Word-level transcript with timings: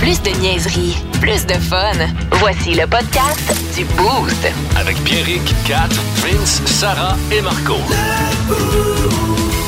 Plus 0.00 0.20
de 0.22 0.30
niaiserie, 0.40 0.96
plus 1.20 1.46
de 1.46 1.54
fun. 1.54 1.92
Voici 2.32 2.74
le 2.74 2.86
podcast 2.86 3.54
du 3.74 3.84
Boost. 3.96 4.46
Avec 4.76 4.96
Pierrick, 5.04 5.54
Kat, 5.66 5.88
Vince, 6.16 6.62
Sarah 6.66 7.16
et 7.32 7.40
Marco. 7.40 7.76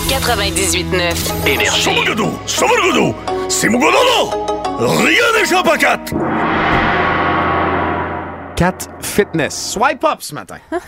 98.9 0.09 1.47
Énergie. 1.47 1.83
Sauve 1.83 2.05
le 2.07 2.15
dodo! 2.15 2.39
Sauve 2.47 2.71
le 2.77 2.93
dodo! 2.93 3.15
C'est 3.49 3.69
mon 3.69 3.79
gododo! 3.79 4.47
Rien 4.79 5.41
n'échappe 5.41 5.69
à 5.69 5.77
4! 5.77 6.13
Cat 8.59 8.89
Fitness. 9.01 9.71
Swipe 9.75 10.03
up 10.03 10.19
ce 10.19 10.35
matin. 10.35 10.57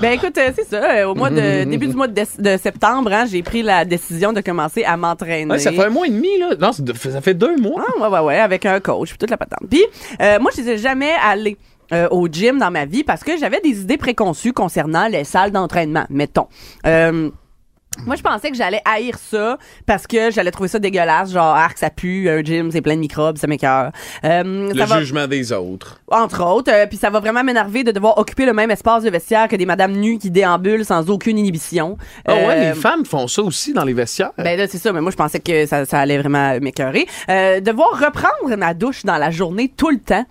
Ben 0.00 0.12
écoute, 0.12 0.38
euh, 0.38 0.50
c'est 0.54 0.64
ça. 0.64 0.98
euh, 0.98 1.06
au 1.06 1.14
mois 1.16 1.30
de 1.30 1.64
début 1.70 1.88
du 1.88 1.94
mois 1.94 2.06
de, 2.06 2.56
septembre, 2.56 3.12
hein, 3.12 3.26
j'ai 3.28 3.42
pris 3.42 3.62
la 3.62 3.84
décision 3.84 4.32
de 4.32 4.40
commencer 4.40 4.84
à 4.84 4.96
m'entraîner. 4.96 5.50
Ouais, 5.50 5.58
ça 5.58 5.72
fait 5.72 5.84
un 5.84 5.88
mois 5.88 6.06
et 6.06 6.10
demi, 6.10 6.38
là. 6.38 6.54
Non, 6.60 6.70
ça 6.72 7.20
fait 7.20 7.34
deux 7.34 7.56
mois. 7.56 7.84
Ah, 7.84 8.00
ouais, 8.00 8.08
ouais, 8.08 8.24
ouais, 8.26 8.38
avec 8.38 8.64
un 8.64 8.78
coach, 8.78 9.08
puis 9.08 9.18
toute 9.18 9.30
la 9.30 9.36
patente. 9.36 9.68
Puis, 9.68 9.84
euh, 10.20 10.38
moi, 10.38 10.52
je 10.54 10.60
n'étais 10.60 10.78
jamais 10.78 11.12
allée 11.20 11.56
euh, 11.92 12.08
au 12.10 12.28
gym 12.28 12.58
dans 12.58 12.70
ma 12.70 12.84
vie 12.86 13.02
parce 13.04 13.24
que 13.24 13.36
j'avais 13.36 13.60
des 13.60 13.80
idées 13.80 13.98
préconçues 13.98 14.52
concernant 14.52 15.08
les 15.08 15.24
salles 15.24 15.50
d'entraînement, 15.50 16.06
mettons. 16.10 16.46
Euh, 16.86 17.30
moi, 18.06 18.16
je 18.16 18.22
pensais 18.22 18.50
que 18.50 18.56
j'allais 18.56 18.80
haïr 18.84 19.16
ça 19.18 19.58
parce 19.86 20.06
que 20.06 20.30
j'allais 20.30 20.50
trouver 20.50 20.68
ça 20.68 20.78
dégueulasse, 20.78 21.32
genre, 21.32 21.54
arc, 21.54 21.78
ça 21.78 21.90
pue, 21.90 22.28
un 22.28 22.42
gym, 22.42 22.70
c'est 22.70 22.80
plein 22.80 22.94
de 22.94 23.00
microbes, 23.00 23.38
ça 23.38 23.46
m'écoeure. 23.46 23.90
Euh, 24.24 24.72
Le 24.72 24.78
ça 24.78 24.86
va- 24.86 24.98
jugement 25.00 25.26
des 25.26 25.52
autres. 25.52 26.00
entre 26.10 26.44
autres, 26.44 26.70
euh, 26.72 26.86
puis 26.86 26.96
ça 26.98 27.10
va 27.10 27.20
vraiment 27.20 27.42
m'énerver 27.44 27.84
de 27.84 27.92
devoir 27.92 28.18
occuper 28.18 28.46
le 28.46 28.52
même 28.52 28.70
espace 28.70 29.02
de 29.04 29.10
vestiaire 29.10 29.48
que 29.48 29.56
des 29.56 29.66
madames 29.66 29.92
nues 29.92 30.18
qui 30.18 30.30
déambulent 30.30 30.84
sans 30.84 31.08
aucune 31.10 31.38
inhibition. 31.38 31.96
Ah 32.26 32.34
ouais, 32.34 32.44
Euh, 32.48 32.68
les 32.74 32.80
femmes 32.80 33.04
font 33.04 33.26
ça 33.28 33.42
aussi 33.42 33.72
dans 33.72 33.84
les 33.84 33.92
vestiaires. 33.94 34.32
ben 34.38 34.58
là, 34.58 34.66
c'est 34.68 34.78
ça, 34.78 34.92
mais 34.92 35.00
moi, 35.00 35.10
je 35.10 35.16
pensais 35.16 35.40
que 35.40 35.66
ça, 35.66 35.84
ça 35.84 36.00
allait 36.00 36.18
vraiment 36.18 36.58
m'écœurer. 36.60 37.06
Euh, 37.28 37.60
devoir 37.60 37.90
reprendre 37.92 38.56
ma 38.56 38.74
douche 38.74 39.04
dans 39.04 39.16
la 39.18 39.30
journée 39.30 39.72
tout 39.76 39.90
le 39.90 39.98
temps. 39.98 40.24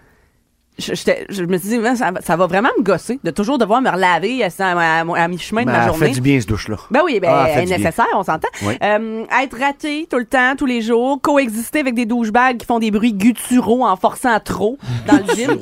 Je, 0.80 1.44
me 1.44 1.58
suis 1.58 1.70
dit, 1.70 1.96
ça, 1.98 2.10
va- 2.12 2.22
ça 2.22 2.36
va 2.36 2.48
vraiment 2.48 2.70
me 2.78 2.84
gosser 2.84 3.20
de 3.24 3.30
toujours 3.32 3.60
devoir 3.60 3.80
me 3.82 3.90
relaver 3.92 4.44
à, 4.44 4.48
à, 4.60 5.02
à- 5.02 5.24
à 5.24 5.28
mi-chemin 5.28 5.62
de 5.62 5.66
Ben, 5.68 5.72
ma 5.74 5.80
elle 5.84 5.88
journée. 5.90 6.08
fait 6.08 6.14
du 6.14 6.22
bien, 6.22 6.42
ce 6.42 6.48
douche-là. 6.48 6.78
Ben 6.90 7.02
oui, 7.06 7.20
ben, 7.20 7.30
Ah, 7.32 7.48
elle 7.50 7.66
bien. 7.66 7.78
nécessaire, 7.78 8.08
on 8.16 8.24
s'entend. 8.24 8.48
Oui. 8.64 8.74
Euh, 8.82 9.24
être 9.44 9.58
raté 9.60 10.08
tout 10.10 10.18
le 10.18 10.26
temps, 10.26 10.56
tous 10.58 10.66
les 10.66 10.82
jours, 10.82 11.22
coexister 11.22 11.80
avec 11.80 11.94
des 11.94 12.06
douchebags 12.08 12.58
qui 12.58 12.66
font 12.66 12.80
des 12.80 12.90
bruits 12.90 13.14
gutturaux 13.14 13.86
en 13.86 13.96
forçant 13.96 14.40
trop 14.40 14.78
dans 15.08 15.18
le 15.18 15.34
gym. 15.36 15.58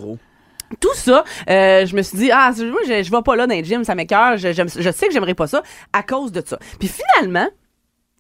Tout 0.80 0.94
ça, 0.95 1.26
euh, 1.50 1.86
je 1.86 1.94
me 1.94 2.02
suis 2.02 2.17
dit, 2.17 2.32
ah, 2.32 2.52
je, 2.58 2.64
je 3.04 3.12
vais 3.12 3.22
pas 3.22 3.36
là 3.36 3.45
dans 3.45 3.56
le 3.58 3.64
gym, 3.64 3.84
ça 3.84 3.94
m'écœure, 3.94 4.38
je, 4.38 4.54
je 4.54 4.92
sais 4.92 5.08
que 5.08 5.12
j'aimerais 5.14 5.34
pas 5.34 5.48
ça 5.48 5.62
à 5.92 6.02
cause 6.04 6.32
de 6.32 6.42
ça. 6.45 6.58
Puis 6.80 6.89
finalement, 6.89 7.50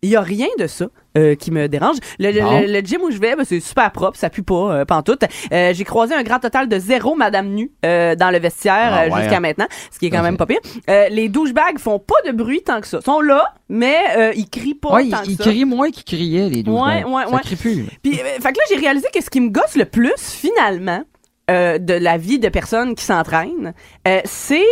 il 0.03 0.09
y 0.09 0.15
a 0.15 0.21
rien 0.21 0.47
de 0.57 0.65
ça 0.67 0.85
euh, 1.17 1.35
qui 1.35 1.51
me 1.51 1.67
dérange. 1.67 1.97
Le, 2.19 2.31
le- 2.31 2.71
le- 2.71 2.79
gym 2.79 3.01
où 3.03 3.11
je 3.11 3.19
vais, 3.19 3.35
ben, 3.35 3.43
c'est 3.45 3.59
super 3.59 3.91
propre, 3.91 4.17
ça 4.17 4.29
pue 4.29 4.41
pas, 4.43 4.73
euh, 4.73 4.85
pantoute. 4.85 5.23
Euh, 5.51 5.73
J'ai 5.73 5.83
croisé 5.83 6.15
un 6.15 6.23
grand 6.23 6.39
total 6.39 6.67
de 6.69 6.79
zéro 6.79 7.15
madame 7.15 7.49
nue 7.49 7.71
euh, 7.85 8.15
dans 8.15 8.31
le 8.31 8.39
vestiaire 8.39 8.89
Ah 8.93 9.01
euh, 9.03 9.09
ouais, 9.09 9.21
jusqu'à 9.21 9.37
hein. 9.37 9.39
maintenant, 9.41 9.67
ce 9.91 9.99
qui 9.99 10.07
est 10.07 10.09
quand 10.09 10.23
même 10.23 10.37
pas 10.37 10.45
pire. 10.47 10.59
Les 10.87 11.29
douchebags 11.29 11.77
font 11.79 11.99
pas 11.99 12.15
de 12.25 12.31
bruit 12.31 12.63
tant 12.63 12.81
que 12.81 12.87
ça. 12.87 12.97
Ils 13.01 13.05
sont 13.05 13.21
là, 13.21 13.53
mais 13.69 14.31
ils 14.35 14.49
crient 14.49 14.73
pas 14.75 14.93
Ouais, 14.95 15.09
tant 15.09 15.21
il, 15.23 15.31
il 15.31 15.37
que 15.37 15.43
ça. 15.43 15.49
crie 15.49 15.65
moins 15.65 15.91
qu'il 15.91 16.03
criait, 16.03 16.49
les 16.49 16.63
douze. 16.63 16.79
Ouais, 16.81 17.03
ouais, 17.03 17.23
ça 17.25 17.29
ouais. 17.35 17.41
crie 17.41 17.55
plus. 17.55 17.85
Puis, 18.01 18.13
fait 18.15 18.39
que 18.39 18.57
là, 18.57 18.63
j'ai 18.69 18.77
réalisé 18.77 19.07
que 19.13 19.21
ce 19.23 19.29
qui 19.29 19.41
me 19.41 19.49
gosse 19.49 19.75
le 19.75 19.85
plus, 19.85 20.13
finalement, 20.17 21.03
euh, 21.51 21.77
de 21.77 21.93
la 21.93 22.17
vie 22.17 22.39
de 22.39 22.49
personnes 22.49 22.95
qui 22.95 23.03
s'entraînent, 23.03 23.73
euh, 24.07 24.21
c'est 24.25 24.63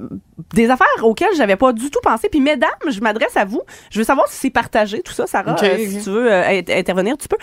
euh, 0.00 0.08
des 0.54 0.70
affaires 0.70 0.86
auxquelles 1.02 1.34
j'avais 1.36 1.56
pas 1.56 1.72
du 1.72 1.90
tout 1.90 2.00
pensé. 2.02 2.28
Puis, 2.28 2.40
mesdames, 2.40 2.70
je 2.88 3.00
m'adresse 3.00 3.36
à 3.36 3.44
vous. 3.44 3.62
Je 3.90 3.98
veux 3.98 4.04
savoir 4.04 4.26
si 4.28 4.36
c'est 4.36 4.50
partagé, 4.50 5.02
tout 5.02 5.12
ça, 5.12 5.26
Sarah. 5.26 5.52
Ok, 5.52 5.62
euh, 5.62 5.76
si 5.78 6.02
tu 6.02 6.10
veux 6.10 6.30
int- 6.30 6.76
intervenir, 6.78 7.16
tu 7.18 7.28
peux. 7.28 7.36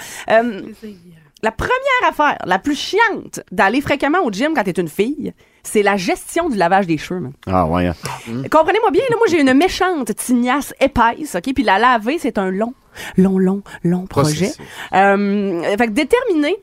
La 1.42 1.52
première 1.54 1.72
affaire, 2.10 2.38
la 2.46 2.60
plus 2.60 2.76
chiante 2.76 3.40
d'aller 3.50 3.80
fréquemment 3.80 4.20
au 4.26 4.30
gym 4.32 4.52
quand 4.54 4.64
t'es 4.64 4.72
une 4.72 4.90
fille, 4.90 5.32
c'est 5.64 5.84
la 5.84 5.96
gestion 5.96 6.50
du 6.50 6.58
lavage 6.58 6.86
des 6.86 6.98
cheveux, 6.98 7.22
man. 7.22 7.32
Ah, 7.48 7.66
ouais. 7.66 7.88
hein. 7.88 7.94
Comprenez-moi 8.52 8.92
bien, 8.92 9.04
là, 9.10 9.16
moi 9.18 9.26
j'ai 9.30 9.40
une 9.40 9.54
méchante 9.54 10.14
tignasse 10.16 10.74
épaisse, 10.82 11.36
OK? 11.36 11.54
Puis 11.54 11.64
la 11.64 11.80
laver, 11.80 12.18
c'est 12.20 12.38
un 12.38 12.52
long, 12.52 12.74
long, 13.16 13.38
long, 13.38 13.62
long 13.86 14.06
projet. 14.06 14.52
Euh, 14.94 15.62
fait 15.78 15.88
que 15.88 15.92
déterminer 15.92 16.58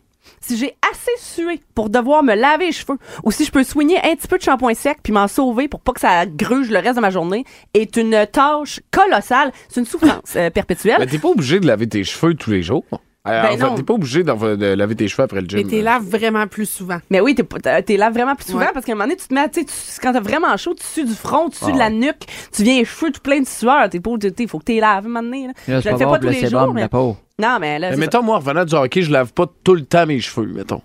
si 0.47 0.57
j'ai 0.59 0.75
assez 0.91 1.11
sué 1.19 1.61
pour 1.75 1.91
devoir 1.91 2.23
me 2.23 2.35
laver 2.35 2.67
les 2.67 2.73
cheveux 2.73 2.99
ou 3.25 3.31
si 3.31 3.45
je 3.45 3.51
peux 3.51 3.65
soigner 3.65 3.99
un 3.99 4.15
petit 4.15 4.29
peu 4.29 4.39
de 4.39 4.43
shampoing 4.43 4.75
sec 4.75 4.99
puis 5.03 5.13
m'en 5.13 5.29
sauver 5.29 5.69
pour 5.69 5.81
pas 5.81 5.93
que 5.93 6.01
ça 6.01 6.25
gruge 6.27 6.71
le 6.71 6.79
reste 6.79 6.97
de 6.97 7.01
ma 7.01 7.11
journée 7.11 7.45
est 7.75 7.97
une 7.97 8.27
tâche 8.31 8.81
colossale. 8.91 9.53
C'est 9.69 9.81
une 9.81 9.87
souffrance 9.87 10.35
euh, 10.37 10.51
perpétuelle. 10.51 10.97
Mais 11.01 11.07
t'es 11.07 11.19
pas 11.19 11.29
obligé 11.29 11.61
de 11.61 11.67
laver 11.67 11.89
tes 11.89 12.05
cheveux 12.05 12.35
tous 12.35 12.51
les 12.51 12.63
jours. 12.63 12.85
Euh, 13.29 13.43
Ben 13.43 13.49
en 13.49 13.51
fait, 13.57 13.57
non. 13.71 13.75
t'es 13.75 13.83
pas 13.83 13.95
obligé 13.95 14.23
de 14.23 14.75
laver 14.75 14.95
tes 14.95 15.09
cheveux 15.09 15.25
après 15.25 15.41
le 15.41 15.49
gym. 15.49 15.59
Mais 15.59 15.65
t'es 15.69 15.83
laves 15.83 16.05
vraiment 16.05 16.47
plus 16.47 16.67
souvent. 16.71 16.99
Mais 17.11 17.19
oui, 17.21 17.35
t'es, 17.35 17.97
là 17.97 18.11
vraiment 18.11 18.37
plus 18.37 18.47
souvent 18.47 18.61
Ouais. 18.61 18.71
parce 18.73 18.87
qu'à 18.87 18.93
un 18.93 18.95
moment 18.95 19.07
donné, 19.09 19.17
tu 19.17 19.27
te 19.27 19.35
mets, 19.35 19.49
tu 19.51 19.65
quand 20.01 20.13
t'as 20.13 20.21
vraiment 20.21 20.57
chaud, 20.57 20.75
tu 20.75 20.85
sues 20.87 21.05
du 21.05 21.15
front, 21.15 21.49
tu 21.49 21.57
sues 21.57 21.65
Ah 21.71 21.73
de 21.73 21.79
la 21.79 21.91
nuque, 21.91 22.25
tu 22.53 22.63
viens 22.63 22.77
les 22.79 22.85
cheveux 22.85 23.11
tout 23.11 23.21
plein 23.21 23.41
de 23.41 23.47
sueur. 23.49 23.91
T'es 23.91 23.99
pas, 23.99 24.11
il 24.39 24.49
faut 24.49 24.61
que 24.61 24.65
t'es 24.65 24.79
laves, 24.79 25.05
à 25.05 25.09
un 25.09 25.11
moment 25.11 25.23
donné, 25.25 25.49
là. 25.49 25.53
Là, 25.67 25.81
Je 25.81 25.89
le 25.89 25.93
pas 25.95 25.99
fais 25.99 26.05
pas 26.05 26.19
tous 26.21 26.27
le 26.27 26.31
les 26.33 26.47
jours, 26.49 26.69
de 26.69 26.73
mais... 26.75 26.81
la 26.83 26.89
peau. 26.89 27.17
Non, 27.39 27.59
mais 27.61 27.79
là, 27.79 27.91
Mais 27.91 27.97
mettons, 27.97 28.23
moi, 28.23 28.37
en 28.37 28.39
revenant 28.39 28.65
du 28.65 28.75
hockey, 28.75 29.03
je 29.03 29.13
lave 29.13 29.33
pas 29.35 29.45
tout 29.63 29.75
le 29.75 29.85
temps 29.85 30.07
mes 30.07 30.21
cheveux, 30.21 30.47
mettons. 30.47 30.81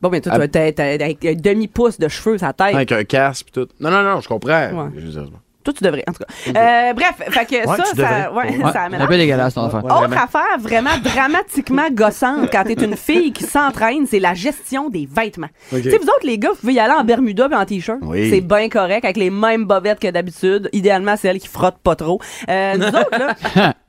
Bon, 0.00 0.08
mais 0.08 0.20
toi, 0.20 0.34
Ah. 0.36 0.46
t'as, 0.46 0.68
un 0.68 1.34
demi-pouce 1.34 1.98
de 1.98 2.06
cheveux 2.06 2.38
sur 2.38 2.46
la 2.46 2.52
tête. 2.52 2.74
Avec 2.76 2.92
un 2.92 3.02
casque 3.02 3.46
pis 3.46 3.52
tout. 3.52 3.66
Non, 3.80 3.90
non, 3.90 4.02
non, 4.02 4.20
je 4.20 4.28
comprends. 4.28 4.50
Ouais. 4.70 4.90
Je 4.96 5.00
veux 5.00 5.10
dire, 5.10 5.24
Toi, 5.64 5.74
tu 5.76 5.82
devrais, 5.82 6.04
en 6.08 6.12
tout 6.12 6.20
cas. 6.22 6.60
Euh, 6.90 6.92
bref, 6.92 7.14
fait 7.28 7.44
que 7.46 7.68
Ouais, 7.68 7.76
ça, 7.76 7.84
ça, 7.96 8.32
ouais, 8.32 8.56
Ouais. 8.56 8.72
ça 8.72 8.86
C'est 8.88 8.96
un 8.98 9.06
peu 9.08 9.16
dégueulasse, 9.16 9.54
ton 9.54 9.64
affaire. 9.64 9.84
Autre 9.84 10.16
affaire 10.16 10.58
vraiment 10.60 10.96
dramatiquement 11.02 11.88
gossante 11.90 12.50
quand 12.52 12.62
t'es 12.62 12.74
une 12.84 12.96
fille 12.96 13.32
qui 13.32 13.42
s'entraîne, 13.42 14.06
c'est 14.06 14.20
la 14.20 14.34
gestion 14.34 14.90
des 14.90 15.08
vêtements. 15.10 15.48
Tu 15.70 15.82
sais, 15.82 15.98
vous 15.98 16.04
autres, 16.06 16.24
les 16.24 16.38
gars, 16.38 16.50
vous 16.50 16.56
pouvez 16.60 16.74
y 16.74 16.78
aller 16.78 16.94
en 16.94 17.02
Bermuda 17.02 17.48
et 17.50 17.54
en 17.56 17.64
t-shirt. 17.64 17.98
Oui. 18.02 18.30
C'est 18.30 18.42
bien 18.42 18.68
correct, 18.68 19.04
avec 19.04 19.16
les 19.16 19.30
mêmes 19.30 19.64
bobettes 19.64 19.98
que 19.98 20.08
d'habitude. 20.08 20.68
Idéalement, 20.72 21.16
c'est 21.16 21.26
elle 21.26 21.40
qui 21.40 21.48
frotte 21.48 21.78
pas 21.82 21.96
trop. 21.96 22.20
Euh, 22.48 22.76
nous 22.76 22.86
autres, 22.86 23.18
là... 23.56 23.74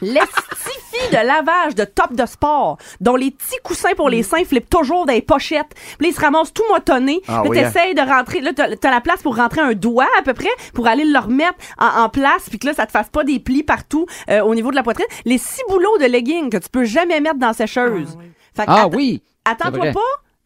L'estifie 0.00 1.10
de 1.12 1.26
lavage 1.26 1.74
de 1.74 1.84
top 1.84 2.12
de 2.12 2.26
sport, 2.26 2.78
dont 3.00 3.16
les 3.16 3.30
petits 3.30 3.58
coussins 3.64 3.94
pour 3.96 4.08
les 4.08 4.22
seins 4.22 4.44
flippent 4.44 4.70
toujours 4.70 5.06
dans 5.06 5.12
les 5.12 5.22
pochettes. 5.22 5.74
Puis 5.98 6.06
là, 6.06 6.08
ils 6.08 6.14
se 6.14 6.20
ramassent 6.20 6.52
tout 6.52 6.62
moitonnés. 6.68 7.20
Ah 7.28 7.42
là, 7.42 7.42
oui, 7.46 7.58
hein. 7.58 7.70
t'essayes 7.70 7.94
de 7.94 8.00
rentrer. 8.00 8.40
Là, 8.40 8.52
t'as 8.54 8.76
t'as 8.76 8.90
la 8.90 9.00
place 9.00 9.22
pour 9.22 9.36
rentrer 9.36 9.60
un 9.60 9.72
doigt 9.72 10.08
à 10.18 10.22
peu 10.22 10.34
près 10.34 10.50
pour 10.74 10.86
aller 10.86 11.04
le 11.04 11.18
remettre 11.18 11.58
en, 11.78 12.04
en 12.04 12.08
place. 12.08 12.48
Puis 12.48 12.58
que 12.58 12.66
là, 12.66 12.74
ça 12.74 12.86
te 12.86 12.92
fasse 12.92 13.08
pas 13.08 13.24
des 13.24 13.40
plis 13.40 13.62
partout 13.62 14.06
euh, 14.28 14.40
au 14.40 14.54
niveau 14.54 14.70
de 14.70 14.76
la 14.76 14.82
poitrine. 14.82 15.06
Les 15.24 15.38
six 15.38 15.62
boulots 15.68 15.98
de 15.98 16.06
leggings 16.06 16.50
que 16.50 16.58
tu 16.58 16.68
peux 16.68 16.84
jamais 16.84 17.20
mettre 17.20 17.38
dans 17.38 17.52
sécheuse. 17.52 18.16
Fait 18.54 18.66
que 18.66 18.70
Ah 18.70 18.88
oui! 18.88 19.22
Attends-toi 19.44 19.92
pas 19.92 20.00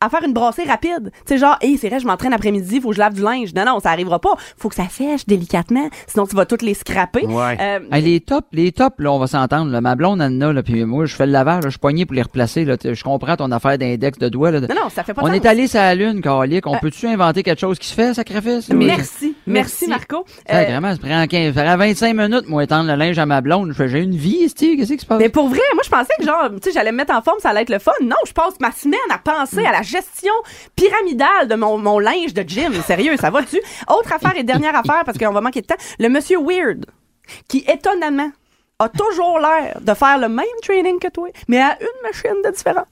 à 0.04 0.08
faire 0.08 0.22
une 0.24 0.32
brassée 0.32 0.64
rapide. 0.64 1.10
Tu 1.26 1.34
sais, 1.34 1.38
genre, 1.38 1.56
hey, 1.60 1.76
c'est 1.78 1.88
vrai, 1.88 2.00
je 2.00 2.06
m'entraîne 2.06 2.32
après-midi, 2.32 2.80
faut 2.80 2.90
que 2.90 2.94
je 2.94 3.00
lave 3.00 3.14
du 3.14 3.22
linge. 3.22 3.54
Non, 3.54 3.64
non, 3.64 3.80
ça 3.80 3.90
arrivera 3.90 4.18
pas. 4.20 4.34
Faut 4.56 4.68
que 4.68 4.74
ça 4.74 4.88
sèche 4.90 5.26
délicatement, 5.26 5.88
sinon 6.06 6.26
tu 6.26 6.36
vas 6.36 6.46
toutes 6.46 6.62
les 6.62 6.74
scraper. 6.74 7.26
Ouais. 7.26 7.56
Euh, 7.60 7.80
Hey, 7.92 8.02
les 8.02 8.20
tops, 8.20 8.46
les 8.52 8.72
tops, 8.72 8.98
là, 8.98 9.12
on 9.12 9.18
va 9.18 9.26
s'entendre. 9.26 9.70
là. 9.70 9.80
Ma 9.80 9.94
blonde, 9.94 10.20
Anna, 10.22 10.52
là, 10.52 10.62
puis 10.62 10.84
moi, 10.84 11.06
je 11.06 11.14
fais 11.14 11.26
le 11.26 11.32
lavage, 11.32 11.62
là, 11.64 11.68
je 11.68 11.70
suis 11.70 11.78
poigné 11.78 12.06
pour 12.06 12.14
les 12.14 12.22
replacer. 12.22 12.64
Là, 12.64 12.76
je 12.82 13.02
comprends 13.02 13.36
ton 13.36 13.50
affaire 13.52 13.78
d'index 13.78 14.18
de 14.18 14.28
doigts. 14.28 14.50
Là. 14.50 14.60
non, 14.60 14.68
non, 14.68 14.88
ça 14.90 15.02
fait 15.04 15.14
pas 15.14 15.22
de 15.22 15.26
on 15.26 15.30
sens. 15.30 15.36
est 15.36 15.46
allé 15.46 15.66
sur 15.66 15.80
la 15.80 15.94
Lune, 15.94 16.20
Calique. 16.20 16.66
On 16.66 16.78
peut-tu 16.78 17.06
inventer 17.06 17.42
quelque 17.42 17.60
chose 17.60 17.78
qui 17.78 17.88
se 17.88 17.94
fait, 17.94 18.14
sacrifice? 18.14 18.68
Merci. 18.70 18.74
Merci, 18.76 19.34
Merci. 19.46 19.86
Marco. 19.88 20.24
Ça, 20.48 20.56
Euh, 20.58 20.64
vraiment, 20.64 20.92
ça 20.92 20.98
prend 20.98 21.26
15, 21.26 21.54
ça 21.54 21.62
prend 21.62 21.76
25 21.76 22.14
minutes, 22.14 22.48
moi, 22.48 22.64
étendre 22.64 22.88
le 22.90 22.96
linge 22.96 23.18
à 23.18 23.26
ma 23.26 23.40
blonde. 23.40 23.68
Je 23.68 23.72
fais, 23.74 23.88
j'ai 23.88 24.00
une 24.00 24.16
vie, 24.16 24.48
Steve, 24.48 24.76
qu'est-ce 24.78 24.92
qui 24.92 24.98
se 25.00 25.06
passe? 25.06 25.18
mais 25.18 25.28
pour 25.28 25.48
vrai, 25.48 25.60
moi, 25.74 25.82
je 25.84 25.90
pensais 25.90 26.12
que 26.18 26.24
genre, 26.24 26.48
tu 26.50 26.56
sais, 26.62 26.72
j'allais 26.72 26.92
me 26.92 26.96
mettre 26.98 27.14
en 27.14 27.22
forme, 27.22 27.38
ça 27.40 27.50
allait 27.50 27.62
être 27.62 27.70
le 27.70 27.78
fun. 27.78 27.92
Non, 28.02 28.16
je 28.26 28.32
passe 28.32 28.54
ma 28.60 28.72
semaine 28.72 28.98
à 29.12 29.18
penser 29.18 29.64
à 29.64 29.72
la 29.72 29.82
gestion 29.98 30.32
pyramidale 30.76 31.48
de 31.48 31.54
mon, 31.54 31.78
mon 31.78 31.98
linge 31.98 32.34
de 32.34 32.42
gym. 32.42 32.72
Sérieux, 32.82 33.16
ça 33.16 33.30
va-tu? 33.30 33.60
Autre 33.88 34.12
affaire 34.12 34.36
et 34.36 34.42
dernière 34.42 34.76
affaire, 34.76 35.02
parce 35.04 35.18
qu'on 35.18 35.32
va 35.32 35.40
manquer 35.40 35.60
de 35.62 35.66
temps. 35.66 35.76
Le 35.98 36.08
monsieur 36.08 36.38
Weird, 36.40 36.86
qui 37.48 37.64
étonnamment 37.68 38.30
a 38.80 38.88
toujours 38.88 39.38
l'air 39.38 39.78
de 39.80 39.94
faire 39.94 40.18
le 40.18 40.28
même 40.28 40.58
training 40.62 40.98
que 40.98 41.08
toi, 41.08 41.28
mais 41.48 41.60
à 41.60 41.78
une 41.80 42.02
machine 42.02 42.42
de 42.44 42.50
différence. 42.50 42.86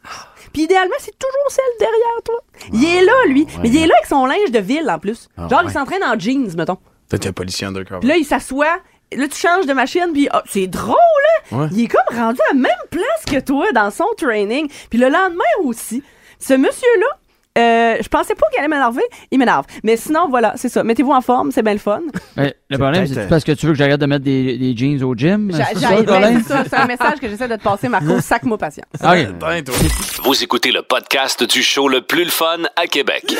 Puis 0.53 0.63
idéalement, 0.63 0.95
c'est 0.99 1.19
toujours 1.19 1.49
celle 1.51 1.65
derrière 1.81 2.23
toi. 2.25 2.41
Il 2.73 2.85
est 2.85 3.05
là, 3.05 3.13
lui. 3.27 3.47
Mais 3.63 3.69
il 3.69 3.77
est 3.83 3.87
là 3.87 3.95
avec 3.97 4.07
son 4.07 4.27
linge 4.27 4.51
de 4.53 4.61
ville, 4.61 4.89
en 4.89 4.99
plus. 4.99 5.29
Ah, 5.37 5.49
Genre, 5.49 5.63
il 5.65 5.71
s'entraîne 5.71 6.05
en 6.05 6.19
jeans, 6.19 6.55
mettons. 6.57 6.79
Peut-être 7.09 7.27
un 7.27 7.33
policier 7.33 7.67
undercover. 7.67 8.01
Puis 8.01 8.09
là, 8.09 8.17
il 8.17 8.25
s'assoit. 8.25 8.79
Là, 9.15 9.29
tu 9.29 9.37
changes 9.39 9.67
de 9.67 9.73
machine, 9.75 10.11
puis 10.13 10.29
ah, 10.31 10.43
c'est 10.47 10.69
drôle, 10.69 10.97
là! 10.97 11.59
Ouais. 11.59 11.69
Il 11.73 11.85
est 11.85 11.89
comme 11.89 12.17
rendu 12.17 12.41
à 12.49 12.55
la 12.55 12.59
même 12.61 12.73
place 12.91 13.25
que 13.27 13.41
toi 13.41 13.71
dans 13.73 13.91
son 13.91 14.07
training. 14.17 14.71
Puis 14.89 14.99
le 14.99 15.09
lendemain 15.09 15.45
aussi. 15.65 16.03
Ce 16.43 16.55
monsieur-là, 16.55 17.07
euh, 17.59 17.97
je 18.03 18.09
pensais 18.09 18.35
pas 18.35 18.47
qu'il 18.51 18.59
allait 18.59 18.69
m'énerver. 18.69 19.03
Il 19.31 19.39
m'énerve. 19.39 19.65
Mais 19.85 19.97
sinon, 19.97 20.29
voilà, 20.29 20.55
c'est 20.57 20.69
ça. 20.69 20.83
Mettez-vous 20.83 21.13
en 21.13 21.21
forme, 21.21 21.53
c'est 21.53 21.63
bien 21.63 21.75
le 21.75 21.79
fun. 21.79 22.01
Mais 22.37 22.55
le 22.69 22.79
problème, 22.79 23.07
c'est 23.07 23.19
euh, 23.19 23.29
parce 23.29 23.45
que 23.45 23.53
tu 23.53 23.67
veux 23.67 23.73
que 23.73 23.79
j'arrête 23.79 24.01
de 24.01 24.07
mettre 24.07 24.25
des, 24.25 24.59
des 24.59 24.77
jeans 24.77 25.03
au 25.05 25.15
gym? 25.15 25.53
C'est 25.53 25.79
ça 25.79 26.03
ben, 26.03 26.43
c'est 26.43 26.49
ça, 26.49 26.65
c'est 26.69 26.77
un 26.77 26.87
message 26.87 27.21
que 27.21 27.29
j'essaie 27.29 27.47
de 27.47 27.57
te 27.57 27.63
passer, 27.63 27.89
Marco. 27.89 28.21
Sac-moi 28.21 28.59
patience. 28.59 28.87
Toi. 29.01 29.15
Vous 30.25 30.43
écoutez 30.43 30.73
le 30.73 30.83
podcast 30.83 31.45
du 31.45 31.63
show 31.63 31.89
le 31.89 32.01
plus 32.01 32.25
le 32.25 32.31
fun 32.31 32.63
à 32.75 32.87
Québec. 32.87 33.37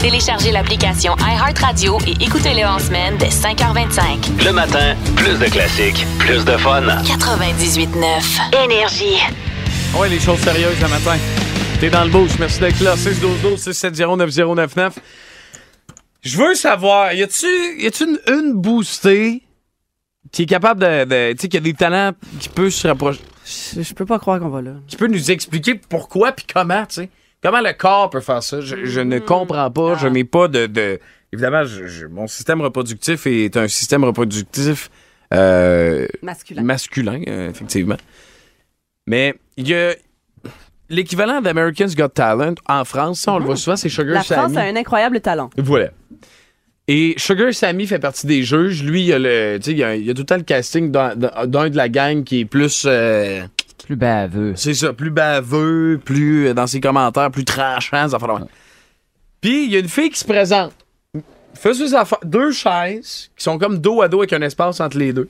Téléchargez 0.00 0.50
l'application 0.50 1.14
iHeartRadio 1.18 1.98
et 2.06 2.24
écoutez-le 2.24 2.66
en 2.66 2.78
semaine 2.78 3.16
dès 3.18 3.28
5h25. 3.28 4.44
Le 4.44 4.52
matin, 4.52 4.94
plus 5.14 5.38
de 5.38 5.46
classiques, 5.46 6.06
plus 6.18 6.44
de 6.44 6.56
fun. 6.56 6.82
98.9. 6.82 8.64
Énergie. 8.64 9.20
Ouais, 10.00 10.08
les 10.08 10.20
choses 10.20 10.38
sérieuses 10.40 10.80
le 10.80 10.88
matin. 10.88 11.16
T'es 11.80 11.90
dans 11.90 12.04
le 12.04 12.10
boost. 12.10 12.38
Merci 12.38 12.60
d'être 12.60 12.80
là. 12.80 12.96
6 12.96 13.20
12 13.20 13.42
12 13.42 13.60
670 13.60 14.16
9099. 14.16 14.98
Je 16.22 16.36
veux 16.38 16.54
savoir, 16.54 17.12
y 17.12 17.22
a-tu 17.22 17.46
y 17.46 17.86
une, 18.02 18.18
une 18.28 18.52
boostée 18.54 19.42
qui 20.32 20.42
est 20.42 20.46
capable 20.46 20.80
de, 20.80 21.04
de 21.04 21.32
tu 21.32 21.42
sais, 21.42 21.48
qui 21.48 21.56
a 21.56 21.60
des 21.60 21.72
talents 21.74 22.12
qui 22.40 22.48
peut 22.48 22.68
se 22.68 22.88
rapprocher, 22.88 23.20
Je, 23.44 23.82
je 23.82 23.94
peux 23.94 24.06
pas 24.06 24.18
croire 24.18 24.40
qu'on 24.40 24.48
va 24.48 24.60
là. 24.60 24.72
qui 24.88 24.96
peut 24.96 25.06
nous 25.06 25.30
expliquer 25.30 25.76
pourquoi 25.76 26.32
puis 26.32 26.44
comment, 26.52 26.84
tu 26.86 26.94
sais, 26.96 27.10
comment 27.42 27.60
le 27.60 27.72
corps 27.74 28.10
peut 28.10 28.20
faire 28.20 28.42
ça? 28.42 28.60
Je, 28.60 28.84
je 28.84 29.00
ne 29.00 29.20
comprends 29.20 29.70
pas. 29.70 29.96
Je 29.96 30.08
n'ai 30.08 30.24
pas 30.24 30.48
de, 30.48 30.66
de 30.66 30.98
évidemment, 31.32 31.64
je- 31.64 31.86
je- 31.86 32.06
mon 32.06 32.26
système 32.26 32.60
reproductif 32.60 33.26
est 33.28 33.56
un 33.56 33.68
système 33.68 34.02
reproductif 34.02 34.90
euh, 35.32 36.06
Masculin. 36.22 36.62
masculin, 36.62 37.20
euh, 37.28 37.50
effectivement. 37.50 37.96
Mais 39.06 39.34
il 39.56 39.68
y 39.68 39.74
a 39.74 39.94
l'équivalent 40.88 41.40
d'American's 41.40 41.94
Got 41.94 42.08
Talent 42.08 42.54
en 42.68 42.84
France, 42.84 43.20
ça, 43.20 43.32
on 43.34 43.38
le 43.38 43.44
voit 43.44 43.56
souvent, 43.56 43.76
c'est 43.76 43.88
Sugar 43.88 44.14
La 44.14 44.22
France 44.22 44.52
Sammy. 44.52 44.58
a 44.58 44.70
un 44.72 44.76
incroyable 44.76 45.20
talent. 45.20 45.50
Voilà. 45.56 45.90
Et 46.88 47.14
Sugar 47.16 47.52
Sammy 47.52 47.86
fait 47.86 47.98
partie 47.98 48.26
des 48.28 48.42
juges. 48.44 48.82
Lui, 48.84 49.00
il 49.02 49.06
y 49.06 49.12
a, 49.12 49.18
le, 49.18 49.56
tu 49.58 49.64
sais, 49.64 49.70
il 49.72 49.78
y 49.78 49.84
a, 49.84 49.96
il 49.96 50.04
y 50.04 50.10
a 50.10 50.14
tout 50.14 50.20
le 50.22 50.26
temps 50.26 50.36
le 50.36 50.42
casting 50.42 50.90
d'un 50.92 51.14
de 51.16 51.76
la 51.76 51.88
gang 51.88 52.22
qui 52.22 52.40
est 52.40 52.44
plus. 52.44 52.84
euh, 52.86 53.42
Plus 53.84 53.96
baveux. 53.96 54.54
c'est 54.56 54.74
ça, 54.74 54.92
plus 54.92 55.10
baveux, 55.10 56.00
plus 56.04 56.48
euh, 56.48 56.54
dans 56.54 56.66
ses 56.66 56.80
commentaires, 56.80 57.30
plus 57.30 57.44
tranchant, 57.44 58.08
ça 58.08 58.18
fait. 58.18 58.26
Puis 59.40 59.64
il 59.64 59.70
y 59.72 59.76
a 59.76 59.80
une 59.80 59.88
fille 59.88 60.10
qui 60.10 60.18
se 60.18 60.24
présente. 60.24 60.72
Fait 61.54 61.72
deux 62.24 62.52
chaises 62.52 63.30
qui 63.36 63.42
sont 63.42 63.58
comme 63.58 63.78
dos 63.78 64.02
à 64.02 64.08
dos 64.08 64.18
avec 64.20 64.32
un 64.32 64.42
espace 64.42 64.78
entre 64.80 64.98
les 64.98 65.12
deux. 65.12 65.28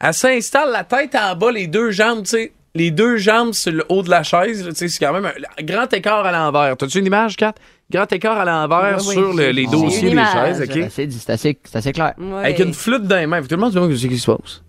Elle 0.00 0.14
s'installe 0.14 0.70
la 0.70 0.84
tête 0.84 1.14
en 1.16 1.34
bas, 1.34 1.50
les 1.50 1.66
deux 1.66 1.90
jambes, 1.90 2.22
tu 2.22 2.30
sais, 2.30 2.52
les 2.74 2.90
deux 2.90 3.16
jambes 3.16 3.52
sur 3.52 3.72
le 3.72 3.84
haut 3.88 4.02
de 4.02 4.10
la 4.10 4.22
chaise, 4.22 4.64
là, 4.64 4.70
tu 4.72 4.78
sais, 4.78 4.88
c'est 4.88 5.04
quand 5.04 5.12
même 5.12 5.26
un 5.26 5.62
grand 5.64 5.92
écart 5.92 6.24
à 6.24 6.30
l'envers. 6.30 6.76
T'as-tu 6.76 6.98
une 7.00 7.06
image, 7.06 7.36
Kat? 7.36 7.54
Grand 7.90 8.12
écart 8.12 8.38
à 8.38 8.44
l'envers 8.44 8.98
Oui, 9.00 9.04
oui, 9.08 9.14
sur 9.14 9.32
le- 9.32 9.42
j'ai- 9.44 9.52
les 9.52 9.64
j'ai 9.64 9.70
dossiers 9.70 9.98
une 10.00 10.04
des 10.06 10.12
image. 10.12 10.32
chaises, 10.32 10.56
C'est 10.58 10.64
OK? 10.78 10.84
assez, 10.86 11.10
c'est 11.10 11.30
assez- 11.32 11.58
c'est 11.64 11.76
assez 11.78 11.92
clair. 11.92 12.12
Ouais. 12.18 12.44
Avec 12.44 12.58
une 12.60 12.74
flûte 12.74 13.04
dans 13.04 13.16
les 13.16 13.26
mains. 13.26 13.40
Tout 13.42 13.48
le 13.50 13.56
monde 13.56 13.70
se 13.70 13.74
demande 13.76 13.90
qu'est-ce 13.90 14.06
qui 14.06 14.18
se 14.18 14.30
passe. 14.30 14.62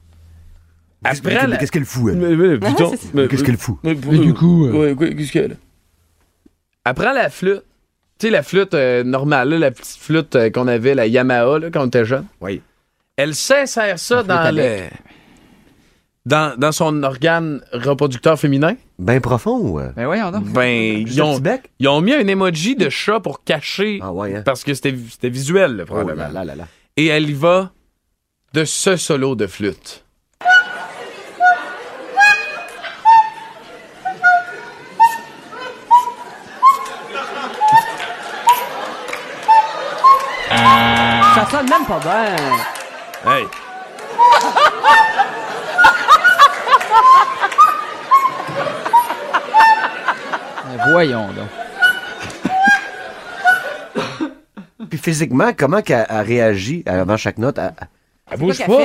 Après, 1.03 1.47
la- 1.47 1.57
Qu'est-ce 1.57 1.71
qu'elle 1.71 1.85
fout, 1.85 2.11
elle? 2.13 2.17
Mais- 2.19 2.35
mais- 2.35 2.53
putain, 2.57 2.89
c'est 2.89 2.97
ça. 2.97 3.07
mais- 3.13 3.27
Qu'est-ce 3.27 3.43
qu'elle 3.43 3.57
fout? 3.57 3.77
mais- 3.83 3.95
du 3.95 4.33
coup, 4.33 4.65
euh, 4.67 4.95
Ouais, 4.95 5.15
qu'est-ce 5.15 5.31
qu'elle? 5.31 5.57
Elle 6.85 6.93
prend 6.93 7.13
la 7.13 7.29
flûte. 7.29 7.63
Tu 8.19 8.27
sais, 8.27 8.31
la 8.31 8.43
flûte 8.43 8.73
euh, 8.73 9.03
normale, 9.03 9.49
là, 9.49 9.59
la 9.59 9.71
petite 9.71 9.97
flûte 10.01 10.35
euh, 10.35 10.49
qu'on 10.49 10.67
avait, 10.67 10.95
la 10.95 11.07
Yamaha, 11.07 11.59
là, 11.59 11.69
quand 11.71 11.83
on 11.83 11.87
était 11.87 12.03
jeune. 12.03 12.25
Oui. 12.41 12.61
Elle 13.15 13.33
s'insère 13.35 13.97
ça 13.99 14.15
flûte 14.17 14.27
dans, 14.27 14.35
à 14.37 14.51
le, 14.51 14.61
dans, 16.25 16.57
dans 16.57 16.71
son 16.71 17.03
organe 17.03 17.61
reproducteur 17.71 18.37
féminin? 18.39 18.75
Ben 18.99 19.19
profond 19.21 19.57
ou. 19.59 19.79
euh, 19.79 19.91
Ben 19.95 20.05
voyons 20.05 20.31
donc. 20.31 20.45
Ben, 20.45 21.03
ils 21.07 21.21
ont, 21.21 21.39
ils 21.79 22.01
mis 22.01 22.13
un 22.13 22.27
emoji 22.27 22.75
de 22.75 22.89
chat 22.89 23.19
pour 23.19 23.43
cacher. 23.43 23.99
Ah 24.01 24.11
ouais, 24.11 24.35
hein? 24.35 24.41
Parce 24.45 24.63
que 24.63 24.73
c'était 24.73 24.95
c'était 25.09 25.29
visuel, 25.29 25.75
là, 25.77 25.83
Oh 25.83 25.93
probablement. 25.93 26.23
là 26.23 26.29
là 26.31 26.43
là 26.45 26.55
là. 26.55 26.67
Et 26.97 27.07
elle 27.07 27.29
y 27.29 27.33
va 27.33 27.71
de 28.53 28.65
ce 28.65 28.95
solo 28.97 29.35
de 29.35 29.47
flûte. 29.47 30.03
Ça 40.49 41.47
sonne 41.51 41.69
même 41.69 41.85
pas 41.85 41.99
bien. 41.99 42.35
Hey! 43.31 43.45
Voyons 50.91 51.27
donc. 51.27 51.47
Puis 54.89 54.97
physiquement, 54.97 55.51
comment 55.55 55.81
qu'elle 55.81 56.05
elle 56.09 56.25
réagit 56.25 56.83
avant 56.85 57.17
chaque 57.17 57.37
note? 57.37 57.57
Elle- 57.57 57.73
Elle 58.31 58.39
bouge 58.39 58.57
pas. 58.65 58.83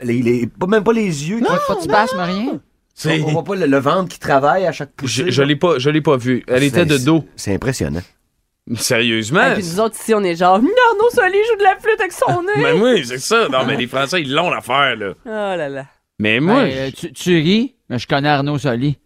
elle- 0.00 0.08
les- 0.08 0.48
même 0.68 0.84
pas 0.84 0.92
les 0.92 1.28
yeux. 1.30 1.40
Pas, 1.40 1.58
pas 1.68 1.74
de 1.76 1.80
spasme, 1.80 2.18
rien. 2.20 2.60
On, 3.04 3.10
on 3.10 3.30
voit 3.32 3.44
pas 3.44 3.54
le, 3.56 3.66
le 3.66 3.78
ventre 3.78 4.08
qui 4.08 4.18
travaille 4.18 4.66
à 4.66 4.72
chaque 4.72 4.90
Je, 5.02 5.22
poussée. 5.22 5.30
je 5.30 5.42
l'ai 5.42 5.56
pas, 5.56 5.78
je 5.78 5.90
l'ai 5.90 6.00
pas 6.00 6.16
vu. 6.16 6.42
Elle 6.48 6.62
était 6.62 6.86
de 6.86 6.96
dos. 6.98 7.24
C'est 7.36 7.54
impressionnant. 7.54 8.00
Sérieusement? 8.74 9.42
Et 9.52 9.54
puis 9.54 9.62
nous 9.64 9.80
autres 9.80 9.96
ici, 10.00 10.12
on 10.14 10.24
est 10.24 10.34
genre, 10.34 10.58
non, 10.60 10.68
non, 10.68 11.08
Soli 11.12 11.36
joue 11.50 11.58
de 11.58 11.62
la 11.62 11.76
flûte 11.78 12.00
avec 12.00 12.12
son 12.12 12.42
nez. 12.56 12.62
Mais 12.62 12.72
oui, 12.72 13.04
c'est 13.06 13.18
ça. 13.18 13.48
Non, 13.48 13.64
mais 13.66 13.76
les 13.76 13.86
Français, 13.86 14.22
ils 14.22 14.32
l'ont 14.32 14.50
l'affaire, 14.50 14.96
là. 14.96 15.12
Oh 15.24 15.28
là 15.56 15.68
là. 15.68 15.86
Mais 16.18 16.40
moi, 16.40 16.62
Ben, 16.64 16.72
euh, 16.72 16.90
tu, 16.96 17.12
tu 17.12 17.36
ris, 17.36 17.76
mais 17.90 17.98
je 17.98 18.06
connais 18.08 18.28
Arnaud 18.30 18.58
Soli. 18.58 18.98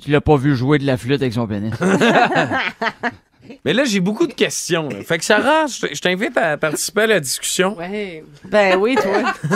Tu 0.00 0.10
l'as 0.10 0.20
pas 0.20 0.36
vu 0.36 0.54
jouer 0.56 0.78
de 0.78 0.86
la 0.86 0.96
flûte 0.96 1.20
avec 1.22 1.32
son 1.34 1.46
pénis. 1.46 1.72
mais 3.64 3.72
là, 3.72 3.84
j'ai 3.84 4.00
beaucoup 4.00 4.26
de 4.26 4.32
questions. 4.32 4.88
là. 4.88 5.02
Fait 5.02 5.18
que 5.18 5.24
Sarah, 5.24 5.66
je 5.66 6.00
t'invite 6.00 6.36
à 6.36 6.56
participer 6.56 7.02
à 7.02 7.06
la 7.06 7.20
discussion. 7.20 7.76
Ouais. 7.76 8.22
Ben 8.44 8.76
oui, 8.78 8.96
toi. 8.96 9.32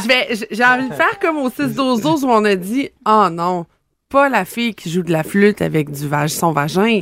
Je 0.00 0.06
vais, 0.08 0.28
j- 0.34 0.46
j'ai 0.50 0.64
envie 0.64 0.88
de 0.88 0.94
faire 0.94 1.18
comme 1.20 1.38
au 1.38 1.50
6-12-12 1.50 2.24
où 2.24 2.30
on 2.30 2.44
a 2.44 2.54
dit, 2.54 2.88
oh 3.06 3.28
non, 3.30 3.66
pas 4.08 4.28
la 4.28 4.44
fille 4.44 4.74
qui 4.74 4.90
joue 4.90 5.02
de 5.02 5.10
la 5.12 5.24
flûte 5.24 5.60
avec 5.60 5.90
du 5.90 6.06
vag 6.08 6.28
son 6.28 6.52
vagin. 6.52 7.00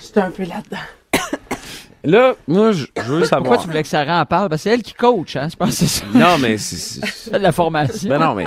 J'étais 0.00 0.20
un 0.20 0.30
peu 0.30 0.44
là-dedans. 0.44 0.78
Là, 2.04 2.34
moi, 2.48 2.72
je 2.72 2.86
je 2.96 3.02
veux 3.02 3.24
savoir. 3.24 3.42
Pourquoi 3.42 3.58
tu 3.58 3.66
voulais 3.68 3.82
que 3.82 3.88
Sarah 3.88 4.20
en 4.22 4.26
parle? 4.26 4.48
Parce 4.48 4.60
que 4.62 4.68
c'est 4.70 4.74
elle 4.74 4.82
qui 4.82 4.94
coach, 4.94 5.36
hein? 5.36 5.48
Je 5.50 5.56
pense 5.56 5.70
que 5.70 5.74
c'est 5.74 5.86
ça. 5.86 6.04
Non, 6.14 6.38
mais 6.38 6.56
c'est- 6.58 6.76
c'est. 6.76 7.06
C'est 7.06 7.30
de 7.38 7.38
la 7.38 7.52
formation. 7.52 8.08
Ben 8.08 8.18
non, 8.18 8.34
mais. 8.34 8.44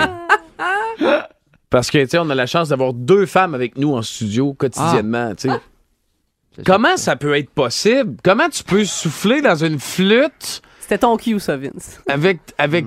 Parce 1.76 1.92
que, 1.92 1.98
tu 1.98 2.12
sais, 2.12 2.18
on 2.20 2.30
a 2.30 2.36
la 2.36 2.46
chance 2.46 2.70
d'avoir 2.70 2.94
deux 2.94 3.26
femmes 3.26 3.54
avec 3.54 3.78
nous 3.78 3.96
en 3.96 4.02
studio 4.02 4.54
quotidiennement, 4.54 5.36
tu 5.36 5.50
sais. 5.50 6.64
Comment 6.66 6.96
ça 6.96 7.18
peut 7.18 7.36
être 7.36 7.50
possible? 7.50 8.16
Comment 8.24 8.48
tu 8.48 8.64
peux 8.64 8.86
souffler 8.86 9.42
dans 9.42 9.62
une 9.62 9.78
flûte 9.78 10.62
C'était 10.80 11.00
ton 11.00 11.18
cue, 11.18 11.38
ça, 11.42 11.58
Vince. 11.58 12.00
avec. 12.08 12.40
avec 12.58 12.86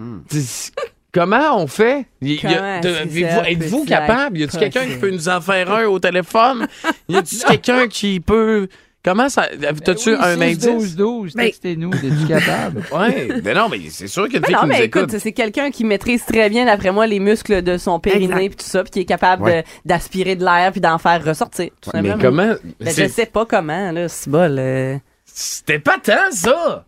Comment 1.13 1.63
on 1.63 1.67
fait? 1.67 2.07
Êtes-vous, 2.23 3.85
capable? 3.85 4.39
Y 4.39 4.45
a-tu 4.45 4.57
être 4.57 4.73
quelqu'un 4.73 4.87
qui 4.87 4.97
peut 4.97 5.11
nous 5.11 5.29
en 5.29 5.43
faire 5.43 5.71
un 5.71 5.85
au 5.85 5.99
téléphone? 5.99 6.67
Y 7.11 7.17
a-tu 7.17 7.37
quelqu'un 7.47 7.89
qui 7.89 8.21
peut. 8.21 8.69
Comment 9.05 9.29
ça. 9.29 9.47
T'as-tu 9.85 10.11
Ben 10.17 10.19
Oui, 10.21 10.25
un 10.25 10.37
6, 10.37 10.43
indice? 10.43 10.67
12, 10.67 10.97
12, 10.97 11.33
Ben- 11.35 11.45
textez-nous, 11.47 11.91
t'es-tu 11.91 12.27
capable? 12.27 12.83
Ouais. 12.93 13.29
Mais 13.45 13.55
non, 13.55 13.69
mais 13.69 13.79
c'est 13.91 14.09
sûr 14.09 14.25
qu'il 14.25 14.35
y 14.35 14.37
a 14.37 14.39
une 14.39 14.43
Mais 14.43 14.47
fille 14.49 14.55
non, 14.57 14.61
qui 14.63 14.67
nous 14.67 14.73
mais 14.73 14.85
écoute. 14.85 15.03
écoute, 15.11 15.19
c'est 15.21 15.33
quelqu'un 15.33 15.71
qui 15.71 15.85
maîtrise 15.85 16.25
très 16.27 16.51
bien, 16.51 16.67
d'après 16.67 16.91
moi, 16.91 17.07
les 17.07 17.21
muscles 17.21 17.63
de 17.63 17.79
son 17.79 18.01
périnée 18.01 18.49
puis 18.49 18.57
tout 18.57 18.65
ça, 18.67 18.83
puis 18.83 18.91
qui 18.91 19.01
est 19.01 19.05
capable 19.05 19.45
Ouais. 19.45 19.65
d'aspirer 19.85 20.35
de 20.37 20.45
l'air 20.45 20.73
puis 20.73 20.81
d'en 20.81 20.99
faire 20.99 21.25
ressortir. 21.25 21.71
Tout 21.81 21.91
mais 21.95 22.09
simplement. 22.11 22.19
comment. 22.21 22.55
Ben, 22.81 22.95
je 22.95 23.07
sais 23.09 23.27
pas 23.27 23.47
comment, 23.47 23.93
là, 23.93 24.09
c'est 24.09 24.29
bol. 24.29 24.57
euh. 24.59 24.97
C'était 25.25 25.79
pas 25.79 25.99
tant, 26.03 26.31
ça! 26.33 26.85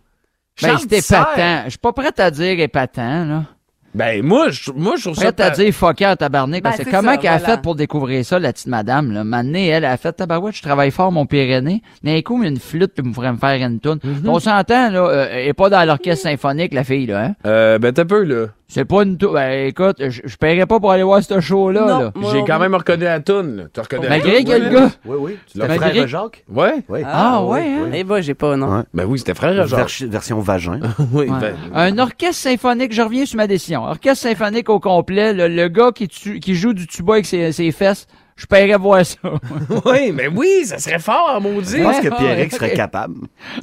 Ben, 0.60 0.68
Charles 0.68 0.80
c'était 0.80 0.98
épatant. 0.98 1.62
Je 1.66 1.70
suis 1.70 1.78
pas 1.78 1.92
prête 1.92 2.18
à 2.20 2.30
dire 2.32 2.58
épatant, 2.60 3.24
là. 3.24 3.44
Ben, 3.94 4.22
moi, 4.24 4.50
je, 4.50 4.70
moi, 4.70 4.94
je 4.96 5.02
trouve 5.02 5.14
ça. 5.14 5.32
Prête 5.32 5.40
à 5.40 5.50
dire 5.50 5.72
fucker 5.74 6.04
à 6.04 6.16
tabarnak. 6.16 6.62
Ben, 6.62 6.70
parce 6.70 6.78
que 6.78 6.84
c'est 6.84 6.90
comment 6.90 7.12
ça, 7.12 7.16
qu'elle 7.18 7.32
a 7.32 7.38
fait 7.38 7.60
pour 7.60 7.74
découvrir 7.74 8.24
ça, 8.24 8.38
la 8.38 8.52
petite 8.52 8.68
madame, 8.68 9.12
là? 9.12 9.24
Mané, 9.24 9.66
elle 9.66 9.84
a 9.84 9.96
fait 9.96 10.12
tabarouette, 10.12 10.54
je 10.54 10.62
travaille 10.62 10.90
fort, 10.90 11.10
mon 11.10 11.26
Pyrénées. 11.26 11.82
D'un 12.04 12.20
coup, 12.22 12.42
une 12.42 12.58
flûte, 12.58 12.92
puis 12.94 13.06
me 13.06 13.12
ferait 13.12 13.32
me 13.32 13.38
faire 13.38 13.66
une 13.66 13.80
toune. 13.80 13.98
Mhm. 14.04 14.28
On 14.28 14.38
s'entend, 14.38 14.90
là, 14.90 15.00
euh, 15.00 15.28
elle 15.32 15.48
est 15.48 15.54
pas 15.54 15.68
dans 15.70 15.84
l'orchestre 15.84 16.22
symphonique, 16.28 16.72
la 16.72 16.84
fille, 16.84 17.06
là, 17.06 17.24
hein? 17.24 17.34
Euh, 17.46 17.78
ben, 17.78 17.92
t'as 17.92 18.04
peu, 18.04 18.22
là. 18.22 18.46
C'est 18.72 18.84
pas 18.84 19.02
une 19.02 19.18
toune. 19.18 19.32
Ben, 19.34 19.66
écoute, 19.66 19.96
je, 19.98 20.20
je 20.24 20.36
paierais 20.36 20.64
pas 20.66 20.78
pour 20.78 20.92
aller 20.92 21.02
voir 21.02 21.22
ce 21.22 21.40
show-là, 21.40 21.80
Non. 21.80 21.98
là. 22.00 22.12
J'ai 22.32 22.44
quand 22.46 22.58
même 22.60 22.74
reconnu 22.74 23.02
la 23.04 23.18
toune, 23.20 23.56
là. 23.56 23.62
T'as 23.72 23.82
reconnu 23.82 24.04
la 24.04 24.08
Malgré 24.10 24.44
toune, 24.44 24.68
gars. 24.70 24.90
Oui, 25.04 25.16
oui. 25.20 25.38
Tu 25.50 25.58
l'as 25.58 25.68
frère 25.68 26.06
Jacques? 26.08 26.44
Ouais. 26.48 26.74
Oui. 26.88 27.00
Ah, 27.04 27.44
ouais, 27.44 27.60
hein? 27.62 27.90
Eh 27.92 28.04
ben, 28.04 28.20
j'ai 28.20 28.34
pas, 28.34 28.56
non. 28.56 28.76
Ouais. 28.78 28.82
Ben 28.94 29.04
oui, 29.06 29.18
c'était 29.18 29.34
frère. 29.34 29.52
Ver- 29.66 29.86
version 30.08 30.38
vagin. 30.40 30.78
Oui, 31.12 31.28
Ouais. 31.28 31.38
ben. 31.40 31.54
Un 31.74 31.98
orchestre 31.98 32.42
symphonique, 32.48 32.92
je 32.94 33.02
reviens 33.02 33.26
sur 33.26 33.36
ma 33.38 33.46
décision. 33.48 33.82
Orchestre 33.84 34.28
symphonique 34.28 34.68
au 34.68 34.78
complet, 34.78 35.32
le, 35.32 35.48
le 35.48 35.68
gars 35.68 35.90
qui, 35.92 36.06
tu- 36.06 36.38
qui 36.38 36.54
joue 36.54 36.72
du 36.72 36.86
tuba 36.86 37.14
avec 37.14 37.26
ses, 37.26 37.50
ses 37.52 37.72
fesses, 37.72 38.06
je 38.40 38.46
paierais 38.46 38.78
voir 38.78 39.04
ça. 39.04 39.18
oui, 39.86 40.12
mais 40.12 40.28
oui, 40.28 40.62
ça 40.64 40.78
serait 40.78 40.98
fort, 40.98 41.38
maudit. 41.42 41.78
Je 41.78 41.82
pense 41.82 42.00
que 42.00 42.08
Pierrick 42.08 42.52
serait 42.52 42.72
capable. 42.74 43.14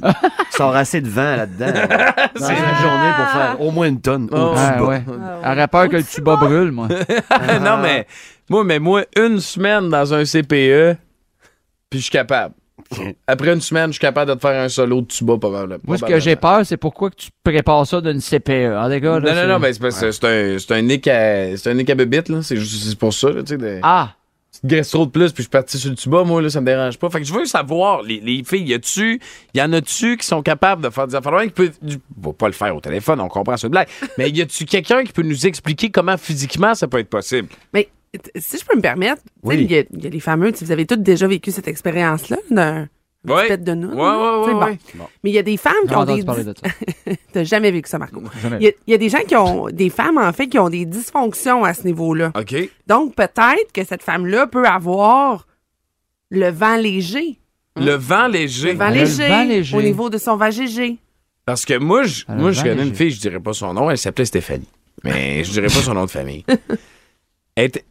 Il 0.02 0.12
sort 0.56 0.74
assez 0.76 1.00
de 1.00 1.08
vent 1.08 1.36
là-dedans. 1.36 1.66
dans 2.38 2.48
une 2.48 2.56
journée 2.56 3.12
pour 3.16 3.26
faire 3.32 3.56
au 3.60 3.70
moins 3.72 3.88
une 3.88 4.00
tonne. 4.00 4.28
au 4.30 4.36
Oh. 4.36 4.54
Ah, 4.56 4.82
ouais. 4.84 5.02
J'aurais 5.44 5.68
peur 5.68 5.88
que 5.88 5.96
le 5.96 6.04
tuba 6.04 6.36
brûle, 6.36 6.70
moi. 6.70 6.88
non, 7.60 7.78
mais. 7.82 8.06
Moi, 8.48 8.64
mais 8.64 8.78
moi, 8.78 9.02
une 9.16 9.40
semaine 9.40 9.88
dans 9.90 10.14
un 10.14 10.24
CPE, 10.24 10.96
puis 11.90 11.98
je 11.98 12.04
suis 12.04 12.10
capable. 12.10 12.54
Après 13.26 13.52
une 13.52 13.60
semaine, 13.60 13.88
je 13.88 13.92
suis 13.94 14.00
capable 14.00 14.30
de 14.30 14.36
te 14.36 14.40
faire 14.40 14.62
un 14.62 14.68
solo 14.68 15.02
de 15.02 15.06
tuba, 15.06 15.36
probablement. 15.36 15.80
Moi, 15.86 15.98
ce 15.98 16.04
que 16.04 16.18
j'ai 16.20 16.36
peur, 16.36 16.60
c'est 16.64 16.76
pourquoi 16.78 17.10
que 17.10 17.16
tu 17.16 17.28
prépares 17.44 17.86
ça 17.86 18.00
d'une 18.00 18.20
CPE. 18.20 18.72
En 18.76 18.88
là, 18.88 19.00
Non, 19.00 19.20
non, 19.20 19.26
c'est- 19.26 19.46
non, 19.46 19.60
ben, 19.60 19.72
c'est 19.74 20.12
c'est 20.12 20.24
un, 20.24 20.58
c'est 20.58 20.72
un 20.72 20.82
nick 20.82 21.06
à, 21.08 21.56
c'est 21.56 21.70
un 21.70 21.74
nick 21.74 21.90
à 21.90 21.94
bébite, 21.94 22.28
là. 22.30 22.38
C'est 22.42 22.56
juste, 22.56 22.88
c'est 22.88 22.98
pour 22.98 23.12
ça, 23.12 23.28
là, 23.30 23.42
tu 23.42 23.48
sais. 23.48 23.58
de- 23.58 23.80
Ah! 23.82 24.12
Trop 24.90 25.06
de 25.06 25.10
plus, 25.10 25.32
puis 25.32 25.38
je 25.38 25.42
suis 25.42 25.48
parti 25.50 25.78
sur 25.78 25.90
le 25.90 25.96
tuba, 25.96 26.24
moi, 26.24 26.42
là, 26.42 26.50
ça 26.50 26.60
me 26.60 26.66
dérange 26.66 26.98
pas. 26.98 27.10
Fait 27.10 27.20
que 27.20 27.26
je 27.26 27.32
veux 27.32 27.44
savoir, 27.44 28.02
les, 28.02 28.20
les 28.20 28.42
filles, 28.44 28.64
y 28.68 28.74
a-tu, 28.74 29.20
y 29.54 29.62
en 29.62 29.72
a-tu 29.72 30.16
qui 30.16 30.26
sont 30.26 30.42
capables 30.42 30.82
de 30.82 30.90
faire 30.90 31.06
des 31.06 31.14
affaires? 31.14 31.40
qui 31.42 31.50
peut, 31.50 31.70
va 32.20 32.32
pas 32.32 32.46
le 32.46 32.52
faire 32.52 32.74
au 32.74 32.80
téléphone, 32.80 33.20
on 33.20 33.28
comprend, 33.28 33.56
une 33.56 33.68
blague. 33.68 33.88
Mais 34.18 34.30
y 34.30 34.40
a-tu 34.40 34.64
quelqu'un 34.64 35.04
qui 35.04 35.12
peut 35.12 35.22
nous 35.22 35.46
expliquer 35.46 35.90
comment 35.90 36.16
physiquement 36.16 36.74
ça 36.74 36.88
peut 36.88 36.98
être 36.98 37.08
possible? 37.10 37.48
Mais 37.72 37.88
Si 38.36 38.58
je 38.58 38.64
peux 38.64 38.76
me 38.76 38.82
permettre, 38.82 39.22
Oui. 39.42 39.56
il 39.60 39.70
y, 39.70 40.02
y 40.02 40.06
a 40.06 40.10
les 40.10 40.20
fameux, 40.20 40.52
vous 40.60 40.72
avez 40.72 40.86
tous 40.86 40.96
déjà 40.96 41.26
vécu 41.26 41.50
cette 41.50 41.68
expérience-là 41.68 42.38
d'un 42.50 42.82
un 42.82 42.88
Ouais. 43.34 43.56
de 43.56 43.74
nous. 43.74 43.88
Ouais, 43.88 43.94
ouais, 43.96 44.54
ouais, 44.54 44.64
ouais. 44.64 44.78
Mais 45.22 45.30
il 45.30 45.34
y 45.34 45.38
a 45.38 45.42
des 45.42 45.56
femmes 45.56 45.72
qui 45.86 45.94
ont 45.94 46.04
des... 46.04 46.24
T'as 47.32 47.44
jamais 47.44 47.70
vécu 47.70 47.88
ça, 47.88 47.98
Marco. 47.98 48.22
Jamais. 48.42 48.58
Il 48.60 48.64
y, 48.64 48.68
a, 48.68 48.72
il 48.86 48.90
y 48.90 48.94
a 48.94 48.98
des 48.98 49.08
gens 49.08 49.20
qui 49.26 49.36
ont, 49.36 49.68
des 49.70 49.90
femmes 49.90 50.18
en 50.18 50.32
fait, 50.32 50.48
qui 50.48 50.58
ont 50.58 50.68
des 50.68 50.84
dysfonctions 50.84 51.64
à 51.64 51.74
ce 51.74 51.84
niveau-là. 51.84 52.32
OK. 52.38 52.54
Donc 52.86 53.14
peut-être 53.14 53.72
que 53.72 53.84
cette 53.84 54.02
femme-là 54.02 54.46
peut 54.46 54.66
avoir 54.66 55.46
le 56.30 56.50
vent 56.50 56.76
léger. 56.76 57.38
Le 57.76 57.92
vent 57.94 58.26
léger. 58.26 58.72
Le 58.72 58.78
vent 58.78 58.88
Le 58.88 58.94
léger, 58.94 59.28
vent 59.28 59.44
léger. 59.44 59.76
au 59.76 59.82
niveau 59.82 60.10
de 60.10 60.18
son 60.18 60.36
vagégé. 60.36 60.98
Parce 61.44 61.64
que 61.64 61.78
moi, 61.78 62.02
je, 62.02 62.24
moi, 62.28 62.52
je 62.52 62.62
connais 62.62 62.82
une 62.82 62.94
fille, 62.94 63.10
je 63.10 63.20
dirais 63.20 63.40
pas 63.40 63.54
son 63.54 63.72
nom, 63.72 63.90
elle 63.90 63.96
s'appelait 63.96 64.26
Stéphanie. 64.26 64.68
Mais 65.04 65.44
je 65.44 65.50
dirais 65.52 65.68
pas 65.68 65.80
son 65.80 65.94
nom 65.94 66.04
de 66.04 66.10
famille. 66.10 66.44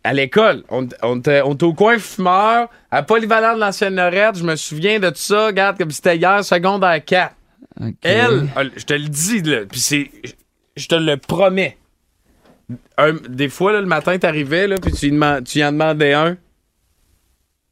À 0.03 0.13
l'école, 0.13 0.63
on, 0.69 0.87
on, 1.03 1.17
était, 1.19 1.41
on 1.41 1.53
était 1.53 1.65
au 1.65 1.73
coin 1.73 1.97
fumeur, 1.99 2.69
à 2.91 3.03
Polyvalent 3.03 3.55
de 3.55 3.59
l'ancienne 3.59 3.95
Lorette, 3.95 4.37
je 4.37 4.43
me 4.43 4.55
souviens 4.55 4.99
de 4.99 5.09
tout 5.09 5.15
ça, 5.17 5.47
regarde 5.47 5.77
comme 5.77 5.91
c'était 5.91 6.15
hier, 6.17 6.43
secondaire 6.43 7.03
4. 7.03 7.35
Ok. 7.81 7.93
Elle, 8.01 8.47
euh, 8.57 8.69
je 8.75 8.83
te 8.85 8.93
le 8.93 9.07
dis, 9.09 9.41
là, 9.41 9.65
puis 9.69 9.79
c'est. 9.79 10.09
Je 10.75 10.87
te 10.87 10.95
le 10.95 11.17
promets. 11.17 11.77
Un- 12.97 13.13
des 13.29 13.49
fois, 13.49 13.71
là, 13.73 13.81
le 13.81 13.87
matin, 13.87 14.17
t'arrivais, 14.17 14.67
là, 14.67 14.75
puis 14.81 14.91
tu, 14.91 15.09
tu 15.45 15.59
y 15.59 15.65
en 15.65 15.71
demandais 15.71 16.13
un. 16.13 16.37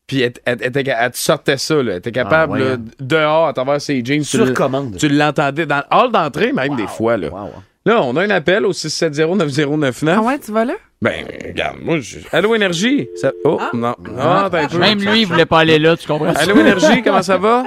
Puis 0.08 0.22
elle, 0.22 0.34
elle- 0.46 0.58
elle 0.62 0.68
était- 0.78 0.94
elle 0.98 1.12
te 1.12 1.18
sortait 1.18 1.58
ça, 1.58 1.76
là. 1.82 1.94
Elle 1.94 1.98
était 1.98 2.12
capable, 2.12 2.54
Ah, 2.54 2.58
ouais, 2.58 2.70
là, 2.70 2.74
hein. 2.76 2.86
dehors, 3.00 3.48
à 3.48 3.54
travers 3.54 3.82
ses 3.82 4.04
jeans. 4.06 4.24
Sur 4.24 4.46
le- 4.46 4.54
commande. 4.54 4.98
Tu 4.98 5.08
l'entendais 5.10 5.66
dans 5.66 5.78
le 5.78 5.98
hall 5.98 6.12
d'entrée, 6.12 6.54
même, 6.54 6.76
des 6.76 6.88
fois, 6.88 7.18
là. 7.18 7.30
Wow. 7.30 7.50
Là, 7.88 8.02
on 8.04 8.16
a 8.16 8.24
un 8.24 8.30
appel 8.32 8.66
au 8.66 8.74
670-9099. 8.74 10.16
Ah 10.18 10.22
ouais, 10.22 10.40
tu 10.40 10.52
vas 10.52 10.66
là? 10.66 10.74
Ben, 11.06 11.24
regarde, 11.50 11.78
moi, 11.84 12.00
je... 12.00 12.18
Allô, 12.32 12.56
Énergie? 12.56 13.08
Ça... 13.16 13.32
Oh, 13.44 13.60
non. 13.74 13.94
Non, 14.12 14.20
un 14.20 14.50
peu. 14.50 14.78
Même 14.80 15.00
lui, 15.00 15.22
il 15.22 15.28
voulait 15.28 15.46
pas 15.46 15.60
aller 15.60 15.78
là, 15.78 15.96
tu 15.96 16.08
comprends? 16.08 16.34
Allô, 16.34 16.56
Énergie, 16.60 17.04
comment 17.04 17.22
ça 17.22 17.38
va? 17.38 17.64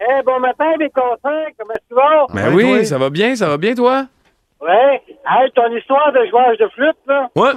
Eh, 0.00 0.22
bon 0.22 0.38
matin, 0.38 0.66
mes 0.78 0.90
contents, 0.90 1.44
comment 1.58 1.74
tu 1.88 1.94
vas? 1.94 2.26
Ben 2.34 2.48
Ouais, 2.54 2.62
oui, 2.64 2.74
toi? 2.76 2.84
ça 2.84 2.98
va 2.98 3.08
bien, 3.08 3.34
ça 3.36 3.48
va 3.48 3.56
bien, 3.56 3.74
toi? 3.74 4.06
Ouais. 4.60 5.00
Hey, 5.26 5.50
ton 5.54 5.74
histoire 5.74 6.12
de 6.12 6.26
jouage 6.28 6.58
de 6.58 6.68
flûte, 6.74 6.96
là. 7.06 7.30
Ouais. 7.34 7.52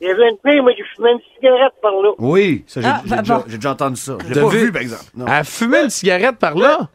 Il 0.00 0.08
y 0.08 0.10
avait 0.10 0.28
une 0.30 0.36
fille, 0.44 0.60
moi, 0.60 0.72
qui 0.74 0.82
fumait 0.96 1.12
une 1.12 1.20
cigarette 1.36 1.72
par 1.80 1.92
là. 1.92 2.10
Oui, 2.18 2.64
ça, 2.66 2.80
j'ai 2.80 2.86
Ah, 2.88 3.00
j'ai 3.04 3.10
bah, 3.10 3.16
déjà, 3.22 3.44
j'ai 3.46 3.68
entendu 3.68 3.96
ça. 3.96 4.16
Je 4.22 4.28
l'ai 4.28 4.34
T'as 4.34 4.40
pas 4.40 4.48
vu? 4.48 4.58
vu, 4.66 4.72
par 4.72 4.82
exemple. 4.82 5.04
Non. 5.16 5.26
Elle 5.28 5.44
fumait 5.44 5.84
une 5.84 5.90
cigarette 5.90 6.36
par 6.38 6.56
là? 6.56 6.88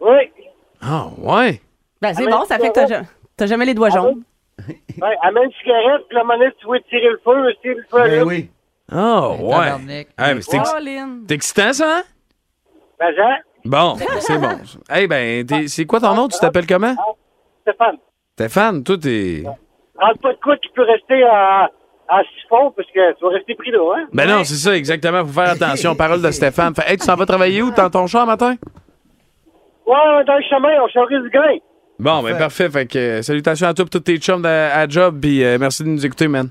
Oui. 0.00 0.30
Ah, 0.82 1.06
ouais. 1.18 1.60
Ben, 2.02 2.12
c'est 2.14 2.26
Ah, 2.26 2.30
bon, 2.30 2.44
ça 2.44 2.58
fait 2.58 2.70
que 2.72 3.04
t'as 3.36 3.46
jamais 3.46 3.66
les 3.66 3.74
doigts 3.74 3.90
jaunes. 3.90 4.22
Ouais, 5.00 5.16
met 5.32 5.44
une 5.44 5.52
cigarette, 5.62 6.02
puis 6.08 6.16
la 6.16 6.24
monnaie, 6.24 6.50
tu 6.60 6.66
veux 6.68 6.80
tirer 6.88 7.10
le 7.10 7.20
feu, 7.24 7.52
tirer 7.62 7.74
le 7.76 7.84
feu. 7.90 8.02
Ben 8.08 8.22
oui. 8.26 8.50
Ah, 8.90 9.30
ouais. 9.30 10.06
Hey, 10.18 10.34
mais 10.34 10.42
c'est 10.42 10.56
ex- 10.56 10.74
excitant, 11.30 11.72
ça, 11.72 11.98
hein? 11.98 12.02
Ben, 12.98 13.14
Jean, 13.14 13.36
Bon, 13.64 13.94
c'est 14.20 14.38
bon. 14.38 14.58
Hey, 14.88 15.06
ben, 15.06 15.46
c'est 15.68 15.84
quoi 15.84 16.00
ton 16.00 16.14
nom? 16.14 16.26
Tu 16.28 16.38
t'appelles 16.38 16.66
comment? 16.66 16.94
Stéphane, 17.62 17.96
Stéphane, 18.34 18.82
toi, 18.82 18.96
t'es. 18.98 19.44
rentre 19.98 20.20
pas 20.20 20.32
de 20.32 20.38
quoi 20.40 20.56
qui 20.56 20.68
peut 20.70 20.82
rester 20.84 21.22
à, 21.24 21.70
à 22.08 22.22
siphon, 22.40 22.70
parce 22.72 22.88
que 22.90 23.12
tu 23.18 23.24
vas 23.24 23.30
rester 23.30 23.54
pris 23.54 23.70
là, 23.70 23.94
hein? 23.98 24.06
Ben 24.12 24.26
non, 24.28 24.42
c'est 24.44 24.54
ça, 24.54 24.74
exactement. 24.76 25.24
Faut 25.24 25.32
faire 25.32 25.50
attention. 25.50 25.94
Parole 25.96 26.22
de 26.22 26.30
Stéphane. 26.30 26.74
Fait, 26.74 26.90
hey, 26.90 26.96
tu 26.96 27.04
s'en 27.04 27.14
vas 27.16 27.26
travailler 27.26 27.62
où? 27.62 27.70
Dans 27.72 27.90
ton 27.90 28.06
char 28.06 28.26
matin? 28.26 28.54
Ouais, 29.86 30.24
dans 30.26 30.36
le 30.36 30.42
chemin, 30.42 30.82
on 30.82 30.88
charrie 30.88 31.20
du 31.22 31.30
grain. 31.30 31.56
Bon, 31.98 32.22
ben 32.22 32.36
parfait. 32.38 32.70
Fait 32.70 32.86
que 32.86 32.98
euh, 32.98 33.22
salutations 33.22 33.66
à 33.68 33.74
toi 33.74 33.84
et 33.86 33.88
tous 33.90 34.00
tes 34.00 34.18
chums 34.18 34.42
de- 34.42 34.46
à 34.48 34.88
job. 34.88 35.18
Puis 35.20 35.42
euh, 35.44 35.58
merci 35.58 35.82
de 35.82 35.88
nous 35.88 36.04
écouter, 36.06 36.28
man. 36.28 36.48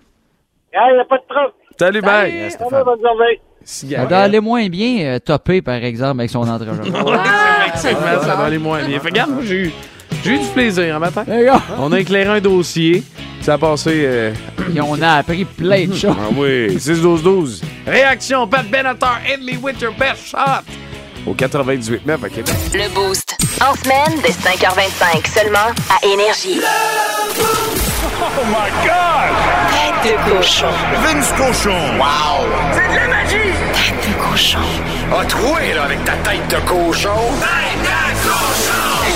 Hey, 0.74 0.96
y 0.96 1.00
a 1.00 1.06
pas 1.06 1.18
de 1.18 1.24
trouble. 1.28 1.54
Salut, 1.80 2.02
bye. 2.02 2.32
Yes, 2.34 2.54
Salut, 2.54 2.66
Stéphane. 2.70 2.84
bonne 2.84 3.00
journée. 3.02 3.42
Ça 3.64 3.80
Cigarette. 3.80 4.10
doit 4.10 4.18
aller 4.20 4.40
moins 4.40 4.68
bien 4.70 5.06
euh, 5.06 5.20
topé, 5.20 5.62
par 5.62 5.76
exemple, 5.76 6.20
avec 6.22 6.30
son 6.32 6.48
entrejeu. 6.48 6.82
Effectivement, 6.82 8.22
ça 8.22 8.36
va 8.36 8.44
aller 8.46 8.58
moins 8.58 8.84
bien. 8.84 9.00
Fait 9.00 9.10
que, 9.10 9.14
regarde, 9.14 9.32
moi, 9.32 9.44
j'ai 9.46 9.56
eu, 9.68 9.72
j'ai 10.24 10.32
eu 10.36 10.40
du 10.40 10.48
plaisir 10.48 10.96
un 10.96 11.00
matin. 11.00 11.24
Les 11.28 11.46
gars, 11.46 11.62
On 11.78 11.92
a 11.92 12.00
éclairé 12.00 12.30
un 12.38 12.42
dossier. 12.42 13.04
Ça 13.42 13.54
a 13.54 13.58
passé. 13.58 14.04
euh, 14.06 14.34
et 14.76 14.82
on 14.82 15.02
a 15.02 15.14
appris 15.18 15.46
plein 15.46 15.86
de 15.86 15.94
choses. 15.96 16.16
Ah 16.20 16.30
oui, 16.36 16.76
6-12-12. 16.78 17.62
Réaction, 17.86 18.48
Pat 18.48 18.66
Benatar, 18.70 19.20
hit 19.26 19.42
me 19.42 19.58
with 19.62 19.80
your 19.82 19.94
best 19.94 20.26
shot. 20.28 20.64
Au 21.26 21.34
98.9 21.34 22.00
à 22.26 22.30
Québec. 22.30 22.54
Le 22.74 22.94
Boost. 22.94 23.47
En 23.60 23.74
semaine, 23.74 24.22
dès 24.22 24.30
5h25, 24.30 25.28
seulement 25.34 25.74
à 25.90 26.06
Énergie. 26.06 26.62
Oh 28.22 28.46
my 28.46 28.70
God! 28.86 29.34
Tête 29.72 30.14
de 30.14 30.16
cochon. 30.30 30.68
Vince 31.02 31.32
Cochon! 31.34 31.98
Wow! 31.98 32.46
C'est 32.72 32.88
de 32.88 32.96
la 32.96 33.08
magie! 33.08 33.52
Tête 33.74 34.10
de 34.10 34.14
cochon. 34.24 34.60
A 35.12 35.26
troué, 35.26 35.74
là, 35.74 35.84
avec 35.86 36.04
ta 36.06 36.14
tête 36.18 36.48
de 36.50 36.58
cochon. 36.68 37.10
Tête 37.40 37.82
de 37.82 37.88
cochon! 38.30 39.08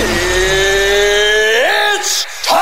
It's 1.96 2.26
time! 2.48 2.58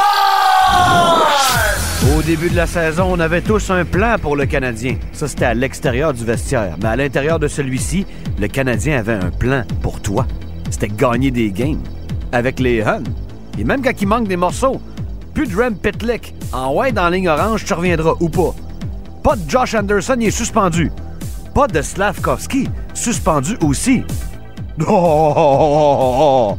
Au 2.18 2.22
début 2.22 2.50
de 2.50 2.58
la 2.58 2.68
saison, 2.68 3.08
on 3.10 3.20
avait 3.22 3.42
tous 3.42 3.70
un 3.70 3.86
plan 3.86 4.18
pour 4.22 4.36
le 4.36 4.46
Canadien. 4.46 4.98
Ça, 5.14 5.30
c'était 5.30 5.46
à 5.46 5.54
l'extérieur 5.54 6.14
du 6.14 6.26
vestiaire. 6.26 6.76
Mais 6.82 6.90
à 6.90 6.98
l'intérieur 6.98 7.40
de 7.40 7.48
celui-ci, 7.48 8.06
le 8.38 8.50
Canadien 8.50 9.00
avait 9.00 9.14
un 9.14 9.32
plan 9.32 9.64
pour 9.82 10.02
toi. 10.02 10.28
C'était 10.70 10.88
gagner 10.88 11.32
des 11.32 11.52
games. 11.52 11.82
Avec 12.32 12.60
les 12.60 12.82
Huns. 12.82 13.04
Et 13.58 13.64
même 13.64 13.82
quand 13.82 14.02
il 14.02 14.08
manque 14.08 14.28
des 14.28 14.38
morceaux. 14.38 14.80
Plus 15.34 15.48
de 15.48 15.56
Rem 15.56 15.76
Pitlick. 15.76 16.34
En 16.52 16.74
white 16.74 16.96
dans 16.96 17.04
la 17.04 17.10
ligne 17.12 17.30
orange, 17.30 17.66
tu 17.66 17.74
reviendras 17.74 18.14
ou 18.20 18.30
pas. 18.30 18.54
Pas 19.24 19.36
de 19.36 19.50
Josh 19.50 19.76
Anderson, 19.76 20.16
il 20.20 20.28
est 20.28 20.32
suspendu. 20.32 20.92
Pas 21.54 21.68
de 21.68 21.82
Slavkovski, 21.82 22.68
suspendu 22.94 23.58
aussi. 23.62 24.04
Oh, 24.82 24.86
oh, 24.88 25.34
oh, 25.36 25.98
oh, 26.00 26.56
oh, 26.56 26.58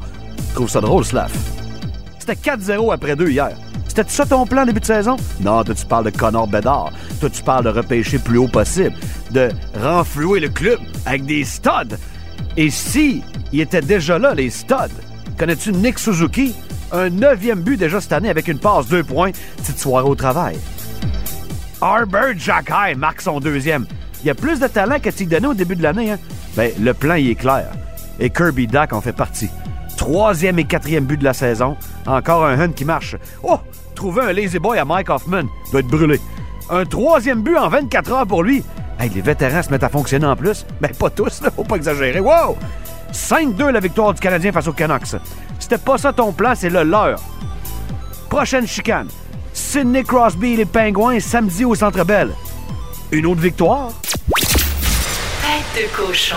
trouve 0.55 0.69
ça 0.69 0.83
drôle, 0.83 1.07
Slav. 1.07 1.33
C'était 2.19 2.35
4-0 2.35 2.93
après 2.93 3.17
deux 3.17 3.31
hier. 3.31 3.57
C'était 3.89 4.05
ça 4.07 4.27
ton 4.27 4.47
plan 4.47 4.67
début 4.67 4.81
de 4.81 4.85
saison? 4.85 5.17
Non, 5.41 5.65
toi 5.65 5.75
tu 5.75 5.87
parles 5.87 6.05
de 6.05 6.11
Connor 6.11 6.47
Bedard. 6.47 6.91
Toi 7.19 7.31
tu 7.31 7.43
parles 7.43 7.65
de 7.65 7.71
repêcher 7.71 8.19
plus 8.19 8.39
haut 8.39 8.47
possible. 8.47 8.95
De 9.31 9.49
renflouer 9.83 10.39
le 10.39 10.49
club 10.49 10.79
avec 11.07 11.25
des 11.25 11.45
studs. 11.45 11.97
Et 12.57 12.71
si 12.71 13.23
il 13.53 13.61
était 13.61 13.81
déjà 13.81 14.19
là, 14.19 14.35
les 14.35 14.51
studs, 14.51 14.75
connais-tu 15.39 15.73
Nick 15.73 15.99
Suzuki? 15.99 16.55
Un 16.93 17.09
neuvième 17.09 17.61
but 17.61 17.77
déjà 17.77 18.01
cette 18.01 18.13
année 18.13 18.31
avec 18.31 18.49
une 18.49 18.59
passe 18.59 18.89
deux 18.89 19.05
points. 19.05 19.31
Petite 19.59 19.79
soirée 19.79 20.09
au 20.09 20.15
travail. 20.15 20.59
Arbor 21.81 22.33
Jack 22.37 22.71
High 22.71 22.97
marque 22.97 23.21
son 23.21 23.41
deuxième. 23.41 23.87
Il 24.23 24.27
y 24.27 24.31
a 24.31 24.35
plus 24.35 24.61
de 24.61 24.67
talent 24.67 24.97
donné 25.21 25.47
au 25.47 25.55
début 25.55 25.77
de 25.77 25.83
l'année. 25.83 26.11
Hein? 26.11 26.19
Ben, 26.57 26.73
le 26.79 26.93
plan, 26.93 27.15
il 27.15 27.31
est 27.31 27.35
clair. 27.37 27.71
Et 28.19 28.29
Kirby 28.29 28.67
Dak 28.67 28.93
en 28.93 29.01
fait 29.01 29.13
partie. 29.13 29.49
Troisième 29.97 30.59
et 30.59 30.65
quatrième 30.65 31.05
but 31.05 31.17
de 31.17 31.25
la 31.25 31.33
saison. 31.33 31.77
Encore 32.07 32.45
un 32.45 32.59
Hunt 32.59 32.73
qui 32.73 32.85
marche. 32.85 33.17
Oh! 33.43 33.59
Trouver 33.95 34.23
un 34.23 34.33
lazy 34.33 34.59
boy 34.59 34.79
à 34.79 34.85
Mike 34.85 35.11
Hoffman. 35.11 35.45
Doit 35.71 35.81
être 35.81 35.87
brûlé. 35.87 36.21
Un 36.71 36.85
troisième 36.85 37.43
but 37.43 37.57
en 37.57 37.69
24 37.69 38.13
heures 38.13 38.27
pour 38.27 38.43
lui. 38.43 38.65
Hey, 39.01 39.09
les 39.09 39.23
vétérans 39.23 39.63
se 39.63 39.71
mettent 39.71 39.83
à 39.85 39.89
fonctionner 39.89 40.27
en 40.27 40.37
plus? 40.37 40.67
Ben, 40.81 40.95
pas 40.95 41.09
tous, 41.09 41.41
là. 41.41 41.51
Faut 41.51 41.65
pas 41.65 41.77
exagérer. 41.77 42.21
Wow! 42.21 42.59
5-2 43.13 43.71
la 43.71 43.81
victoire 43.81 44.13
du 44.13 44.21
Canadien 44.21 44.53
face 44.53 44.69
aux 44.69 44.75
Canucks. 44.75 45.17
C'était 45.59 45.79
pas 45.79 45.97
ça 45.97 46.13
ton 46.13 46.33
plan, 46.33 46.53
c'est 46.55 46.69
le 46.69 46.83
leur. 46.83 47.19
Prochaine 48.29 48.67
chicane. 48.67 49.09
Sidney 49.55 50.05
Crosby 50.05 50.53
et 50.53 50.57
les 50.59 50.65
Pingouins 50.67 51.19
samedi 51.19 51.65
au 51.65 51.75
Centre 51.75 52.05
Bell. 52.05 52.31
Une 53.11 53.27
autre 53.27 53.41
victoire? 53.41 53.91
Tête 55.41 55.83
de 55.83 55.97
cochon. 55.97 56.37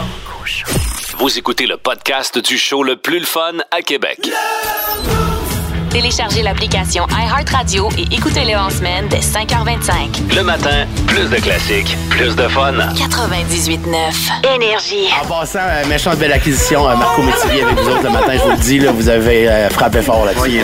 Vous 1.20 1.38
écoutez 1.38 1.67
le 1.67 1.77
podcast 1.77 2.38
du 2.38 2.58
show 2.58 2.84
le 2.84 2.96
plus 2.96 3.20
le 3.20 3.25
fun 3.25 3.53
à 3.72 3.82
Québec. 3.82 4.29
Téléchargez 5.93 6.41
l'application 6.41 7.05
iHeartRadio 7.12 7.88
et 8.00 8.15
écoutez-le 8.15 8.57
en 8.57 8.69
semaine 8.71 9.07
dès 9.09 9.19
5h25. 9.19 10.35
Le 10.35 10.41
matin, 10.43 10.88
plus 11.07 11.29
de 11.29 11.35
classiques, 11.35 11.95
plus 12.09 12.35
de 12.35 12.47
fun. 12.47 12.73
98.9. 12.73 14.55
Énergie. 14.55 15.07
En 15.21 15.25
passant, 15.27 15.59
euh, 15.62 15.85
méchante 15.88 16.17
belle 16.17 16.33
acquisition, 16.33 16.89
euh, 16.89 16.95
Marco 16.95 17.21
Métivier 17.21 17.62
avec 17.63 17.77
vous 17.77 17.89
autres 17.89 18.03
le 18.03 18.09
matin, 18.09 18.33
je 18.33 18.41
vous 18.41 18.50
le 18.51 18.57
dis, 18.57 18.79
là, 18.79 18.91
vous 18.91 19.07
avez 19.07 19.47
euh, 19.47 19.69
frappé 19.69 20.01
fort 20.01 20.25
là-dessus. 20.25 20.63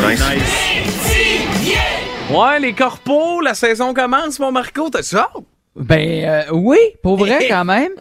Ouais, 2.31 2.59
les 2.59 2.73
corpos, 2.73 3.41
la 3.41 3.53
saison 3.53 3.93
commence, 3.93 4.39
mon 4.39 4.51
Marco, 4.51 4.89
t'as 4.89 5.03
ça? 5.03 5.29
Ben 5.75 6.23
euh, 6.25 6.43
oui, 6.51 6.79
pour 7.03 7.17
vrai 7.17 7.45
quand 7.49 7.65
même. 7.65 7.91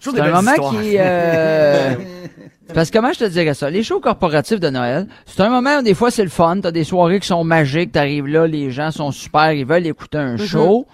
Toujours 0.00 0.14
C'est 0.16 0.22
des 0.22 0.28
un 0.28 0.32
moment 0.32 0.50
histoires. 0.52 0.72
qui... 0.72 0.94
euh, 0.98 1.94
Parce 2.74 2.90
que 2.90 2.98
comment 2.98 3.12
je 3.12 3.18
te 3.18 3.24
dirais 3.24 3.54
ça? 3.54 3.68
Les 3.70 3.82
shows 3.82 4.00
corporatifs 4.00 4.60
de 4.60 4.70
Noël, 4.70 5.06
c'est 5.26 5.40
un 5.40 5.50
moment 5.50 5.78
où 5.78 5.82
des 5.82 5.94
fois 5.94 6.10
c'est 6.10 6.22
le 6.22 6.30
fun. 6.30 6.60
T'as 6.62 6.70
des 6.70 6.84
soirées 6.84 7.20
qui 7.20 7.26
sont 7.26 7.44
magiques, 7.44 7.92
t'arrives 7.92 8.26
là, 8.26 8.46
les 8.46 8.70
gens 8.70 8.90
sont 8.90 9.10
super, 9.10 9.52
ils 9.52 9.66
veulent 9.66 9.86
écouter 9.86 10.18
un 10.18 10.36
show. 10.36 10.86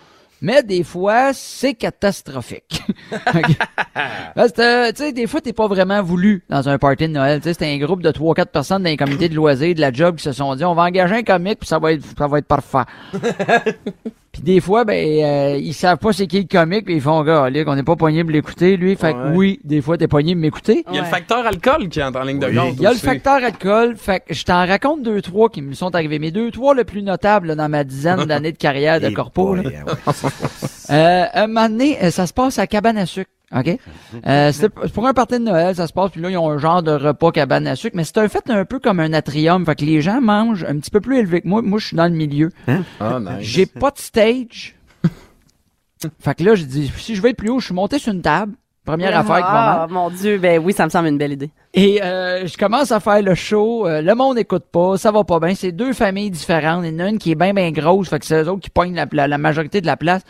Mais 0.43 0.63
des 0.63 0.83
fois, 0.83 1.33
c'est 1.33 1.73
catastrophique. 1.73 2.83
Parce 4.35 4.53
que, 4.53 4.89
euh, 4.89 4.93
tu 4.93 5.03
sais, 5.03 5.13
des 5.13 5.27
fois, 5.27 5.41
t'es 5.41 5.55
pas 5.55 5.67
vraiment 5.67 6.03
voulu 6.03 6.45
dans 6.51 6.69
un 6.69 6.77
party 6.77 7.09
de 7.09 7.15
Noël. 7.15 7.41
Tu 7.41 7.45
sais, 7.45 7.55
c'était 7.55 7.73
un 7.73 7.79
groupe 7.79 8.03
de 8.03 8.11
3-4 8.11 8.47
personnes 8.47 8.83
d'un 8.83 8.97
comité 8.97 9.31
de 9.31 9.35
loisirs, 9.35 9.75
de 9.75 9.81
la 9.81 9.91
job, 9.91 10.17
qui 10.17 10.25
se 10.25 10.33
sont 10.33 10.55
dit, 10.55 10.65
on 10.65 10.75
va 10.75 10.83
engager 10.83 11.15
un 11.15 11.23
comique, 11.23 11.61
puis 11.61 11.69
ça 11.69 11.79
va 11.79 11.93
être, 11.93 12.05
ça 12.19 12.27
va 12.27 12.39
être 12.39 12.47
parfait. 12.47 12.85
Puis 14.37 14.43
des 14.43 14.61
fois, 14.61 14.85
ben, 14.85 14.95
euh, 15.25 15.57
ils 15.59 15.73
savent 15.73 15.97
pas 15.97 16.13
c'est 16.13 16.27
qui 16.27 16.41
le 16.41 16.47
comique, 16.47 16.85
puis 16.85 16.97
ils 16.97 17.01
font, 17.01 17.23
gars, 17.25 17.49
on 17.67 17.75
n'est 17.75 17.83
pas 17.83 17.97
pogné 17.97 18.23
pour 18.23 18.33
l'écouter, 18.33 18.77
lui. 18.77 18.95
Fait 18.95 19.15
que 19.15 19.17
Ouais. 19.31 19.35
oui, 19.35 19.61
des 19.65 19.81
fois, 19.81 19.97
t'es 19.97 20.09
pogné 20.09 20.35
pour 20.35 20.43
m'écouter. 20.43 20.85
Il 20.91 20.95
y 20.95 20.99
a 20.99 21.03
le 21.03 21.07
facteur 21.07 21.47
alcool 21.47 21.89
qui 21.89 22.03
entre 22.03 22.21
en 22.21 22.25
ligne 22.25 22.39
de 22.39 22.47
compte. 22.49 22.75
Il 22.77 22.83
y 22.83 22.87
a 22.87 22.91
le 22.91 22.97
aussi. 22.97 23.05
facteur 23.07 23.37
alcool. 23.43 23.97
Fait 23.97 24.21
que 24.21 24.35
je 24.35 24.45
t'en 24.45 24.67
raconte 24.67 25.03
deux, 25.03 25.23
trois 25.23 25.49
qui 25.49 25.63
me 25.63 25.73
sont 25.73 25.95
arrivés. 25.95 26.19
Mes 26.19 26.31
deux, 26.33 26.51
trois 26.51 26.75
le 26.75 26.85
plus 26.85 27.03
notables 27.03 27.47
là, 27.49 27.55
dans 27.55 27.71
ma 27.71 27.83
dizaine 27.83 28.27
d'années 28.27 28.53
de 28.53 28.59
carrière 28.59 29.01
de 29.01 29.07
Et 29.09 29.13
corpo. 29.15 29.55
là. 29.55 29.63
boy, 29.63 29.75
ah 29.87 29.91
ouais. 29.91 30.31
Euh, 30.91 31.25
un 31.33 31.47
moment 31.47 31.69
donné, 31.71 31.97
euh, 32.05 32.11
ça 32.11 32.27
se 32.27 32.33
passe 32.35 32.59
à 32.59 32.67
cabane 32.67 32.99
à 32.99 33.07
sucre. 33.07 33.31
OK? 33.55 33.79
Euh, 34.27 34.51
c'est 34.53 34.69
pour 34.71 35.07
un 35.07 35.15
party 35.15 35.35
de 35.35 35.45
Noël, 35.45 35.75
ça 35.77 35.87
se 35.87 35.93
passe, 35.93 36.11
puis 36.11 36.21
là, 36.21 36.31
ils 36.31 36.37
ont 36.37 36.51
un 36.51 36.59
genre 36.59 36.83
de 36.83 36.91
repas 36.91 37.31
cabane 37.31 37.67
à 37.69 37.77
sucre, 37.77 37.97
mais 37.97 38.03
c'est 38.05 38.19
un 38.19 38.29
fait 38.29 38.49
un 38.51 38.65
peu 38.65 38.79
comme 38.81 38.99
un 38.99 39.13
atrium. 39.13 39.65
Fait 39.65 39.77
que 39.77 39.85
les 39.85 40.01
gens 40.01 40.21
mangent 40.21 40.65
un 40.65 40.77
petit 40.79 40.91
peu 40.91 41.01
plus 41.01 41.19
élevé 41.19 41.43
que 41.43 41.49
moi. 41.49 41.63
Moi, 41.63 41.79
je 41.79 41.87
suis 41.87 41.97
dans 41.97 42.07
le 42.07 42.17
milieu. 42.17 42.51
Ah, 43.01 43.21
nice. 43.21 43.31
J'ai 43.41 43.67
pas 43.67 43.91
de 43.93 43.99
stage. 43.99 44.75
fait 46.21 46.35
que 46.35 46.43
là, 46.45 46.55
j'ai 46.55 46.65
dit, 46.67 46.93
si 46.97 47.15
je 47.15 47.23
vais 47.23 47.31
être 47.31 47.37
plus 47.37 47.51
haut, 47.51 47.61
je 47.61 47.67
suis 47.67 47.75
monté 47.75 47.99
sur 47.99 48.13
une 48.13 48.23
table. 48.23 48.53
Première 48.85 49.17
affaire 49.19 49.45
va 49.47 49.53
mal. 49.53 49.79
Ah, 49.81 49.87
mon 49.91 50.11
Dieu, 50.11 50.39
ben 50.39 50.61
oui, 50.65 50.73
ça 50.73 50.85
me 50.85 50.91
semble 50.91 51.09
une 51.09 51.19
belle 51.19 51.33
idée. 51.33 51.51
Et 51.75 52.01
euh, 52.05 52.47
je 52.47 52.57
commence 52.57 52.93
à 52.93 53.01
faire 53.01 53.21
le 53.21 53.35
show. 53.35 53.85
euh, 53.87 54.01
le 54.01 54.15
monde 54.15 54.37
n'écoute 54.37 54.65
pas. 54.71 54.97
Ça 54.97 55.11
va 55.11 55.25
pas 55.25 55.41
bien. 55.41 55.57
C'est 55.57 55.73
deux 55.73 55.93
familles 55.93 56.31
différentes. 56.31 56.85
Il 56.85 56.93
y 56.93 56.97
en 56.97 57.05
a 57.05 57.09
une 57.09 57.19
qui 57.19 57.33
est 57.33 57.35
bien, 57.35 57.53
bien 57.53 57.73
grosse. 57.73 58.09
Fait 58.09 58.21
que 58.21 58.27
c'est 58.27 58.43
eux 58.45 58.49
autres 58.49 58.61
qui 58.63 58.71
pognent 58.71 58.95
la, 58.95 59.07
la- 59.11 59.27
la 59.27 59.39
majorité 59.39 59.81
de 59.81 59.87
la 59.87 59.97
place. 59.97 60.23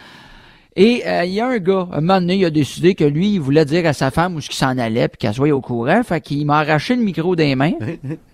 Et 0.79 1.03
euh, 1.07 1.25
il 1.25 1.33
y 1.33 1.41
a 1.41 1.47
un 1.47 1.59
gars, 1.59 1.89
un 1.91 2.03
moment 2.03 2.21
donné, 2.21 2.37
il 2.37 2.45
a 2.45 2.51
décidé 2.51 2.95
que 2.95 3.05
lui, 3.05 3.35
il 3.35 3.41
voulait 3.41 3.65
dire 3.65 3.87
à 3.87 3.95
sa 3.95 4.11
femme 4.11 4.37
où 4.37 4.43
ce 4.43 4.49
qu'il 4.49 4.59
s'en 4.59 4.77
allait, 4.77 5.09
puis 5.09 5.17
qu'elle 5.17 5.33
soit 5.33 5.51
au 5.51 5.63
courant. 5.63 6.03
Fait 6.03 6.21
qu'il 6.21 6.45
m'a 6.45 6.59
arraché 6.59 6.95
le 6.95 7.03
micro 7.03 7.35
des 7.35 7.55
mains. 7.55 7.73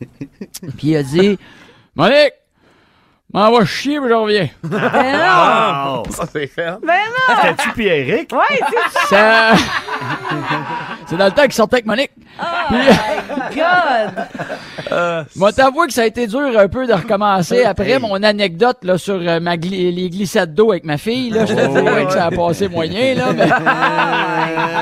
puis 0.76 0.88
il 0.88 0.96
a 0.96 1.04
dit, 1.04 1.38
Monique, 1.94 2.32
m'en 3.32 3.50
va 3.50 3.64
chier, 3.64 3.98
puis 4.00 4.08
je 4.08 4.14
reviens. 4.14 4.48
Ben 4.62 4.78
non! 4.80 6.02
Wow! 6.02 6.02
Ça, 6.10 6.24
c'est 6.32 6.46
fait. 6.46 6.66
Ben 6.86 6.94
non! 7.28 7.34
C'était-tu 7.42 7.70
Pierrick? 7.72 8.32
Ouais, 8.32 8.58
c'est 8.58 9.08
Ça... 9.16 9.52
c'est 11.06 11.16
dans 11.16 11.24
le 11.26 11.30
temps 11.32 11.42
qu'il 11.42 11.52
sortait 11.52 11.76
avec 11.76 11.86
Monique. 11.86 12.10
God! 13.54 15.26
Moi, 15.36 15.52
t'avouer 15.52 15.86
que 15.86 15.92
ça 15.92 16.02
a 16.02 16.06
été 16.06 16.26
dur 16.26 16.58
un 16.58 16.68
peu 16.68 16.86
de 16.86 16.92
recommencer 16.92 17.64
après 17.64 17.98
mon 17.98 18.22
anecdote 18.22 18.78
là, 18.82 18.98
sur 18.98 19.14
euh, 19.20 19.40
ma 19.40 19.56
gli- 19.56 19.94
les 19.94 20.10
glissades 20.10 20.54
d'eau 20.54 20.70
avec 20.72 20.84
ma 20.84 20.98
fille. 20.98 21.30
Là, 21.30 21.46
je 21.46 21.52
Oh, 21.54 21.74
ouais. 21.94 22.04
que 22.06 22.12
ça 22.12 22.26
a 22.26 22.30
passé 22.30 22.68
moyen. 22.68 23.14
Là, 23.14 23.32
mais... 23.32 23.48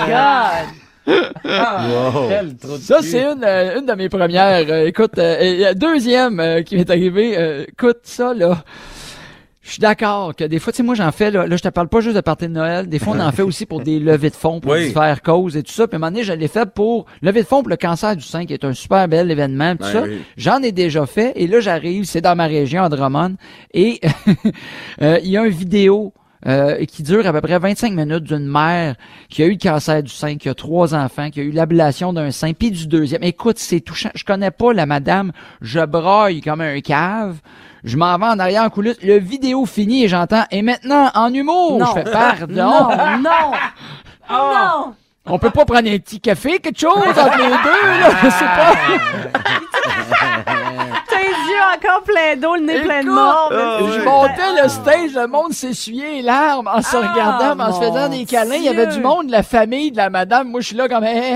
God! 0.07 0.80
Quel 1.07 2.57
trou 2.57 2.77
de 2.77 2.83
Ça, 2.83 2.99
cul. 2.99 3.07
c'est 3.07 3.23
une, 3.25 3.45
euh, 3.45 3.79
une 3.81 3.87
de 3.87 3.93
mes 3.95 4.09
premières. 4.09 4.65
Euh, 4.69 4.87
écoute, 4.87 5.19
euh, 5.19 5.71
et, 5.71 5.75
deuxième 5.75 6.41
euh, 6.41 6.63
qui 6.63 6.77
m'est 6.77 6.91
arrivé. 6.91 7.37
euh, 7.39 7.65
écoute, 7.69 7.99
ça, 8.03 8.35
là. 8.35 8.63
Je 9.63 9.73
suis 9.75 9.81
d'accord 9.81 10.35
que 10.35 10.43
des 10.43 10.59
fois, 10.59 10.73
tu 10.73 10.79
sais, 10.79 10.83
moi, 10.83 10.97
j'en 10.97 11.13
fais, 11.13 11.31
là, 11.31 11.47
là, 11.47 11.57
je 11.57 11.63
te 11.63 11.69
parle 11.69 11.87
pas 11.89 12.01
juste 12.01 12.17
de 12.17 12.21
partir 12.23 12.49
de 12.49 12.55
Noël. 12.55 12.89
Des 12.89 12.99
fois, 12.99 13.15
on 13.17 13.21
en 13.21 13.31
fait 13.31 13.43
aussi 13.43 13.67
pour 13.67 13.81
des 13.83 14.01
levées 14.01 14.31
de 14.31 14.35
fonds, 14.35 14.59
pour 14.59 14.73
Oui. 14.73 14.87
différentes 14.89 15.21
causes 15.21 15.57
et 15.57 15.63
tout 15.63 15.71
ça. 15.73 15.87
Puis 15.87 15.95
à 15.95 15.97
un 15.97 16.01
moment 16.01 16.11
donné, 16.11 16.25
je 16.25 16.33
l'ai 16.33 16.49
fait 16.49 16.69
pour 16.75 17.05
lever 17.23 17.43
de 17.43 17.47
fonds 17.47 17.61
pour 17.63 17.69
le 17.69 17.77
cancer 17.77 18.17
du 18.17 18.25
sein, 18.25 18.47
qui 18.47 18.53
est 18.55 18.65
un 18.65 18.73
super 18.73 19.07
bel 19.07 19.31
événement, 19.31 19.73
tout 19.77 19.83
Ben 19.85 19.93
ça. 19.93 20.03
oui. 20.03 20.23
J'en 20.37 20.61
ai 20.63 20.73
déjà 20.73 21.07
fait. 21.07 21.33
Et 21.37 21.47
là, 21.47 21.61
j'arrive, 21.61 22.05
c'est 22.05 22.21
dans 22.23 22.35
ma 22.35 22.47
région, 22.47 22.83
à 22.83 22.89
Drummond. 22.89 23.37
Et 23.73 24.01
euh, 25.03 25.19
il 25.23 25.31
y 25.31 25.37
a 25.37 25.45
une 25.45 25.53
vidéo 25.53 26.15
euh, 26.47 26.85
qui 26.87 27.03
dure 27.03 27.27
à 27.27 27.33
peu 27.33 27.41
près 27.41 27.59
25 27.59 27.93
minutes 27.93 28.25
d'une 28.25 28.47
mère 28.47 28.95
qui 29.29 29.43
a 29.43 29.47
eu 29.47 29.53
le 29.53 29.59
cancer 29.59 30.03
du 30.03 30.11
sein, 30.11 30.37
qui 30.37 30.49
a 30.49 30.55
trois 30.55 30.95
enfants, 30.95 31.31
qui 31.31 31.41
a 31.41 31.43
eu 31.43 31.51
l'ablation 31.51 32.13
d'un 32.13 32.31
sein, 32.31 32.53
puis 32.53 32.71
du 32.71 32.87
deuxième. 32.87 33.23
Écoute, 33.23 33.59
c'est 33.59 33.81
touchant. 33.81 34.11
Je 34.15 34.25
connais 34.25 34.51
pas 34.51 34.73
la 34.73 34.87
madame. 34.87 35.33
Je 35.61 35.85
broille 35.85 36.41
comme 36.41 36.61
un 36.61 36.81
cave. 36.81 37.39
Je 37.85 37.97
m'en 37.97 38.17
vais 38.19 38.27
en 38.27 38.39
arrière 38.39 38.65
en 38.65 38.71
coulisses. 38.71 39.03
Le 39.03 39.19
vidéo 39.19 39.67
finit 39.67 40.05
et 40.05 40.09
j'entends 40.09 40.45
«Et 40.51 40.63
maintenant, 40.63 41.11
en 41.15 41.33
humour!» 41.33 41.79
Non. 41.81 41.87
Je 41.87 41.93
fais 41.93 42.11
«Pardon! 42.13 42.47
Non, 42.51 42.89
non! 43.19 43.53
Non! 44.31 44.95
On 45.27 45.39
peut 45.39 45.51
pas 45.51 45.65
prendre 45.65 45.89
un 45.89 45.99
petit 45.99 46.21
café, 46.21 46.59
quelque 46.59 46.81
chose 46.81 46.93
entre 46.93 47.39
les 47.39 47.49
deux, 47.49 48.01
là? 48.01 48.11
C'est 48.31 48.45
pas... 48.45 48.75
Encore 51.77 52.03
pleins 52.03 52.37
d'eau, 52.37 52.57
le 52.57 52.63
nez 52.63 52.81
plein 52.81 52.99
de 53.01 53.05
Écoute, 53.05 53.15
morve. 53.15 53.93
Je 53.95 54.05
montais 54.05 54.63
le 54.63 54.69
stage, 54.69 55.15
le 55.15 55.27
monde 55.27 55.53
s'essuyait 55.53 56.17
les 56.17 56.23
larmes 56.23 56.67
en 56.69 56.83
se 56.83 56.97
Ah, 56.97 57.13
regardant, 57.13 57.65
en 57.65 57.73
se 57.73 57.81
faisant 57.81 58.09
des 58.09 58.25
câlins. 58.25 58.57
Il 58.57 58.65
y 58.65 58.69
avait 58.69 58.87
du 58.89 59.01
monde, 59.01 59.27
de 59.29 59.33
la 59.33 59.43
famille, 59.43 59.91
de 59.93 59.97
la 59.99 60.11
madame. 60.11 60.49
Moi, 60.49 60.61
je 60.61 60.67
suis 60.69 60.77
là 60.77 60.89
comme 60.89 61.05
Hey! 61.05 61.35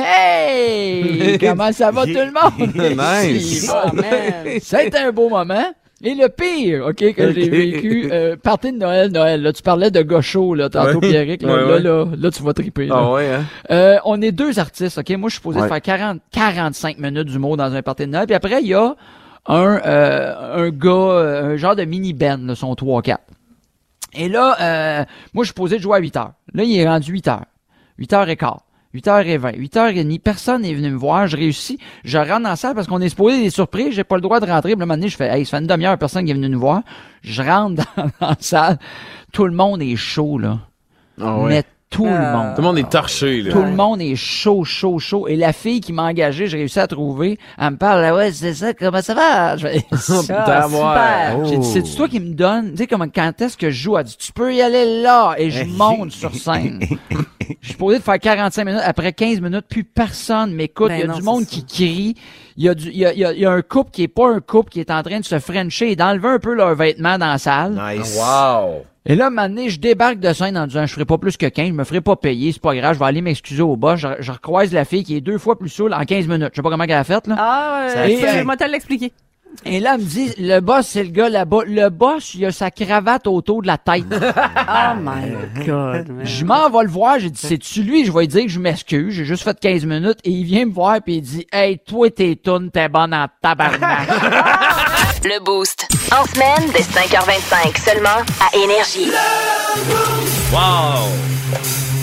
hey! 1.02 1.38
Comment 1.40 1.72
ça 1.72 1.90
va 1.90 2.04
tout 2.04 2.12
le 2.12 2.32
monde? 2.32 2.74
Nice. 3.34 3.70
Oh, 3.74 3.94
man. 3.94 4.60
Ça 4.60 4.78
a 4.78 4.82
été 4.82 4.98
un 4.98 5.10
beau 5.12 5.28
moment. 5.28 5.64
Et 6.02 6.14
le 6.14 6.28
pire, 6.28 6.86
OK, 6.88 7.14
que 7.14 7.32
j'ai 7.32 7.48
vécu, 7.48 8.08
euh, 8.12 8.36
partie 8.36 8.72
de 8.72 8.76
Noël, 8.78 9.10
Noël, 9.10 9.40
là, 9.42 9.52
tu 9.54 9.62
parlais 9.62 9.90
de 9.90 10.02
gaucho, 10.02 10.54
là, 10.54 10.68
tantôt, 10.68 10.98
Ouais. 10.98 11.08
Pierrick, 11.08 11.42
là, 11.42 11.54
Ouais, 11.54 11.60
là, 11.60 11.66
ouais. 11.76 11.80
là, 11.80 12.04
là, 12.18 12.30
tu 12.30 12.42
vas 12.42 12.52
triper, 12.52 12.86
là. 12.86 12.94
Ah 12.98 13.10
ouais, 13.12 13.26
hein? 13.32 13.44
Euh, 13.70 13.96
on 14.04 14.20
est 14.20 14.32
deux 14.32 14.58
artistes, 14.58 14.98
OK? 14.98 15.08
Moi, 15.16 15.28
je 15.30 15.34
suis 15.34 15.38
supposé 15.38 15.60
Ouais. 15.60 15.68
faire 15.68 15.80
40, 15.80 16.20
45 16.30 16.98
minutes 16.98 17.28
d'humour 17.28 17.56
dans 17.56 17.74
un 17.74 17.80
party 17.80 18.04
de 18.06 18.10
Noël. 18.10 18.26
Puis 18.26 18.34
après, 18.34 18.60
il 18.60 18.68
y 18.68 18.74
a 18.74 18.94
un, 19.46 19.80
euh, 19.84 20.66
un 20.66 20.70
gars, 20.70 20.90
euh, 20.90 21.54
un 21.54 21.56
genre 21.56 21.76
de 21.76 21.84
mini-band, 21.84 22.38
là, 22.46 22.54
son 22.54 22.74
3-4. 22.74 23.18
Et 24.14 24.28
là, 24.28 24.56
euh, 24.60 25.04
moi, 25.32 25.44
je 25.44 25.48
suis 25.48 25.48
supposé 25.48 25.76
de 25.76 25.82
jouer 25.82 25.96
à 25.96 26.00
8 26.00 26.16
heures. 26.16 26.32
Là, 26.52 26.62
il 26.62 26.76
est 26.76 26.86
rendu 26.86 27.12
8 27.12 27.28
heures. 27.28 27.46
8 27.98 28.12
heures 28.12 28.28
et 28.28 28.36
quart. 28.36 28.64
8h20, 28.94 29.56
8h30, 29.58 30.20
personne 30.20 30.62
n'est 30.62 30.72
venu 30.72 30.90
me 30.90 30.96
voir, 30.96 31.26
je 31.26 31.36
réussis, 31.36 31.78
je 32.04 32.16
rentre 32.16 32.42
dans 32.42 32.50
la 32.50 32.56
salle 32.56 32.76
parce 32.76 32.86
qu'on 32.86 33.00
est 33.00 33.08
supposé 33.08 33.42
des 33.42 33.50
surprises, 33.50 33.92
j'ai 33.92 34.04
pas 34.04 34.14
le 34.14 34.20
droit 34.20 34.38
de 34.38 34.46
rentrer, 34.46 34.70
puis 34.70 34.78
là, 34.78 34.84
un 34.84 34.86
moment 34.86 34.94
donné, 34.94 35.08
je 35.08 35.16
fais, 35.16 35.26
hey, 35.36 35.44
ça 35.44 35.56
fait 35.56 35.62
une 35.64 35.66
demi-heure, 35.66 35.98
personne 35.98 36.24
qui 36.24 36.30
est 36.30 36.34
venu 36.34 36.48
nous 36.48 36.60
voir, 36.60 36.82
je 37.22 37.42
rentre 37.42 37.82
dans, 37.96 38.04
dans 38.20 38.28
la 38.28 38.36
salle, 38.38 38.78
tout 39.32 39.46
le 39.46 39.52
monde 39.52 39.82
est 39.82 39.96
chaud, 39.96 40.38
là. 40.38 40.60
Ah 41.20 41.38
ouais. 41.38 41.48
Mais 41.48 41.64
tout 41.90 42.04
le 42.06 42.10
Euh, 42.10 42.32
monde. 42.32 42.54
Tout 42.56 42.60
le 42.62 42.66
monde 42.66 42.78
est 42.78 42.90
torché, 42.90 43.40
là. 43.42 43.52
Tout 43.52 43.62
le 43.62 43.70
monde 43.70 44.00
est 44.00 44.16
chaud, 44.16 44.64
chaud, 44.64 44.98
chaud. 44.98 45.28
Et 45.28 45.36
la 45.36 45.52
fille 45.52 45.80
qui 45.80 45.92
m'a 45.92 46.02
engagé, 46.04 46.46
j'ai 46.48 46.56
réussi 46.58 46.80
à 46.80 46.86
trouver. 46.88 47.38
Elle 47.58 47.70
me 47.72 47.76
parle, 47.76 48.04
Ah 48.04 48.14
ouais, 48.14 48.32
c'est 48.32 48.54
ça, 48.54 48.74
comment 48.74 49.00
ça 49.02 49.14
va? 49.14 49.56
Je 49.56 49.68
fais, 49.68 49.84
super. 49.96 51.44
J'ai 51.46 51.58
dit, 51.58 51.66
c'est 51.66 51.82
toi 51.96 52.08
qui 52.08 52.18
me 52.20 52.34
donne, 52.34 52.72
tu 52.72 52.78
sais, 52.78 52.86
comment, 52.86 53.06
quand 53.08 53.40
est-ce 53.40 53.56
que 53.56 53.70
je 53.70 53.82
joue? 53.82 53.96
Elle 53.96 54.04
dit, 54.04 54.16
tu 54.18 54.32
peux 54.32 54.52
y 54.54 54.60
aller 54.60 55.02
là. 55.02 55.34
Et 55.38 55.50
je 55.50 55.64
monte 55.64 56.10
sur 56.10 56.34
scène. 56.34 56.80
Je 57.60 57.68
suis 57.68 57.76
posé 57.76 57.98
de 57.98 58.02
faire 58.02 58.18
45 58.18 58.64
minutes. 58.64 58.80
Après 58.84 59.12
15 59.12 59.40
minutes, 59.42 59.66
plus 59.68 59.84
personne 59.84 60.54
m'écoute. 60.54 60.88
Ben 60.88 60.96
il 60.96 61.00
y 61.00 61.04
a 61.04 61.06
non, 61.08 61.12
du 61.14 61.20
c'est 61.20 61.24
monde 61.26 61.44
ça. 61.44 61.50
qui 61.50 61.64
crie. 61.66 62.14
Il 62.56 62.64
y, 62.64 62.68
a 62.68 62.74
du, 62.74 62.88
il, 62.88 62.96
y 62.98 63.04
a, 63.06 63.12
il 63.12 63.18
y 63.18 63.24
a- 63.24 63.32
il 63.32 63.40
y 63.40 63.46
a 63.46 63.50
un 63.50 63.62
couple 63.62 63.90
qui 63.90 64.04
est 64.04 64.08
pas 64.08 64.28
un 64.30 64.40
couple 64.40 64.70
qui 64.70 64.78
est 64.80 64.90
en 64.90 65.02
train 65.02 65.18
de 65.18 65.24
se 65.24 65.38
frencher 65.40 65.90
et 65.90 65.96
d'enlever 65.96 66.28
un 66.28 66.38
peu 66.38 66.54
leurs 66.54 66.74
vêtements 66.76 67.18
dans 67.18 67.26
la 67.26 67.38
salle. 67.38 67.72
Nice. 67.72 68.16
Wow! 68.16 68.84
Et 69.06 69.16
là, 69.16 69.28
maintenant, 69.28 69.64
je 69.68 69.78
débarque 69.78 70.18
de 70.20 70.32
scène 70.32 70.56
en 70.56 70.66
disant, 70.66 70.86
je 70.86 70.92
ferai 70.94 71.04
pas 71.04 71.18
plus 71.18 71.36
que 71.36 71.46
15, 71.46 71.68
je 71.68 71.72
me 71.72 71.84
ferai 71.84 72.00
pas 72.00 72.16
payer, 72.16 72.52
c'est 72.52 72.62
pas 72.62 72.74
grave, 72.74 72.94
je 72.94 72.98
vais 73.00 73.04
aller 73.06 73.20
m'excuser 73.22 73.60
au 73.62 73.76
boss. 73.76 73.98
Je, 74.00 74.08
je 74.20 74.32
recroise 74.32 74.72
la 74.72 74.84
fille 74.84 75.02
qui 75.04 75.16
est 75.16 75.20
deux 75.20 75.36
fois 75.36 75.58
plus 75.58 75.68
saoule 75.68 75.92
en 75.92 76.04
15 76.04 76.26
minutes. 76.28 76.50
Je 76.52 76.56
sais 76.56 76.62
pas 76.62 76.70
comment 76.70 76.84
elle 76.84 76.92
a 76.92 77.04
fait, 77.04 77.26
là. 77.26 77.34
Ah, 77.38 77.86
Ça 77.92 77.98
euh, 78.02 78.06
fait- 78.06 78.38
je 78.40 78.46
vais 78.48 78.56
te 78.56 78.64
l'expliquer. 78.70 79.12
Et 79.64 79.80
là, 79.80 79.92
elle 79.94 80.00
me 80.00 80.06
dit, 80.06 80.32
le 80.38 80.60
boss, 80.60 80.86
c'est 80.88 81.02
le 81.04 81.10
gars 81.10 81.28
là-bas. 81.28 81.60
Le 81.66 81.88
boss, 81.88 82.34
il 82.34 82.44
a 82.44 82.52
sa 82.52 82.70
cravate 82.70 83.26
autour 83.26 83.62
de 83.62 83.66
la 83.66 83.78
tête. 83.78 84.04
Oh 84.66 84.96
my 85.00 85.64
God, 85.64 86.08
man. 86.08 86.24
je 86.26 86.44
m'en 86.44 86.68
vais 86.70 86.84
le 86.84 86.90
voir, 86.90 87.18
j'ai 87.18 87.30
dit, 87.30 87.40
c'est-tu 87.40 87.82
lui? 87.82 88.04
Je 88.04 88.12
vais 88.12 88.20
lui 88.20 88.28
dire 88.28 88.42
que 88.44 88.48
je 88.48 88.58
m'excuse, 88.58 89.14
j'ai 89.14 89.24
juste 89.24 89.42
fait 89.44 89.58
15 89.58 89.84
minutes. 89.84 90.18
Et 90.24 90.30
il 90.30 90.44
vient 90.44 90.66
me 90.66 90.72
voir 90.72 91.00
puis 91.02 91.16
il 91.16 91.22
dit, 91.22 91.46
hey, 91.52 91.78
toi, 91.78 92.10
tes 92.10 92.36
tunes, 92.36 92.70
t'es 92.72 92.88
bonne 92.88 93.14
en 93.14 93.26
tabarnak. 93.40 94.08
Le 95.24 95.42
Boost. 95.44 95.86
En 96.12 96.24
semaine, 96.26 96.70
dès 96.72 96.82
5h25 96.82 97.84
seulement 97.84 98.24
à 98.40 98.56
Énergie. 98.56 99.10
Wow! 100.52 101.08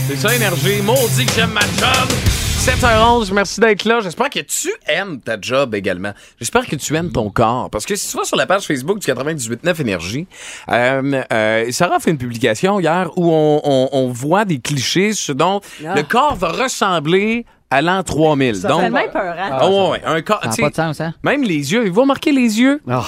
C'est 0.08 0.18
ça, 0.18 0.36
énergie. 0.36 0.82
Maudit 0.82 1.26
que 1.26 1.34
j'aime 1.34 1.52
ma 1.52 1.62
job. 1.62 2.31
7h11, 2.66 3.34
merci 3.34 3.60
d'être 3.60 3.86
là. 3.86 4.02
J'espère 4.02 4.30
que 4.30 4.40
tu 4.40 4.72
aimes 4.86 5.20
ta 5.20 5.36
job 5.42 5.74
également. 5.74 6.12
J'espère 6.40 6.68
que 6.68 6.76
tu 6.76 6.96
aimes 6.96 7.12
ton 7.12 7.32
corps. 7.32 7.72
Parce 7.72 7.88
que 7.88 7.96
si 7.96 8.12
tu 8.12 8.18
vas 8.18 8.24
sur 8.24 8.38
la 8.38 8.46
page 8.46 8.68
Facebook 8.68 9.00
du 9.00 9.08
98.9 9.12 9.82
Énergie, 9.82 10.28
euh, 10.70 11.24
euh, 11.34 11.72
Sarah 11.72 11.96
a 11.96 12.00
fait 12.00 12.12
une 12.12 12.20
publication 12.20 12.80
hier 12.80 13.10
où 13.18 13.32
on, 13.32 13.62
on- 13.64 13.90
on 13.92 14.08
voit 14.10 14.46
des 14.46 14.60
clichés 14.60 15.14
sur 15.14 15.34
dont 15.34 15.60
Ah. 15.84 15.96
le 15.96 16.04
corps 16.04 16.36
va 16.36 16.50
ressembler 16.50 17.46
à 17.72 17.82
l'an 17.82 18.04
3000. 18.04 18.56
C'est 18.58 18.68
Donc, 18.68 18.82
tellement 18.82 19.00
peur, 19.12 19.36
hein? 19.40 19.50
Ah 19.52 19.70
ouais, 19.70 19.90
ouais, 19.92 20.02
un 20.06 20.22
corps, 20.22 20.42
Ça 20.44 20.50
n'a 20.50 20.56
pas 20.58 20.70
de 20.70 20.76
sens, 20.76 21.02
hein? 21.02 21.14
même 21.24 21.42
les 21.44 21.72
yeux, 21.74 21.90
vous 21.90 22.02
remarquez 22.02 22.32
les 22.32 22.60
yeux? 22.60 22.82
Oh. 22.88 23.00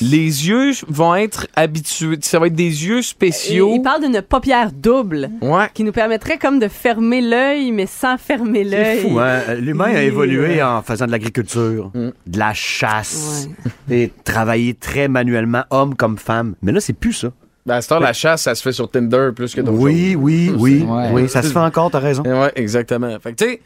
Les 0.00 0.48
yeux 0.48 0.72
vont 0.88 1.14
être 1.14 1.46
habitués, 1.54 2.18
ça 2.22 2.38
va 2.38 2.46
être 2.46 2.54
des 2.54 2.86
yeux 2.86 3.02
spéciaux. 3.02 3.72
il 3.74 3.82
parle 3.82 4.02
d'une 4.02 4.22
paupière 4.22 4.70
double 4.72 5.30
Ouais. 5.42 5.68
qui 5.74 5.84
nous 5.84 5.92
permettrait 5.92 6.38
comme 6.38 6.58
de 6.58 6.68
fermer 6.68 7.20
l'œil, 7.20 7.70
mais 7.72 7.86
sans 7.86 8.16
fermer 8.16 8.64
l'œil. 8.64 9.00
C'est 9.02 9.08
fou, 9.08 9.18
hein? 9.20 9.40
L'humain 9.60 9.94
a 9.94 10.02
évolué 10.02 10.56
ouais. 10.56 10.62
en 10.62 10.82
faisant 10.82 11.06
de 11.06 11.10
l'agriculture, 11.12 11.90
de 11.94 12.38
la 12.38 12.54
chasse, 12.54 13.48
et 13.90 14.10
travailler 14.24 14.74
très 14.74 15.08
manuellement, 15.08 15.64
homme 15.70 15.94
comme 15.94 16.16
femme. 16.18 16.54
Mais 16.62 16.72
là, 16.72 16.80
c'est 16.80 16.92
plus 16.94 17.12
ça. 17.12 17.28
Ben, 17.64 17.74
à 17.76 17.80
cette 17.80 17.92
heure, 17.92 18.00
la 18.00 18.12
chasse, 18.12 18.42
ça 18.42 18.56
se 18.56 18.62
fait 18.62 18.72
sur 18.72 18.90
Tinder 18.90 19.28
plus 19.36 19.54
que 19.54 19.60
d'autres 19.60 19.78
Oui, 19.78 20.16
oui, 20.18 20.50
oui, 20.58 20.82
Ouais. 20.82 21.10
oui, 21.12 21.28
ça 21.28 21.42
se 21.42 21.48
fait 21.52 21.58
encore, 21.60 21.92
t'as 21.92 22.00
raison. 22.00 22.24
Ouais, 22.24 22.50
exactement. 22.56 23.16
Fait 23.20 23.34
que, 23.34 23.44
tu 23.44 23.50
sais, 23.50 23.60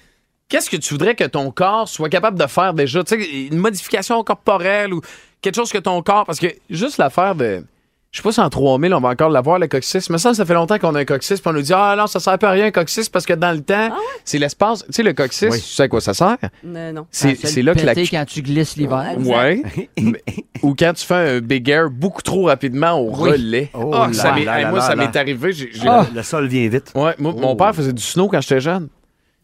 qu'est-ce 0.48 0.70
que 0.70 0.76
tu 0.76 0.94
voudrais 0.94 1.14
que 1.14 1.24
ton 1.24 1.50
corps 1.50 1.88
soit 1.88 2.08
capable 2.08 2.38
de 2.38 2.46
faire 2.46 2.74
déjà? 2.74 3.02
Tu 3.04 3.20
sais, 3.22 3.30
une 3.50 3.58
modification 3.58 4.22
corporelle 4.24 4.92
ou 4.94 5.00
quelque 5.40 5.56
chose 5.56 5.72
que 5.72 5.78
ton 5.78 6.02
corps. 6.02 6.24
Parce 6.26 6.38
que 6.40 6.46
juste 6.70 6.98
l'affaire 6.98 7.34
de. 7.34 7.64
Je 8.12 8.18
sais 8.20 8.22
pas 8.22 8.32
si 8.32 8.40
en 8.40 8.48
3000, 8.48 8.94
on 8.94 9.00
va 9.00 9.10
encore 9.10 9.28
l'avoir, 9.28 9.58
le 9.58 9.66
coccyx. 9.66 10.08
Mais 10.08 10.16
ça, 10.16 10.32
ça 10.32 10.46
fait 10.46 10.54
longtemps 10.54 10.78
qu'on 10.78 10.94
a 10.94 11.00
un 11.00 11.04
coccyx. 11.04 11.38
Puis 11.38 11.50
on 11.50 11.52
nous 11.52 11.60
dit, 11.60 11.72
ah 11.74 11.94
non, 11.98 12.06
ça 12.06 12.18
sert 12.18 12.38
pas 12.38 12.48
à 12.48 12.52
rien, 12.52 12.66
un 12.66 12.70
coccyx, 12.70 13.10
parce 13.10 13.26
que 13.26 13.34
dans 13.34 13.52
le 13.52 13.60
temps, 13.60 13.90
c'est 14.24 14.38
l'espace. 14.38 14.84
Tu 14.86 14.92
sais, 14.92 15.02
le 15.02 15.12
coccyx, 15.12 15.52
Oui. 15.52 15.60
tu 15.60 15.66
sais 15.68 15.82
à 15.82 15.88
quoi 15.88 16.00
ça 16.00 16.14
sert? 16.14 16.38
Euh, 16.64 16.92
non. 16.92 17.06
C'est 17.10 17.36
Ah, 17.44 17.60
là 17.62 17.74
que 17.74 17.84
la. 17.84 17.94
quand 17.94 18.24
tu 18.26 18.40
glisses 18.40 18.76
l'hiver. 18.76 19.16
Ouais. 19.18 19.62
Ou 20.62 20.74
quand 20.74 20.94
tu 20.94 21.04
fais 21.04 21.14
un 21.36 21.40
big 21.40 21.68
air 21.68 21.90
beaucoup 21.90 22.22
trop 22.22 22.46
rapidement 22.46 22.92
au 22.98 23.10
Oui. 23.14 23.32
relais. 23.32 23.70
Oh 23.74 23.90
Ah, 23.92 24.06
là 24.06 24.12
ça 24.14 24.32
m'est- 24.32 24.44
là 24.44 24.70
moi, 24.70 24.78
là 24.78 24.84
ça 24.86 24.96
m'est 24.96 25.14
arrivé. 25.14 25.50
Ah. 25.86 26.06
Le 26.14 26.22
sol 26.22 26.46
vient 26.46 26.66
vite. 26.68 26.92
Ouais, 26.94 27.14
moi, 27.18 27.34
mon 27.36 27.54
père 27.54 27.74
faisait 27.74 27.92
du 27.92 28.02
snow 28.02 28.28
quand 28.28 28.40
j'étais 28.40 28.60
jeune. 28.60 28.88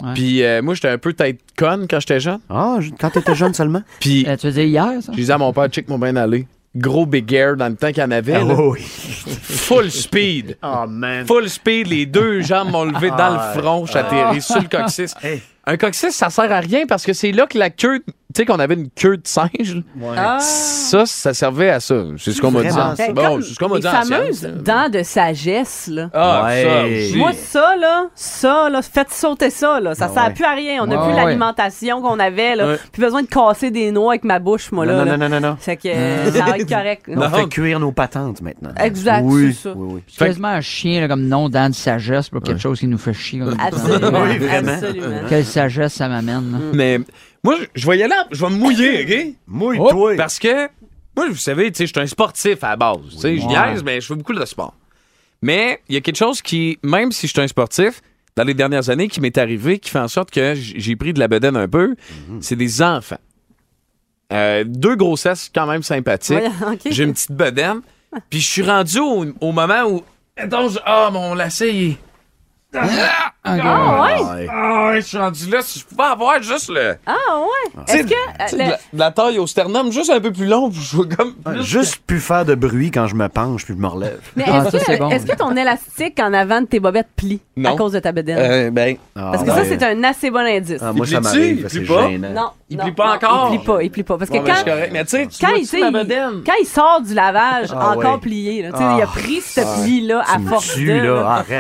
Ouais. 0.02 0.14
Puis 0.14 0.42
euh, 0.42 0.60
moi, 0.62 0.74
j'étais 0.74 0.88
un 0.88 0.98
peu 0.98 1.12
tête 1.12 1.38
conne 1.56 1.86
quand 1.88 2.00
j'étais 2.00 2.20
jeune. 2.20 2.40
Ah, 2.50 2.76
je- 2.80 2.90
quand 2.98 3.10
t'étais 3.10 3.34
jeune 3.34 3.54
seulement? 3.54 3.82
Puis 4.00 4.24
Euh, 4.28 4.36
tu 4.36 4.46
veux 4.48 4.52
dire 4.52 4.64
hier, 4.64 4.90
ça? 5.00 5.12
je 5.12 5.16
disais 5.16 5.32
à 5.32 5.38
mon 5.38 5.52
père, 5.52 5.68
check 5.68 5.88
mon 5.88 5.98
bien 5.98 6.16
aller. 6.16 6.46
Gros 6.74 7.04
big 7.06 7.30
air 7.34 7.54
dans 7.56 7.68
le 7.68 7.76
temps 7.76 7.88
qu'il 7.88 7.98
y 8.02 8.02
en 8.02 8.10
avait. 8.10 8.34
Ah, 8.34 8.44
là. 8.44 8.54
oui. 8.58 8.80
Full 8.80 9.90
speed. 9.90 10.56
Oh, 10.62 10.84
man. 10.88 11.26
Full 11.26 11.48
speed, 11.48 11.86
les 11.88 12.06
deux 12.06 12.40
jambes 12.42 12.70
m'ont 12.70 12.84
levé 12.84 13.10
dans 13.10 13.16
Ah, 13.18 13.52
le 13.54 13.60
front, 13.60 13.84
j'atterris 13.86 14.40
sur 14.42 14.60
le 14.60 14.68
coccyx. 14.68 15.14
Hey. 15.22 15.42
Un 15.66 15.76
coccyx, 15.76 16.14
ça 16.14 16.30
sert 16.30 16.50
à 16.50 16.58
rien 16.60 16.86
parce 16.88 17.04
que 17.04 17.12
c'est 17.12 17.30
là 17.30 17.46
que 17.46 17.56
la 17.58 17.70
queue, 17.70 18.02
sais 18.36 18.44
qu'on 18.46 18.58
avait 18.58 18.74
une 18.74 18.88
queue 18.90 19.16
de 19.16 19.26
singe? 19.26 19.76
là. 19.76 19.82
Ah. 20.16 20.38
Ça, 20.40 21.06
ça 21.06 21.34
servait 21.34 21.70
à 21.70 21.80
ça. 21.80 22.02
C'est 22.18 22.32
ce 22.32 22.40
qu'on 22.40 22.50
m'a 22.50 22.62
dit. 22.62 22.68
Ben, 22.68 23.12
Bon, 23.14 23.22
comme 23.22 23.42
c'est 23.42 23.54
ce 23.54 23.58
qu'on 23.58 23.68
m'a 23.68 23.78
dit 23.78 23.86
en 23.88 23.90
fameuses 23.90 24.42
dents 24.64 24.88
de 24.88 25.02
sagesse, 25.02 25.88
là. 25.92 26.10
Ah, 26.12 26.44
Ouais. 26.46 27.08
ça. 27.10 27.16
Moi, 27.18 27.32
ça, 27.32 27.76
là, 27.80 28.04
ça, 28.14 28.68
là, 28.70 28.80
faites 28.82 29.10
sauter 29.10 29.50
ça, 29.50 29.80
là. 29.80 29.94
Ça 29.94 30.06
Ah 30.10 30.14
sert 30.14 30.24
ouais. 30.28 30.34
plus 30.34 30.44
à 30.44 30.52
rien. 30.54 30.82
On 30.82 30.86
n'a 30.86 30.96
Ouais, 31.00 31.06
plus 31.08 31.14
ouais. 31.16 31.24
l'alimentation 31.24 32.00
qu'on 32.02 32.18
avait, 32.18 32.56
là. 32.56 32.66
Ouais. 32.68 32.78
Plus 32.92 33.02
besoin 33.02 33.22
de 33.22 33.28
casser 33.28 33.70
des 33.70 33.90
noix 33.92 34.12
avec 34.12 34.24
ma 34.24 34.38
bouche, 34.38 34.70
moi, 34.72 34.84
là. 34.86 34.96
Non, 34.96 35.04
là. 35.04 35.16
non, 35.16 35.28
non, 35.28 35.40
non, 35.40 35.48
non. 35.48 35.56
C'est 35.60 35.76
que 35.76 35.88
euh, 35.88 36.30
ça 36.32 36.44
va 36.44 36.58
être 36.58 36.68
correct. 36.68 37.04
On 37.08 37.16
Non. 37.16 37.30
fait 37.30 37.48
cuire 37.48 37.80
nos 37.80 37.92
patentes 37.92 38.40
maintenant. 38.42 38.70
Exact, 38.80 39.22
Oui, 39.24 39.52
c'est 39.54 39.68
ça. 39.68 39.74
oui, 39.76 39.94
oui. 39.96 40.02
C'est 40.08 40.24
quasiment 40.26 40.48
un 40.48 40.60
chien 40.60 41.00
là, 41.00 41.08
comme 41.08 41.26
nom 41.26 41.48
dents 41.48 41.68
de 41.68 41.74
sagesse, 41.74 42.28
pour 42.28 42.42
quelque 42.42 42.60
chose 42.60 42.78
qui 42.80 42.86
nous 42.86 42.98
fait 42.98 43.12
chier. 43.14 43.40
comme- 43.40 43.56
Absolument. 43.60 44.20
Oui, 44.22 44.38
vraiment. 44.38 44.72
absolument. 44.72 45.06
Quelle 45.28 45.44
sagesse 45.44 45.94
ça 45.94 46.08
m'amène. 46.08 46.52
là. 46.52 46.58
Mais 46.72 47.00
moi, 47.44 47.56
je- 47.74 47.86
vais 47.90 47.98
y 47.98 48.02
aller, 48.02 48.14
je 48.30 48.44
vais 48.44 48.50
me 48.52 48.56
mouiller, 48.56 49.04
OK? 49.30 49.34
Mouille-toi. 49.46 50.16
Parce 50.16 50.38
que, 50.38 50.68
moi, 51.16 51.28
vous 51.28 51.36
savez, 51.36 51.70
tu 51.72 51.78
sais, 51.78 51.86
je 51.86 51.92
suis 51.92 52.00
un 52.00 52.06
sportif 52.06 52.62
à 52.64 52.70
la 52.70 52.76
base. 52.76 52.98
Tu 53.12 53.18
sais, 53.18 53.36
je 53.38 53.46
niaise, 53.46 53.82
mais 53.84 54.00
je 54.00 54.06
fais 54.06 54.14
beaucoup 54.14 54.32
de 54.34 54.44
sport. 54.44 54.74
Mais 55.42 55.80
il 55.88 55.94
y 55.94 55.98
a 55.98 56.00
quelque 56.00 56.16
chose 56.18 56.40
qui, 56.40 56.78
même 56.82 57.10
si 57.12 57.26
je 57.26 57.32
suis 57.32 57.40
un 57.42 57.48
sportif, 57.48 58.00
dans 58.36 58.44
les 58.44 58.54
dernières 58.54 58.88
années, 58.90 59.08
qui 59.08 59.20
m'est 59.20 59.36
arrivé, 59.36 59.78
qui 59.78 59.90
fait 59.90 59.98
en 59.98 60.08
sorte 60.08 60.30
que 60.30 60.54
j'ai 60.54 60.96
pris 60.96 61.12
de 61.12 61.18
la 61.18 61.28
bedaine 61.28 61.56
un 61.56 61.68
peu, 61.68 61.96
c'est 62.40 62.56
des 62.56 62.80
enfants. 62.80 63.18
Euh, 64.32 64.64
deux 64.66 64.94
grossesses 64.96 65.50
quand 65.54 65.66
même 65.66 65.82
sympathiques. 65.82 66.38
Ouais. 66.38 66.78
J'ai 66.90 67.04
une 67.04 67.12
petite 67.12 67.32
bedaine. 67.32 67.80
Puis 68.30 68.40
je 68.40 68.46
suis 68.48 68.62
rendu 68.62 68.98
au, 68.98 69.26
au 69.40 69.52
moment 69.52 69.82
où. 69.84 70.02
Attends, 70.38 70.70
je- 70.70 70.78
ah, 70.86 71.10
mon 71.12 71.34
lacet, 71.34 71.74
il 71.74 71.90
est. 71.90 71.96
Ah, 72.74 73.32
Ah, 73.44 73.54
ouais? 73.56 74.22
Ouais. 74.22 74.46
ah, 74.52 74.86
ouais, 74.90 75.00
je 75.00 75.06
suis 75.06 75.18
rendu 75.18 75.50
là. 75.50 75.58
Si 75.62 75.80
je 75.80 75.84
pouvais 75.84 76.04
avoir 76.08 76.40
juste 76.40 76.70
le. 76.70 76.94
Ah, 77.04 77.12
ouais. 77.38 77.82
Sais, 77.88 77.98
Est-ce 77.98 78.06
que. 78.06 78.08
tu 78.08 78.14
sais, 78.46 78.54
euh, 78.54 78.64
de, 78.64 78.70
la, 78.70 78.76
de 78.92 78.98
la 79.00 79.10
taille 79.10 79.38
au 79.40 79.46
sternum, 79.48 79.90
juste 79.90 80.10
un 80.10 80.20
peu 80.20 80.30
plus 80.30 80.46
long, 80.46 80.70
je 80.70 80.96
vois 80.96 81.06
comme. 81.06 81.34
Ouais, 81.44 81.60
Juste 81.62 81.96
plus 82.06 82.20
faire 82.20 82.44
de 82.44 82.54
bruit 82.54 82.92
quand 82.92 83.08
je 83.08 83.16
me 83.16 83.28
penche 83.28 83.64
puis 83.64 83.74
je 83.76 83.80
me 83.82 83.88
relève. 83.88 84.20
Mais 84.36 84.44
Ah, 84.46 84.62
est-ce 84.72 84.76
que, 84.92 84.98
bon. 84.98 85.10
est-ce 85.10 85.26
que 85.26 85.34
ton 85.36 85.56
élastique 85.56 86.20
en 86.20 86.32
avant 86.32 86.60
de 86.60 86.66
tes 86.66 86.78
bobettes 86.78 87.08
plie 87.16 87.40
Non. 87.56 87.74
à 87.74 87.76
cause 87.76 87.92
de 87.92 87.98
ta 87.98 88.12
bedaine? 88.12 88.38
Euh, 88.38 88.70
ben. 88.70 88.96
Parce 89.14 89.42
que 89.42 89.50
ça, 89.50 89.64
c'est 89.64 89.82
un 89.82 90.04
assez 90.04 90.30
bon 90.30 90.38
indice. 90.46 90.78
Ah, 90.80 90.92
moi, 90.92 91.04
Il 91.04 91.12
ça 91.12 91.20
plie-tu? 91.20 91.36
m'arrive, 91.38 91.68
Il 91.72 91.80
plie 91.80 91.88
pas? 91.94 92.08
gênant. 92.10 92.30
Non. 92.32 92.50
Il 92.70 92.78
plie 92.78 92.92
pas 92.92 93.06
non, 93.06 93.12
encore? 93.14 93.48
Il 93.52 93.58
plie 93.58 93.66
pas, 93.66 93.82
il 93.82 93.90
plie 93.90 94.02
pas. 94.04 94.18
Parce 94.18 94.30
que 94.30 94.36
Bon, 94.38 94.44
ben, 94.44 94.54
quand. 94.64 94.72
Mais 94.92 95.04
tu 95.04 95.10
sais, 95.10 95.26
tu 95.26 95.44
quand, 95.44 95.52
il, 95.56 96.66
sort 96.66 97.00
du 97.02 97.12
lavage, 97.12 97.68
Ah, 97.76 97.90
encore 97.90 98.14
ouais. 98.14 98.20
plié, 98.20 98.62
là, 98.62 98.70
tu 98.70 98.78
sais, 98.78 98.84
il 98.84 99.02
a 99.02 99.04
Ah. 99.04 99.06
pris 99.08 99.40
ce 99.40 99.82
pli-là 99.82 100.22
à 100.32 100.38
force. 100.48 100.78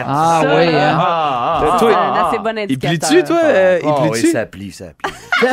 Ah 0.06 0.42
hein? 0.46 1.71
Ah, 1.72 1.76
ah, 1.76 1.78
toi, 1.78 1.96
un 1.98 2.28
assez 2.28 2.38
bon 2.38 2.66
Il 2.68 2.78
plie-tu, 2.78 3.24
toi? 3.24 3.40
euh, 3.44 3.78
il 3.82 3.88
Ah, 3.88 3.94
oui, 4.02 4.10
plie-tu? 4.10 4.30
ça 4.30 4.46
plie, 4.46 4.72
ça 4.72 4.84
plie. 5.02 5.12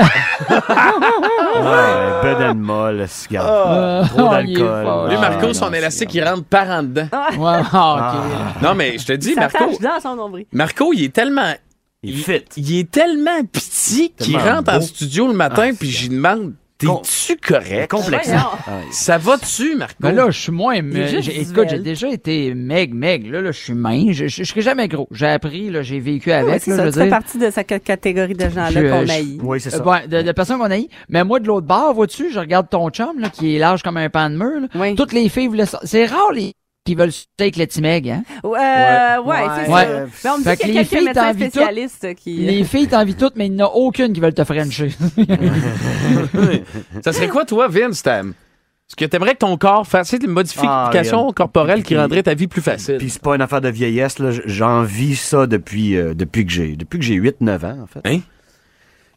ouais, 0.49 2.21
bedaine 2.23 2.59
molle, 2.59 3.07
cigare. 3.07 3.45
Ah, 3.47 4.03
Trop 4.07 4.21
oh, 4.21 4.35
il 4.43 4.53
d'alcool. 4.57 5.09
Lui, 5.09 5.15
Ah, 5.17 5.29
Marco, 5.29 5.53
son 5.53 5.73
élastique, 5.73 6.13
il 6.13 6.23
rentre 6.23 6.43
par 6.45 6.67
en 6.69 6.83
dedans. 6.83 7.07
Ouais, 7.37 7.61
ah, 7.73 8.13
ok. 8.55 8.61
Non, 8.63 8.75
mais 8.75 8.97
je 8.97 9.05
te 9.05 9.13
dis, 9.13 9.33
Ça 9.33 9.41
Marco, 9.41 9.57
tâche 9.57 9.79
dans 9.79 9.99
son 10.01 10.15
nombril. 10.15 10.45
Marco, 10.51 10.93
il 10.93 11.05
est 11.05 11.13
tellement. 11.13 11.53
Il 12.01 12.15
fit. 12.17 12.45
Il 12.55 12.79
est 12.79 12.89
tellement 12.91 13.43
petit 13.51 14.11
qu'il 14.17 14.37
rentre 14.37 14.71
en 14.73 14.79
studio 14.81 15.27
le 15.27 15.33
matin, 15.33 15.69
Ah, 15.71 15.75
puis 15.77 15.89
j'y 15.89 16.09
demande 16.09 16.53
T'es-tu 16.79 17.35
correct? 17.35 17.91
Voyons. 17.91 18.19
Ah, 18.33 18.61
oui. 18.67 18.87
Ça 18.91 19.17
va-tu, 19.17 19.75
Marco? 19.75 19.95
Ben 19.99 20.15
là, 20.15 20.29
je 20.31 20.39
suis 20.39 20.51
moins. 20.51 20.81
mais 20.81 21.11
écoute, 21.13 21.67
j'ai 21.69 21.79
déjà 21.79 22.07
été 22.09 22.53
meg, 22.53 22.93
meg. 22.93 23.29
Là, 23.29 23.41
là 23.41 23.51
je 23.51 23.59
suis 23.59 23.73
mince. 23.73 24.11
Je, 24.13 24.27
je, 24.27 24.43
je 24.43 24.49
serai 24.49 24.61
jamais 24.61 24.87
gros. 24.87 25.07
J'ai 25.11 25.27
appris, 25.27 25.69
là, 25.69 25.81
j'ai 25.81 25.99
vécu 25.99 26.31
avec. 26.31 26.49
Ouais, 26.49 26.59
c'est 26.59 26.71
là, 26.71 26.77
ça, 26.77 26.85
je 26.85 26.89
tu 26.91 26.95
veux 26.95 27.01
fais 27.01 27.07
dire. 27.09 27.17
partie 27.19 27.37
de 27.37 27.49
cette 27.49 27.83
catégorie 27.83 28.33
de 28.33 28.49
gens-là 28.49 28.81
qu'on 28.81 29.09
haït. 29.09 29.39
Oui, 29.43 29.59
c'est 29.59 29.71
ça. 29.71 29.85
ouais, 29.85 30.07
de, 30.07 30.21
de 30.21 30.31
personnes 30.31 30.57
qu'on 30.59 30.71
a 30.71 30.77
Mais 31.09 31.23
moi, 31.25 31.39
de 31.41 31.47
l'autre 31.47 31.67
bord, 31.67 31.93
vois-tu, 31.93 32.31
je 32.31 32.39
regarde 32.39 32.69
ton 32.69 32.89
chum, 32.89 33.19
là, 33.19 33.29
qui 33.29 33.55
est 33.55 33.59
large 33.59 33.83
comme 33.83 33.97
un 33.97 34.09
pan 34.09 34.29
de 34.29 34.35
mur. 34.37 34.61
là. 34.61 34.67
Oui. 34.75 34.95
Toutes 34.95 35.11
les 35.13 35.27
filles 35.27 35.47
voulaient 35.47 35.65
ça. 35.65 35.81
C'est 35.83 36.05
rare, 36.05 36.31
les 36.33 36.53
qui 36.89 36.95
veulent 36.95 37.11
se 37.11 37.25
avec 37.39 37.55
le 37.57 37.67
Timeg, 37.67 38.09
hein? 38.09 38.23
Ouais, 38.43 38.49
ouais, 38.49 39.23
Ouais. 39.23 39.45
c'est 39.65 39.71
Ouais. 39.71 39.83
ça. 39.85 40.05
Mais 40.23 40.29
on 40.31 40.37
me 40.39 40.43
Fait 40.43 40.55
dit 40.55 40.57
que 40.57 40.63
qu'il 40.63 40.69
y 40.69 40.73
les 40.73 40.79
a 40.79 40.83
quelques 40.83 40.89
filles 40.97 41.05
médecins 41.05 41.21
t'envient 41.31 41.45
toutes. 41.45 41.53
spécialistes 41.55 42.15
qui... 42.15 42.33
Les 42.37 42.63
filles 42.63 42.87
t'envient 42.87 43.13
toutes, 43.15 43.35
mais 43.35 43.45
il 43.47 43.53
n'y 43.53 43.61
en 43.61 43.67
a 43.67 43.69
aucune 43.69 44.11
qui 44.13 44.19
veulent 44.19 44.33
te 44.33 44.43
frencher. 44.43 44.89
Ça 47.03 47.13
serait 47.13 47.27
quoi, 47.29 47.45
toi, 47.45 47.67
Vince? 47.67 48.01
ta- 48.03 48.19
Est-ce 48.21 48.95
que 48.97 49.05
t'aimerais 49.05 49.33
que 49.33 49.39
ton 49.39 49.55
corps 49.57 49.85
fasse 49.85 50.09
sais, 50.09 50.19
des 50.19 50.27
modifications 50.27 51.29
Ah, 51.29 51.33
corporelles 51.33 51.83
qui 51.83 51.95
rendraient 51.97 52.23
ta 52.23 52.33
vie 52.33 52.47
plus 52.47 52.61
facile? 52.61 52.97
Puis 52.97 53.09
c'est 53.11 53.21
pas 53.21 53.35
une 53.35 53.41
affaire 53.41 53.61
de 53.61 53.69
vieillesse, 53.69 54.17
là. 54.19 54.31
J'en 54.45 54.81
vis 54.83 55.15
ça 55.15 55.45
depuis, 55.47 55.95
euh, 55.95 56.13
depuis 56.15 56.45
que 56.45 56.51
j'ai 56.51 56.75
depuis 56.75 56.97
que 56.99 57.05
j'ai 57.05 57.15
8-9 57.15 57.63
ans, 57.65 57.77
en 57.83 57.87
fait. 57.87 58.01
Hein? 58.05 58.21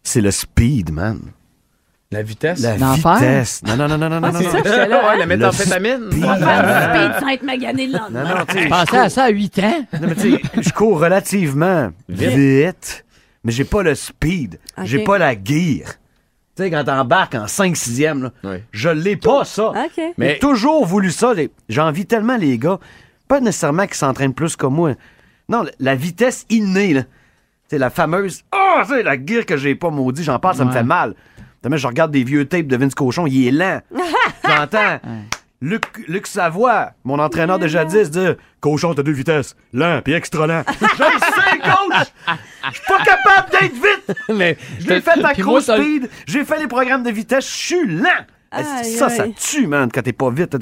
C'est 0.02 0.20
le 0.20 0.30
speed, 0.30 0.92
man. 0.92 1.20
La 2.12 2.22
vitesse? 2.22 2.60
La 2.60 2.76
L'enfer? 2.76 3.14
vitesse. 3.14 3.62
Non, 3.66 3.76
non, 3.76 3.88
non, 3.88 3.98
non, 3.98 4.08
non, 4.08 4.20
non. 4.20 4.32
c'est 4.32 4.44
non. 4.44 4.50
ça, 4.50 4.56
j'étais 4.58 4.86
là. 4.86 4.98
ouais, 5.02 5.08
hein. 5.14 5.16
la 5.18 5.26
méthamphétamine. 5.26 6.10
speed. 6.10 6.22
Speed 6.24 7.20
sans 7.20 7.28
être 7.28 7.42
magané 7.42 7.86
le 7.86 7.92
lendemain. 7.98 8.22
Non, 8.24 8.38
non, 8.38 8.44
tu 8.46 8.54
sais, 8.54 8.62
Je 8.64 8.68
pensais 8.68 8.98
à 8.98 9.08
ça 9.08 9.24
à 9.24 9.28
8 9.30 9.58
ans. 9.60 9.86
Non, 9.94 10.08
mais 10.08 10.14
tu 10.14 10.32
sais, 10.32 10.40
je 10.60 10.70
cours 10.72 11.00
relativement 11.00 11.90
vite, 12.08 13.04
mais 13.44 13.52
j'ai 13.52 13.64
pas 13.64 13.82
le 13.82 13.94
speed. 13.94 14.58
Ok. 14.78 14.84
J'ai 14.84 15.04
pas 15.04 15.18
la 15.18 15.32
gear. 15.32 15.86
Tu 16.54 16.64
sais, 16.64 16.70
quand 16.70 16.84
t'embarques 16.84 17.34
en 17.34 17.46
5-6e, 17.46 18.22
là, 18.24 18.30
Ouais. 18.44 18.62
je 18.72 18.90
l'ai 18.90 19.16
pas, 19.16 19.44
ça. 19.44 19.70
OK. 19.70 19.76
J'ai 19.96 20.12
Mais- 20.18 20.38
toujours 20.38 20.84
voulu 20.84 21.10
ça. 21.10 21.32
les- 21.32 21.50
J'envie 21.70 22.04
tellement 22.04 22.36
les 22.36 22.58
gars, 22.58 22.78
pas 23.26 23.40
nécessairement 23.40 23.86
qu'ils 23.86 23.94
s'entraînent 23.96 24.34
plus 24.34 24.54
que 24.54 24.66
moi. 24.66 24.92
Non, 25.48 25.64
la 25.80 25.94
vitesse 25.94 26.44
innée, 26.50 26.92
là. 26.92 27.02
C'est 27.70 27.78
la 27.78 27.88
fameuse. 27.88 28.42
Ah, 28.52 28.82
c'est 28.86 29.02
la 29.02 29.14
gear 29.16 29.46
que 29.46 29.56
j'ai 29.56 29.74
pas, 29.74 29.88
maudit, 29.88 30.22
j'en 30.24 30.38
parle, 30.38 30.56
ça 30.56 30.66
me 30.66 30.72
fait 30.72 30.82
mal. 30.82 31.14
Demain, 31.62 31.76
je 31.76 31.86
regarde 31.86 32.10
des 32.10 32.24
vieux 32.24 32.44
tapes 32.46 32.66
de 32.66 32.76
Vince 32.76 32.94
Cochon, 32.94 33.26
il 33.26 33.46
est 33.46 33.50
lent. 33.52 33.80
J'entends. 34.44 35.00
Luc, 35.60 35.84
Luc 36.08 36.26
Savoie, 36.26 36.90
mon 37.04 37.20
entraîneur 37.20 37.60
de 37.60 37.68
jadis, 37.68 38.10
dire 38.10 38.34
Cochon, 38.60 38.94
t'as 38.94 39.04
deux 39.04 39.12
vitesses, 39.12 39.54
lent 39.72 40.00
puis 40.02 40.12
extra 40.12 40.48
lent. 40.48 40.64
je 40.80 40.84
le 40.84 41.20
sais, 41.20 41.58
coach! 41.62 42.08
Je 42.64 42.78
suis 42.78 42.86
pas 42.88 43.04
capable 43.04 43.50
d'être 43.52 43.74
vite! 43.74 44.16
mais 44.36 44.56
Je 44.80 44.88
l'ai 44.88 45.00
fait 45.00 45.20
moi, 45.20 45.32
cross 45.34 45.70
speed, 45.70 46.10
j'ai 46.26 46.44
fait 46.44 46.58
les 46.58 46.66
programmes 46.66 47.04
de 47.04 47.10
vitesse, 47.10 47.46
je 47.46 47.56
suis 47.56 47.86
lent! 47.86 48.26
Aïe, 48.50 48.84
ça, 48.84 49.08
ça 49.08 49.24
tue, 49.28 49.68
man, 49.68 49.88
quand 49.90 50.02
t'es 50.02 50.12
pas 50.12 50.30
vite? 50.30 50.54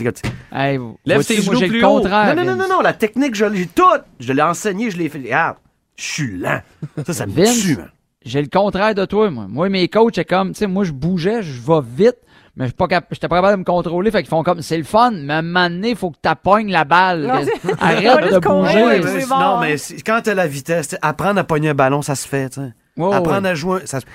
Hey, 0.53 0.79
Lève 1.07 1.25
tes 1.25 1.41
genoux 1.41 1.59
j'ai 1.59 1.67
plus 1.67 1.81
le 1.81 1.87
haut. 1.87 1.97
contraire. 2.01 2.37
Non, 2.37 2.45
non, 2.45 2.55
non, 2.55 2.69
non, 2.69 2.81
la 2.83 2.93
technique, 2.93 3.35
je 3.35 3.47
l'ai 3.47 3.67
tout. 3.67 3.83
Je 4.21 4.33
l'ai 4.33 4.43
enseigné, 4.43 4.91
je 4.93 4.97
l'ai 4.99 5.09
fait. 5.09 5.19
Regarde, 5.19 5.57
je 5.97 6.05
suis 6.05 6.39
lent. 6.39 6.61
Ça, 7.05 7.13
ça 7.13 7.27
me 7.27 7.33
Vince, 7.33 7.61
tue, 7.61 7.77
man. 7.77 7.91
J'ai 8.25 8.43
le 8.43 8.49
contraire 8.49 8.95
de 8.95 9.05
toi, 9.07 9.31
moi. 9.31 9.47
Moi, 9.49 9.69
mes 9.71 9.89
coachs, 9.89 10.15
c'est 10.17 10.25
comme, 10.27 10.53
tu 10.53 10.59
sais, 10.59 10.67
moi, 10.67 10.85
je 10.85 10.93
bougeais, 10.93 11.43
je 11.43 11.61
vais 11.61 11.81
vite, 11.83 12.17
mais 12.55 12.67
je 12.67 12.71
suis 12.71 12.77
pas 12.77 12.87
j'étais 13.11 13.29
pas 13.29 13.37
capable 13.37 13.55
de 13.55 13.59
me 13.61 13.65
contrôler. 13.65 14.11
Fait 14.11 14.19
qu'ils 14.23 14.29
font 14.29 14.43
comme, 14.43 14.61
c'est 14.61 14.77
le 14.77 14.85
fun, 14.85 15.11
mais 15.13 15.33
à 15.33 15.39
un 15.39 15.43
moment 15.43 15.71
donné, 15.71 15.95
faut 15.95 16.11
que 16.11 16.19
t'appognes 16.21 16.71
la 16.71 16.85
balle. 16.85 17.23
Non, 17.23 17.73
Arrête 17.81 18.03
de 18.35 18.39
bouger. 18.39 18.85
ouais, 18.85 19.01
mais-. 19.01 19.27
Non, 19.27 19.61
mais 19.61 19.77
quand 20.05 20.21
t'as 20.23 20.35
la 20.35 20.47
vitesse, 20.47 20.97
apprendre 21.01 21.41
à 21.41 21.45
pogner 21.45 21.71
un 21.71 21.75
ballon, 21.75 22.03
ça 22.03 22.15
se 22.15 22.29
fait, 22.29 22.51
tu 22.51 22.61
sais. 22.61 22.73
Apprendre 23.03 23.43
ouais. 23.45 23.49
à 23.49 23.55
jouer, 23.55 23.81
ça 23.87 24.01
se... 24.01 24.05
A- 24.07 24.09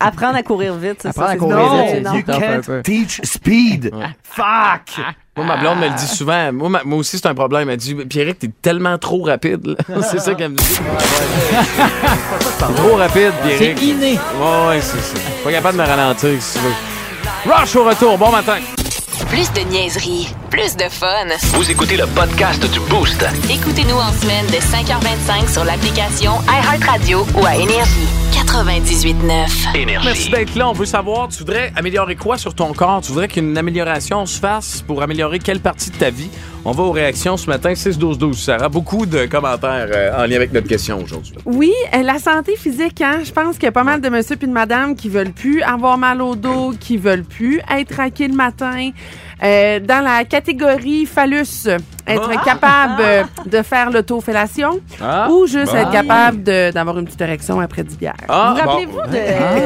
Apprendre 0.00 0.36
à 0.36 0.42
courir 0.42 0.74
vite, 0.74 0.96
c'est 1.02 1.12
ça. 1.12 1.24
Apprendre 1.24 1.28
à 1.28 1.32
c'est- 1.32 1.38
courir 1.38 1.56
Non, 1.58 1.76
vite, 1.82 1.90
c'est- 1.94 2.00
non. 2.00 2.14
you 2.14 2.22
can't 2.24 2.64
peu. 2.66 2.82
teach 2.82 3.20
speed. 3.24 3.92
Fuck! 4.24 5.04
Moi, 5.36 5.46
ma 5.46 5.56
blonde 5.56 5.78
me 5.78 5.84
le 5.88 5.94
dit 5.94 6.06
souvent. 6.06 6.52
Moi, 6.52 6.68
ma- 6.68 6.82
moi 6.84 6.98
aussi, 6.98 7.16
c'est 7.18 7.28
un 7.28 7.34
problème. 7.34 7.70
Elle 7.70 7.76
dit 7.76 7.94
Pierrick, 7.94 8.40
t'es 8.40 8.50
tellement 8.60 8.98
trop 8.98 9.22
rapide. 9.22 9.64
là. 9.88 10.02
c'est 10.02 10.18
ça 10.18 10.34
qu'elle 10.34 10.50
me 10.50 10.56
dit. 10.56 10.78
trop 12.76 12.96
rapide, 12.96 13.32
C'est 13.44 13.56
Pierrick. 13.56 13.82
inné. 13.82 14.12
Ouais, 14.12 14.68
ouais, 14.68 14.80
c'est 14.80 15.00
ça. 15.00 15.18
Pas 15.44 15.50
capable 15.52 15.78
de 15.78 15.82
me 15.82 15.86
ralentir, 15.88 16.30
si 16.42 16.58
tu 16.58 16.64
veux. 16.64 17.52
Rush 17.52 17.76
au 17.76 17.84
retour. 17.84 18.18
Bon 18.18 18.30
matin. 18.32 18.56
Plus 19.26 19.52
de 19.52 19.60
niaiserie, 19.70 20.28
plus 20.50 20.76
de 20.76 20.84
fun. 20.84 21.06
Vous 21.54 21.70
écoutez 21.70 21.96
le 21.96 22.06
podcast 22.06 22.62
du 22.70 22.80
Boost. 22.80 23.24
Écoutez-nous 23.50 23.96
en 23.96 24.12
semaine 24.12 24.46
de 24.46 24.56
5h25 24.56 25.52
sur 25.52 25.64
l'application 25.64 26.32
iHeartRadio 26.48 27.26
ou 27.36 27.44
à 27.44 27.56
Énergie. 27.56 28.06
98.9. 28.32 29.14
Merci 29.24 29.68
Énergie. 29.74 30.30
d'être 30.30 30.54
là. 30.54 30.68
On 30.68 30.72
veut 30.72 30.86
savoir, 30.86 31.28
tu 31.28 31.38
voudrais 31.38 31.72
améliorer 31.76 32.16
quoi 32.16 32.38
sur 32.38 32.54
ton 32.54 32.72
corps? 32.72 33.00
Tu 33.02 33.08
voudrais 33.12 33.28
qu'une 33.28 33.56
amélioration 33.58 34.24
se 34.26 34.38
fasse 34.38 34.82
pour 34.86 35.02
améliorer 35.02 35.38
quelle 35.38 35.60
partie 35.60 35.90
de 35.90 35.96
ta 35.96 36.10
vie? 36.10 36.30
On 36.68 36.72
va 36.72 36.82
aux 36.82 36.92
réactions 36.92 37.38
ce 37.38 37.46
matin, 37.46 37.72
6-12-12. 37.72 38.34
Sarah, 38.34 38.68
beaucoup 38.68 39.06
de 39.06 39.24
commentaires 39.24 39.88
euh, 39.90 40.22
en 40.22 40.26
lien 40.26 40.36
avec 40.36 40.52
notre 40.52 40.68
question 40.68 41.02
aujourd'hui. 41.02 41.32
Oui, 41.46 41.72
euh, 41.94 42.02
la 42.02 42.18
santé 42.18 42.56
physique, 42.56 43.00
hein, 43.00 43.20
je 43.24 43.32
pense 43.32 43.54
qu'il 43.54 43.64
y 43.64 43.68
a 43.68 43.72
pas 43.72 43.84
mal 43.84 44.02
de 44.02 44.08
monsieur 44.10 44.36
et 44.38 44.46
de 44.46 44.52
madame 44.52 44.94
qui 44.94 45.08
veulent 45.08 45.32
plus 45.32 45.62
avoir 45.62 45.96
mal 45.96 46.20
au 46.20 46.36
dos, 46.36 46.74
qui 46.78 46.98
veulent 46.98 47.24
plus 47.24 47.62
être 47.74 47.94
raqués 47.94 48.28
le 48.28 48.34
matin. 48.34 48.90
Euh, 49.42 49.78
dans 49.78 50.02
la 50.02 50.24
catégorie 50.24 51.06
phallus, 51.06 51.68
être 52.08 52.30
Ah! 52.36 52.42
capable 52.44 53.02
euh, 53.02 53.22
de 53.46 53.62
faire 53.62 53.90
l'autofellation 53.90 54.80
Ah! 55.00 55.28
ou 55.30 55.46
juste 55.46 55.72
être 55.74 55.92
capable 55.92 56.42
d'avoir 56.42 56.98
une 56.98 57.04
petite 57.04 57.20
érection 57.20 57.60
après 57.60 57.84
10 57.84 57.96
bières. 57.98 58.14
Ah, 58.28 58.54
Vous 58.56 58.66
rappelez-vous 58.66 58.96
bon. 58.96 59.10
de 59.12 59.18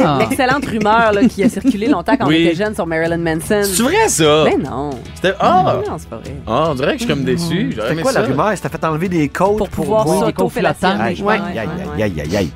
Ah. 0.04 0.18
l'excellente 0.20 0.66
rumeur 0.66 1.12
là, 1.14 1.22
qui 1.26 1.42
a 1.42 1.48
circulé 1.48 1.86
longtemps 1.86 2.16
quand 2.18 2.26
Oui. 2.26 2.42
on 2.44 2.46
était 2.50 2.54
jeune 2.56 2.74
sur 2.74 2.86
Marilyn 2.86 3.16
Manson? 3.16 3.62
C'est 3.62 3.82
vrai, 3.82 4.08
ça? 4.08 4.44
Ben 4.44 4.62
non. 4.62 4.90
C'était- 5.14 5.34
Ah! 5.40 5.76
Non, 5.88 5.96
c'est 5.96 6.08
pas 6.10 6.16
vrai. 6.16 6.34
Ah, 6.46 6.66
on 6.70 6.74
dirait 6.74 6.92
que 6.92 6.98
je 6.98 7.04
suis 7.04 7.14
comme 7.14 7.24
déçu. 7.24 7.74
C'est 7.74 7.92
aimé 7.92 8.02
quoi 8.02 8.12
ça. 8.12 8.20
la 8.20 8.26
rumeur? 8.26 8.52
C'était 8.54 8.68
fait 8.68 8.84
enlever 8.84 9.08
des 9.08 9.28
côtes 9.30 9.56
Pour 9.56 9.68
pouvoir 9.70 10.06
s'auto-fellationner. 10.06 11.00
Aïe, 11.02 11.24
aïe, 11.26 11.58
aïe, 11.58 12.02
aïe, 12.02 12.20
aïe, 12.20 12.36
aïe. 12.36 12.50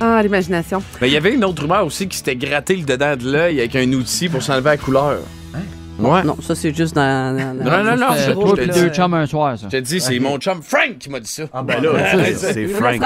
Ah, 0.00 0.22
l'imagination. 0.22 0.82
Mais 1.00 1.08
il 1.08 1.14
y 1.14 1.16
avait 1.16 1.32
une 1.32 1.44
autre 1.44 1.62
rumeur 1.62 1.84
aussi 1.86 2.06
qui 2.06 2.18
s'était 2.18 2.36
gratté 2.36 2.76
le 2.76 2.84
dedans 2.84 3.16
de 3.16 3.32
l'œil 3.32 3.58
avec 3.58 3.74
un 3.74 3.90
outil 3.94 4.28
pour 4.28 4.42
s'enlever 4.42 4.70
la 4.70 4.76
couleur. 4.76 5.16
Ouais. 5.98 6.22
Non, 6.24 6.36
ça, 6.40 6.54
c'est 6.54 6.72
juste 6.74 6.94
dans. 6.94 7.36
dans- 7.36 7.54
Non, 7.54 7.82
non, 7.84 7.96
non, 7.96 8.06
Euh, 8.12 8.26
je- 8.28 8.32
toi 8.32 8.56
te 8.56 8.72
deux 8.72 8.88
chums 8.90 9.14
un 9.14 9.26
soir, 9.26 9.58
ça. 9.58 9.66
Je 9.70 9.76
te 9.78 9.82
dis, 9.82 10.00
c'est 10.00 10.18
mon 10.20 10.38
chum 10.38 10.62
Frank 10.62 10.98
qui 10.98 11.10
m'a 11.10 11.20
dit 11.20 11.30
ça. 11.30 11.44
Ah, 11.52 11.62
ben 11.62 11.82
là, 11.82 11.90
c'est- 12.34 12.34
c'est 12.52 12.66
Frank. 12.68 13.00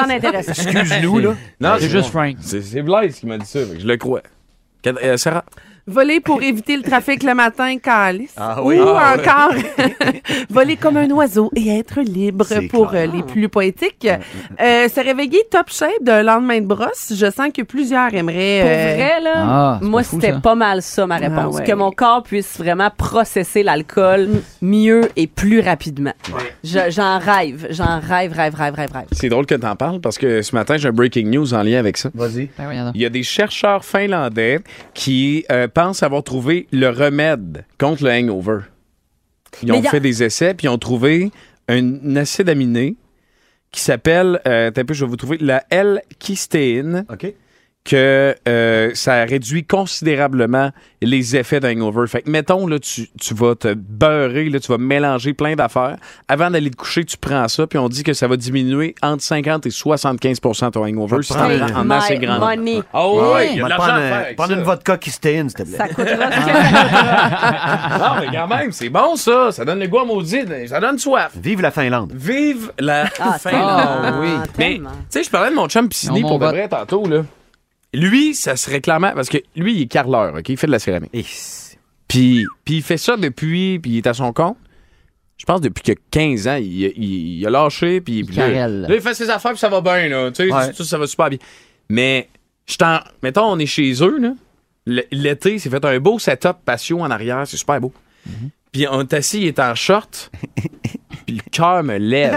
Excuse-nous, 0.48 1.18
là. 1.18 1.34
Non, 1.60 1.74
C'est 1.78 1.88
juste 1.88 2.10
Frank. 2.10 2.36
C'est 2.40 2.62
c'est 2.62 2.82
Blaise 2.82 3.14
qui 3.18 3.26
m'a 3.26 3.38
dit 3.38 3.46
ça, 3.46 3.60
je 3.78 3.86
le 3.86 3.96
crois. 3.96 4.22
Euh, 4.86 5.16
Sarah? 5.16 5.44
Voler 5.86 6.20
pour 6.20 6.42
éviter 6.42 6.76
le 6.76 6.82
trafic 6.82 7.22
le 7.24 7.34
matin, 7.34 7.76
calice. 7.78 8.34
Ah 8.36 8.62
oui. 8.62 8.78
Ou 8.78 8.84
Ah 8.96 9.16
encore 9.18 9.54
voler 10.50 10.76
comme 10.76 10.96
un 10.96 11.10
oiseau 11.10 11.50
et 11.56 11.76
être 11.78 12.00
libre 12.00 12.46
pour 12.70 12.90
clair. 12.90 13.08
euh, 13.08 13.12
les 13.16 13.22
plus 13.24 13.48
poétiques. 13.48 14.06
Euh, 14.60 14.88
se 14.88 15.00
réveiller 15.00 15.40
top 15.50 15.70
shape 15.70 15.90
d'un 16.02 16.22
lendemain 16.22 16.60
de 16.60 16.66
brosse, 16.66 17.12
je 17.16 17.30
sens 17.30 17.48
que 17.56 17.62
plusieurs 17.62 18.14
aimeraient. 18.14 18.60
Pour 18.62 18.70
euh, 18.70 18.94
vrai, 18.94 19.20
là, 19.22 19.32
Ah, 19.36 19.78
moi, 19.82 20.02
c'était 20.04 20.34
pas 20.38 20.54
mal 20.54 20.82
ça, 20.82 21.06
ma 21.06 21.16
réponse. 21.16 21.56
Ah 21.56 21.60
ouais. 21.60 21.64
Que 21.64 21.72
mon 21.72 21.90
corps 21.90 22.22
puisse 22.22 22.58
vraiment 22.58 22.90
processer 22.96 23.62
l'alcool 23.62 24.28
mieux 24.60 25.08
et 25.16 25.26
plus 25.26 25.60
rapidement. 25.60 26.12
Je- 26.62 26.90
J'en 26.90 27.18
rêve. 27.18 27.66
J'en 27.70 27.98
rêve, 28.00 28.32
rêve, 28.32 28.54
rêve, 28.54 28.74
rêve, 28.74 28.92
rêve. 28.92 29.06
C'est 29.12 29.28
drôle 29.28 29.46
que 29.46 29.54
t'en 29.56 29.74
parles 29.76 30.00
parce 30.00 30.18
que 30.18 30.42
ce 30.42 30.54
matin, 30.54 30.76
j'ai 30.76 30.88
un 30.88 30.92
breaking 30.92 31.28
news 31.28 31.54
en 31.54 31.62
lien 31.62 31.78
avec 31.78 31.96
ça. 31.96 32.10
Vas-y. 32.14 32.50
Ben. 32.58 32.92
Il 32.94 33.00
y 33.00 33.06
a 33.06 33.08
des 33.10 33.22
chercheurs 33.22 33.84
finlandais 33.84 34.60
qui 34.94 35.44
euh, 35.50 35.66
pensent 35.72 36.02
avoir 36.02 36.22
trouvé 36.22 36.66
le 36.72 36.88
remède 36.88 37.64
contre 37.78 38.04
le 38.04 38.10
hangover. 38.10 38.58
Ils 39.62 39.72
ont 39.72 39.82
y 39.82 39.86
a- 39.86 39.90
fait 39.90 40.00
des 40.00 40.22
essais 40.22 40.54
puis 40.54 40.66
ils 40.66 40.70
ont 40.70 40.78
trouvé 40.78 41.30
un 41.68 42.16
acide 42.16 42.48
aminé 42.48 42.96
qui 43.70 43.80
s'appelle, 43.80 44.40
euh, 44.46 44.68
attends 44.68 44.82
un 44.82 44.84
peu, 44.84 44.94
je 44.94 45.04
vais 45.04 45.10
vous 45.10 45.16
trouver, 45.16 45.38
la 45.38 45.64
L-kystéine, 45.70 47.04
OK. 47.10 47.32
Que 47.84 48.36
euh, 48.48 48.90
ça 48.94 49.24
réduit 49.24 49.64
considérablement 49.64 50.70
les 51.00 51.36
effets 51.36 51.58
d'un 51.58 51.72
hangover. 51.80 52.06
Fait 52.06 52.22
que, 52.22 52.30
mettons, 52.30 52.68
là, 52.68 52.78
tu, 52.78 53.08
tu 53.20 53.34
vas 53.34 53.56
te 53.56 53.74
beurrer, 53.74 54.48
là, 54.50 54.60
tu 54.60 54.70
vas 54.70 54.78
mélanger 54.78 55.34
plein 55.34 55.56
d'affaires. 55.56 55.96
Avant 56.28 56.48
d'aller 56.50 56.70
te 56.70 56.76
coucher, 56.76 57.04
tu 57.04 57.16
prends 57.16 57.48
ça, 57.48 57.66
puis 57.66 57.78
on 57.80 57.88
dit 57.88 58.04
que 58.04 58.12
ça 58.12 58.28
va 58.28 58.36
diminuer 58.36 58.94
entre 59.02 59.24
50 59.24 59.66
et 59.66 59.70
75% 59.70 60.70
ton 60.70 60.84
hangover 60.86 61.22
si 61.22 61.32
prends 61.32 61.50
en 61.50 61.90
assez 61.90 62.18
grand. 62.18 62.38
money. 62.38 62.82
Ah 62.92 63.08
Ouais, 63.08 63.32
ouais, 63.32 63.48
il 63.52 63.56
y 63.58 63.60
a 63.60 63.64
de 63.64 63.68
l'argent 63.68 63.94
à 63.94 64.34
prendre 64.36 64.52
une 64.52 64.62
vodka 64.62 64.96
qui 64.96 65.10
s'éteint, 65.10 65.48
s'il 65.48 65.54
te 65.58 65.62
plaît. 65.64 65.76
Ça 65.78 65.88
coûtera. 65.88 66.30
Non, 67.98 68.20
mais 68.20 68.36
quand 68.36 68.48
même, 68.48 68.72
c'est 68.72 68.88
bon 68.88 69.16
ça. 69.16 69.50
Ça 69.52 69.64
donne 69.64 69.80
le 69.80 69.88
goût 69.88 69.98
à 69.98 70.04
maudit. 70.04 70.40
Ça 70.68 70.80
donne 70.80 70.98
soif. 70.98 71.32
Vive 71.36 71.60
la 71.60 71.70
Finlande. 71.70 72.12
Vive 72.14 72.72
la 72.78 73.04
Ah, 73.20 73.38
Finlande. 73.38 74.02
Ah, 74.04 74.12
oui. 74.20 74.28
Mais, 74.58 74.76
tu 74.78 74.84
sais, 75.10 75.22
je 75.24 75.30
parlais 75.30 75.50
de 75.50 75.54
mon 75.54 75.68
chum 75.68 75.88
Piscini 75.88 76.22
pour 76.22 76.38
de 76.38 76.46
vrai 76.46 76.68
tantôt, 76.68 77.06
là. 77.08 77.22
Lui, 77.94 78.34
ça 78.34 78.56
serait 78.56 78.80
clairement. 78.80 79.12
Parce 79.14 79.28
que 79.28 79.38
lui, 79.56 79.74
il 79.74 79.82
est 79.82 79.86
carreleur, 79.86 80.34
OK? 80.34 80.48
Il 80.48 80.56
fait 80.56 80.66
de 80.66 80.72
la 80.72 80.78
céramique. 80.78 81.10
Et 81.14 81.24
Puis, 82.08 82.44
puis 82.64 82.76
il 82.76 82.82
fait 82.82 82.96
ça 82.96 83.16
depuis. 83.16 83.78
Puis 83.78 83.92
il 83.92 83.96
est 83.98 84.06
à 84.06 84.14
son 84.14 84.32
compte. 84.32 84.56
Je 85.38 85.44
pense 85.44 85.60
depuis 85.60 85.82
que 85.82 85.92
15 86.10 86.46
ans, 86.48 86.56
il, 86.56 86.66
il- 86.96 87.38
il 87.40 87.46
a 87.46 87.50
lâché. 87.50 88.00
Puis, 88.00 88.22
puis 88.24 88.36
là, 88.36 88.46
carrelle. 88.48 88.82
là, 88.88 88.94
il 88.94 89.00
fait 89.00 89.14
ses 89.14 89.28
affaires, 89.28 89.50
puis 89.52 89.60
ça 89.60 89.68
va 89.68 89.80
bien, 89.80 90.08
là. 90.08 90.30
Tu 90.30 90.46
sais, 90.48 90.52
Ouais. 90.52 90.72
ça 90.72 90.98
va 90.98 91.06
super 91.06 91.28
bien. 91.30 91.38
Mais, 91.88 92.28
je 92.66 92.76
t'en. 92.76 93.00
Mettons, 93.22 93.44
on 93.50 93.58
est 93.58 93.66
chez 93.66 93.92
eux, 94.02 94.18
là. 94.18 94.34
L'été, 95.10 95.58
c'est 95.58 95.70
fait 95.70 95.84
un 95.84 95.98
beau 96.00 96.18
setup 96.18 96.56
patio 96.64 97.00
en 97.00 97.10
arrière. 97.10 97.42
C'est 97.46 97.56
super 97.56 97.80
beau. 97.80 97.92
Puis 98.72 98.86
on 98.90 99.00
est 99.02 99.12
assis, 99.14 99.42
il 99.42 99.46
est 99.48 99.58
en 99.60 99.74
short. 99.74 100.30
puis 101.32 101.40
le 101.44 101.50
cœur 101.50 101.82
me 101.82 101.96
lève. 101.96 102.36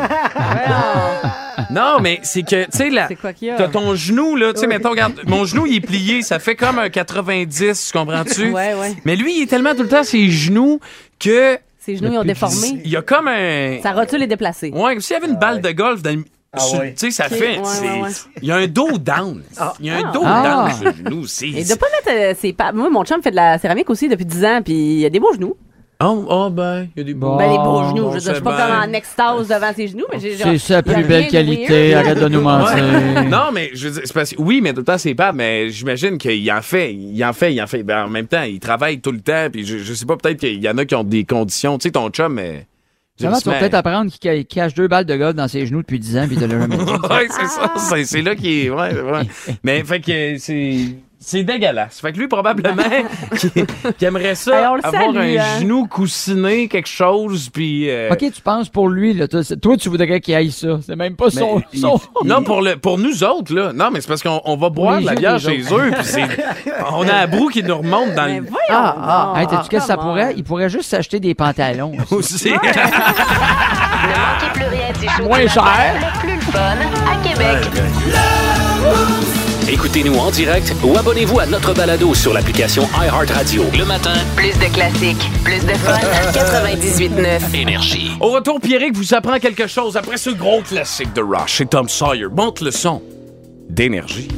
non, 1.72 1.98
mais 2.02 2.20
c'est 2.24 2.44
que, 2.44 2.66
tu 2.66 2.78
sais, 2.78 2.90
la. 2.90 3.08
C'est 3.08 3.16
quoi 3.16 3.34
qu'il 3.34 3.48
y 3.48 3.52
a? 3.52 3.56
T'as 3.56 3.68
ton 3.68 3.96
genou, 3.96 4.36
là, 4.36 4.54
tu 4.54 4.60
sais, 4.62 4.68
mettons, 4.68 4.92
regarde, 4.92 5.22
mon 5.28 5.46
genou, 5.46 5.66
il 5.66 5.78
est 5.78 5.82
plié, 5.82 6.22
ça 6.22 6.40
fait 6.40 6.56
comme 6.56 6.80
un 6.80 6.90
90, 6.90 7.88
tu 7.92 7.98
comprends-tu? 7.98 8.52
Ouais, 8.52 8.74
ouais. 8.74 8.94
Mais 9.06 9.16
lui, 9.16 9.38
il 9.40 9.44
est 9.44 9.48
tellement 9.48 9.74
tout 9.76 9.84
le 9.84 9.90
temps 9.90 10.04
ses 10.04 10.30
genoux 10.30 10.80
que. 11.20 11.58
Ses 11.80 11.98
genoux, 11.98 12.14
ils 12.14 12.18
ont 12.18 12.24
déformé. 12.24 12.82
Il 12.84 12.90
y 12.92 12.96
a 12.98 13.02
comme 13.02 13.28
un. 13.28 13.80
Ça 13.82 13.92
rotule 13.92 14.20
les 14.20 14.28
déplacés. 14.28 14.72
Ouais, 14.72 14.94
comme 14.94 15.02
s'il 15.02 15.16
y 15.16 15.18
avait 15.18 15.28
une 15.28 15.38
balle 15.40 15.62
de 15.62 15.72
golf 15.72 16.02
dans 16.02 16.12
ouais. 16.80 16.94
Tu 16.98 17.06
sais, 17.08 17.12
ça 17.12 17.30
fait. 17.30 17.58
ouais, 17.58 17.64
c'est- 17.66 17.82
ouais, 17.92 18.02
ouais. 18.02 18.10
Il 18.42 18.48
y 18.48 18.52
a 18.52 18.56
un 18.56 18.68
dos 18.68 18.98
down. 18.98 19.44
Il 19.80 19.86
y 19.88 19.90
a 19.90 19.98
un 19.98 20.04
Ah. 20.06 20.12
dos 20.14 20.22
Ah. 20.26 20.44
down 20.70 20.74
sur 20.74 20.86
le 20.86 20.94
genou. 20.94 21.26
Et 21.58 21.64
de 21.64 21.76
pas 21.76 21.86
mettre 22.06 22.18
euh, 22.20 22.34
ses 22.40 22.54
pas. 22.54 22.72
Moi, 22.72 22.90
mon 22.90 23.04
chum 23.04 23.22
fait 23.22 23.32
de 23.32 23.36
la 23.36 23.58
céramique 23.60 23.90
aussi 23.90 24.08
depuis 24.08 24.26
10 24.26 24.46
ans, 24.46 24.62
puis 24.64 24.74
il 25.00 25.06
a 25.06 25.10
des 25.10 25.20
beaux 25.20 25.34
genoux. 25.34 25.56
Oh, 26.04 26.26
oh, 26.30 26.50
ben, 26.50 26.88
il 26.96 27.00
y 27.00 27.02
a 27.02 27.04
des 27.06 27.14
beaux. 27.14 27.38
Ben, 27.38 27.50
des 27.50 27.58
beaux 27.58 27.64
Bon, 27.64 27.90
genoux. 27.90 28.04
bon, 28.04 28.10
je 28.10 28.16
veux 28.16 28.20
dire, 28.20 28.30
je 28.32 28.36
suis 28.36 28.44
pas 28.44 28.58
bien. 28.58 28.68
comme 28.82 28.90
en 28.90 28.94
extase 28.94 29.48
devant 29.48 29.74
ses 29.74 29.88
genoux, 29.88 30.04
mais 30.12 30.20
j'ai 30.20 30.36
genre. 30.36 30.48
C'est 30.52 30.58
sa 30.58 30.84
plus 30.84 31.04
belle 31.04 31.28
qualité. 31.30 31.92
weird. 31.94 32.06
Arrête 32.06 32.20
de 32.20 32.28
nous 32.28 32.42
mentir. 32.42 33.24
Non, 33.30 33.52
mais 33.54 33.70
je 33.74 33.88
veux 33.88 33.94
dire, 33.94 34.02
c'est 34.04 34.14
parce 34.14 34.32
que- 34.32 34.42
oui, 34.42 34.60
mais 34.62 34.74
tout 34.74 34.80
le 34.80 34.86
temps, 34.86 34.98
c'est 34.98 35.16
pas, 35.16 35.32
mais 35.32 35.70
j'imagine 35.70 36.18
qu'il 36.18 36.52
en 36.52 36.62
fait, 36.62 36.94
il 36.94 37.24
en 37.24 37.32
fait, 37.32 37.54
il 37.54 37.62
en 37.62 37.68
fait. 37.68 37.84
Ben, 37.84 38.06
en 38.06 38.10
même 38.10 38.28
temps, 38.28 38.44
il 38.44 38.60
travaille 38.60 39.00
tout 39.00 39.12
le 39.14 39.22
temps, 39.22 39.48
puis 39.52 39.66
je, 39.66 39.78
je 39.78 39.94
sais 39.94 40.06
pas, 40.06 40.18
peut-être 40.18 40.40
qu'il 40.42 40.62
y 40.62 40.70
en 40.70 40.78
a 40.78 40.84
qui 40.84 40.96
ont 40.96 41.04
des 41.06 41.24
conditions. 41.24 41.78
Tu 41.78 41.84
sais, 41.84 41.92
ton 41.92 42.10
chum, 42.10 42.34
mais. 42.34 42.68
Ça 43.18 43.30
va, 43.30 43.40
tu 43.40 43.48
vas 43.48 43.60
peut-être 43.60 43.76
apprendre 43.76 44.12
qu'il 44.12 44.20
ca- 44.22 44.44
cache 44.44 44.74
deux 44.74 44.90
balles 44.90 45.06
de 45.06 45.16
golf 45.16 45.36
dans 45.36 45.48
ses 45.48 45.66
genoux 45.66 45.80
depuis 45.80 46.00
10 46.00 46.18
ans, 46.18 46.26
puis 46.28 46.36
de 46.36 46.46
le 46.46 46.52
jamais 46.60 46.76
dit. 46.76 46.84
ouais, 46.84 47.28
c'est 47.30 47.48
ça. 47.48 47.74
C'est, 47.78 48.04
c'est 48.04 48.22
là 48.22 48.36
qu'il 48.36 48.66
est. 48.66 48.70
Ouais, 48.70 48.92
ouais. 49.00 49.22
Mais 49.64 49.82
fait 49.86 50.02
que 50.02 50.38
c'est. 50.38 50.78
C'est 51.20 51.44
dégueulasse. 51.44 52.00
Fait 52.02 52.12
que 52.12 52.20
lui, 52.20 52.28
probablement, 52.28 52.84
qui, 53.40 53.50
qui 53.98 54.06
aimerait 54.06 54.36
ça, 54.36 54.60
Hey, 54.60 54.68
on 54.68 54.76
le 54.76 54.86
avoir 54.86 55.04
salue, 55.14 55.38
un 55.38 55.42
hein. 55.42 55.60
genou 55.60 55.88
coussiné, 55.88 56.68
quelque 56.68 56.88
chose, 56.90 57.50
puis. 57.50 57.90
euh, 57.90 58.10
OK, 58.12 58.20
tu 58.32 58.42
penses 58.44 58.70
pour 58.70 58.90
lui, 58.90 59.14
là. 59.14 59.28
Toi, 59.28 59.44
c'est- 59.44 59.58
toi, 59.58 59.76
tu 59.78 59.90
voudrais 59.90 60.20
qu'il 60.20 60.36
aille 60.36 60.52
ça. 60.52 60.78
C'est 60.86 60.96
même 60.96 61.16
pas 61.16 61.30
son. 61.32 61.62
il- 61.74 61.80
son- 61.80 62.00
Non, 62.24 62.44
pour, 62.44 62.62
le, 62.62 62.76
pour 62.76 62.98
nous 63.00 63.24
autres, 63.24 63.56
là. 63.56 63.72
Non, 63.74 63.90
mais 63.92 64.02
c'est 64.02 64.08
parce 64.08 64.22
qu'on 64.22 64.42
on 64.46 64.56
va 64.58 64.70
boire 64.70 65.00
de 65.00 65.06
la 65.06 65.14
yeux 65.14 65.20
bière 65.20 65.36
des 65.36 65.40
chez 65.64 65.72
autres. 65.74 65.82
eux, 65.86 65.92
puis 65.92 66.04
c'est. 66.06 66.28
On 66.92 67.08
a 67.08 67.14
un 67.16 67.28
brou 67.28 67.48
qui 67.50 67.64
nous 67.64 67.78
remonte 67.78 68.14
dans 68.14 68.26
Mais 68.26 68.40
le. 68.42 68.46
voyons. 68.46 68.60
Ah, 68.70 69.32
donc. 69.34 69.38
Hey, 69.42 69.48
t'as-tu 69.48 69.70
qu'est-ce 69.70 69.82
que 69.84 69.88
ça 69.88 69.96
Come 69.96 70.06
on. 70.06 70.08
pourrait? 70.10 70.34
Il 70.38 70.44
pourrait 70.44 70.70
juste 70.70 70.90
s'acheter 70.90 71.20
des 71.20 71.34
pantalons. 71.34 71.94
Aussi. 72.12 72.54
Ne 74.06 74.10
manquez 74.12 74.54
plus 74.54 74.66
rien 74.68 74.92
du 75.00 75.08
show 75.08 75.24
Moins 75.24 75.40
du 75.40 75.46
matin, 75.46 75.64
cher. 75.66 75.96
Le 75.96 76.20
plus 76.20 76.36
le 76.36 76.42
fun 76.42 76.78
à 77.12 77.28
Québec. 77.28 78.35
Écoutez-nous 79.80 80.16
en 80.18 80.32
direct 80.32 80.74
ou 80.86 80.98
abonnez-vous 80.98 81.38
à 81.38 81.46
notre 81.46 81.74
balado 81.74 82.14
sur 82.14 82.32
l'application 82.34 82.88
iHeartRadio. 82.98 83.66
Le 83.78 83.84
matin, 83.84 84.14
Plus 84.38 84.54
de 84.58 84.74
classiques, 84.74 85.30
plus 85.44 85.60
de 85.60 85.74
fun. 85.74 85.92
98.9. 86.32 87.54
énergie. 87.54 88.12
Au 88.22 88.30
retour, 88.30 88.62
Pierrick 88.62 88.96
vous 88.96 89.14
apprend 89.14 89.38
quelque 89.38 89.68
chose 89.68 89.98
après 89.98 90.16
ce 90.16 90.30
gros 90.30 90.62
classique 90.62 91.12
de 91.12 91.22
Rush 91.22 91.60
et 91.60 91.66
Tom 91.66 91.90
Sawyer. 91.90 92.28
Monte 92.32 92.62
le 92.62 92.72
son 92.72 93.02
d'énergie. 93.70 94.30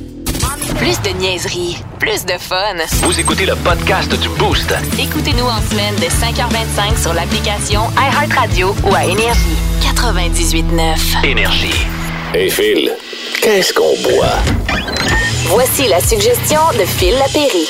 Plus 0.79 0.99
de 1.03 1.09
niaiserie, 1.19 1.77
plus 1.99 2.25
de 2.25 2.33
fun. 2.39 2.75
Vous 3.03 3.19
écoutez 3.19 3.45
le 3.45 3.55
podcast 3.57 4.19
du 4.19 4.29
Boost. 4.39 4.73
Écoutez-nous 4.99 5.45
en 5.45 5.61
semaine 5.69 5.93
de 5.97 6.05
5h25 6.07 6.99
sur 6.99 7.13
l'application 7.13 7.81
iHeartRadio 7.95 8.75
ou 8.89 8.95
à 8.95 9.05
Énergie. 9.05 9.55
98.9. 9.83 11.23
Énergie. 11.29 11.85
Hey 12.33 12.49
Phil, 12.49 12.91
qu'est-ce 13.41 13.73
qu'on 13.73 13.95
boit? 14.03 14.37
Voici 15.49 15.87
la 15.87 15.99
suggestion 15.99 16.59
de 16.79 16.85
Phil 16.85 17.13
Lapéry. 17.13 17.67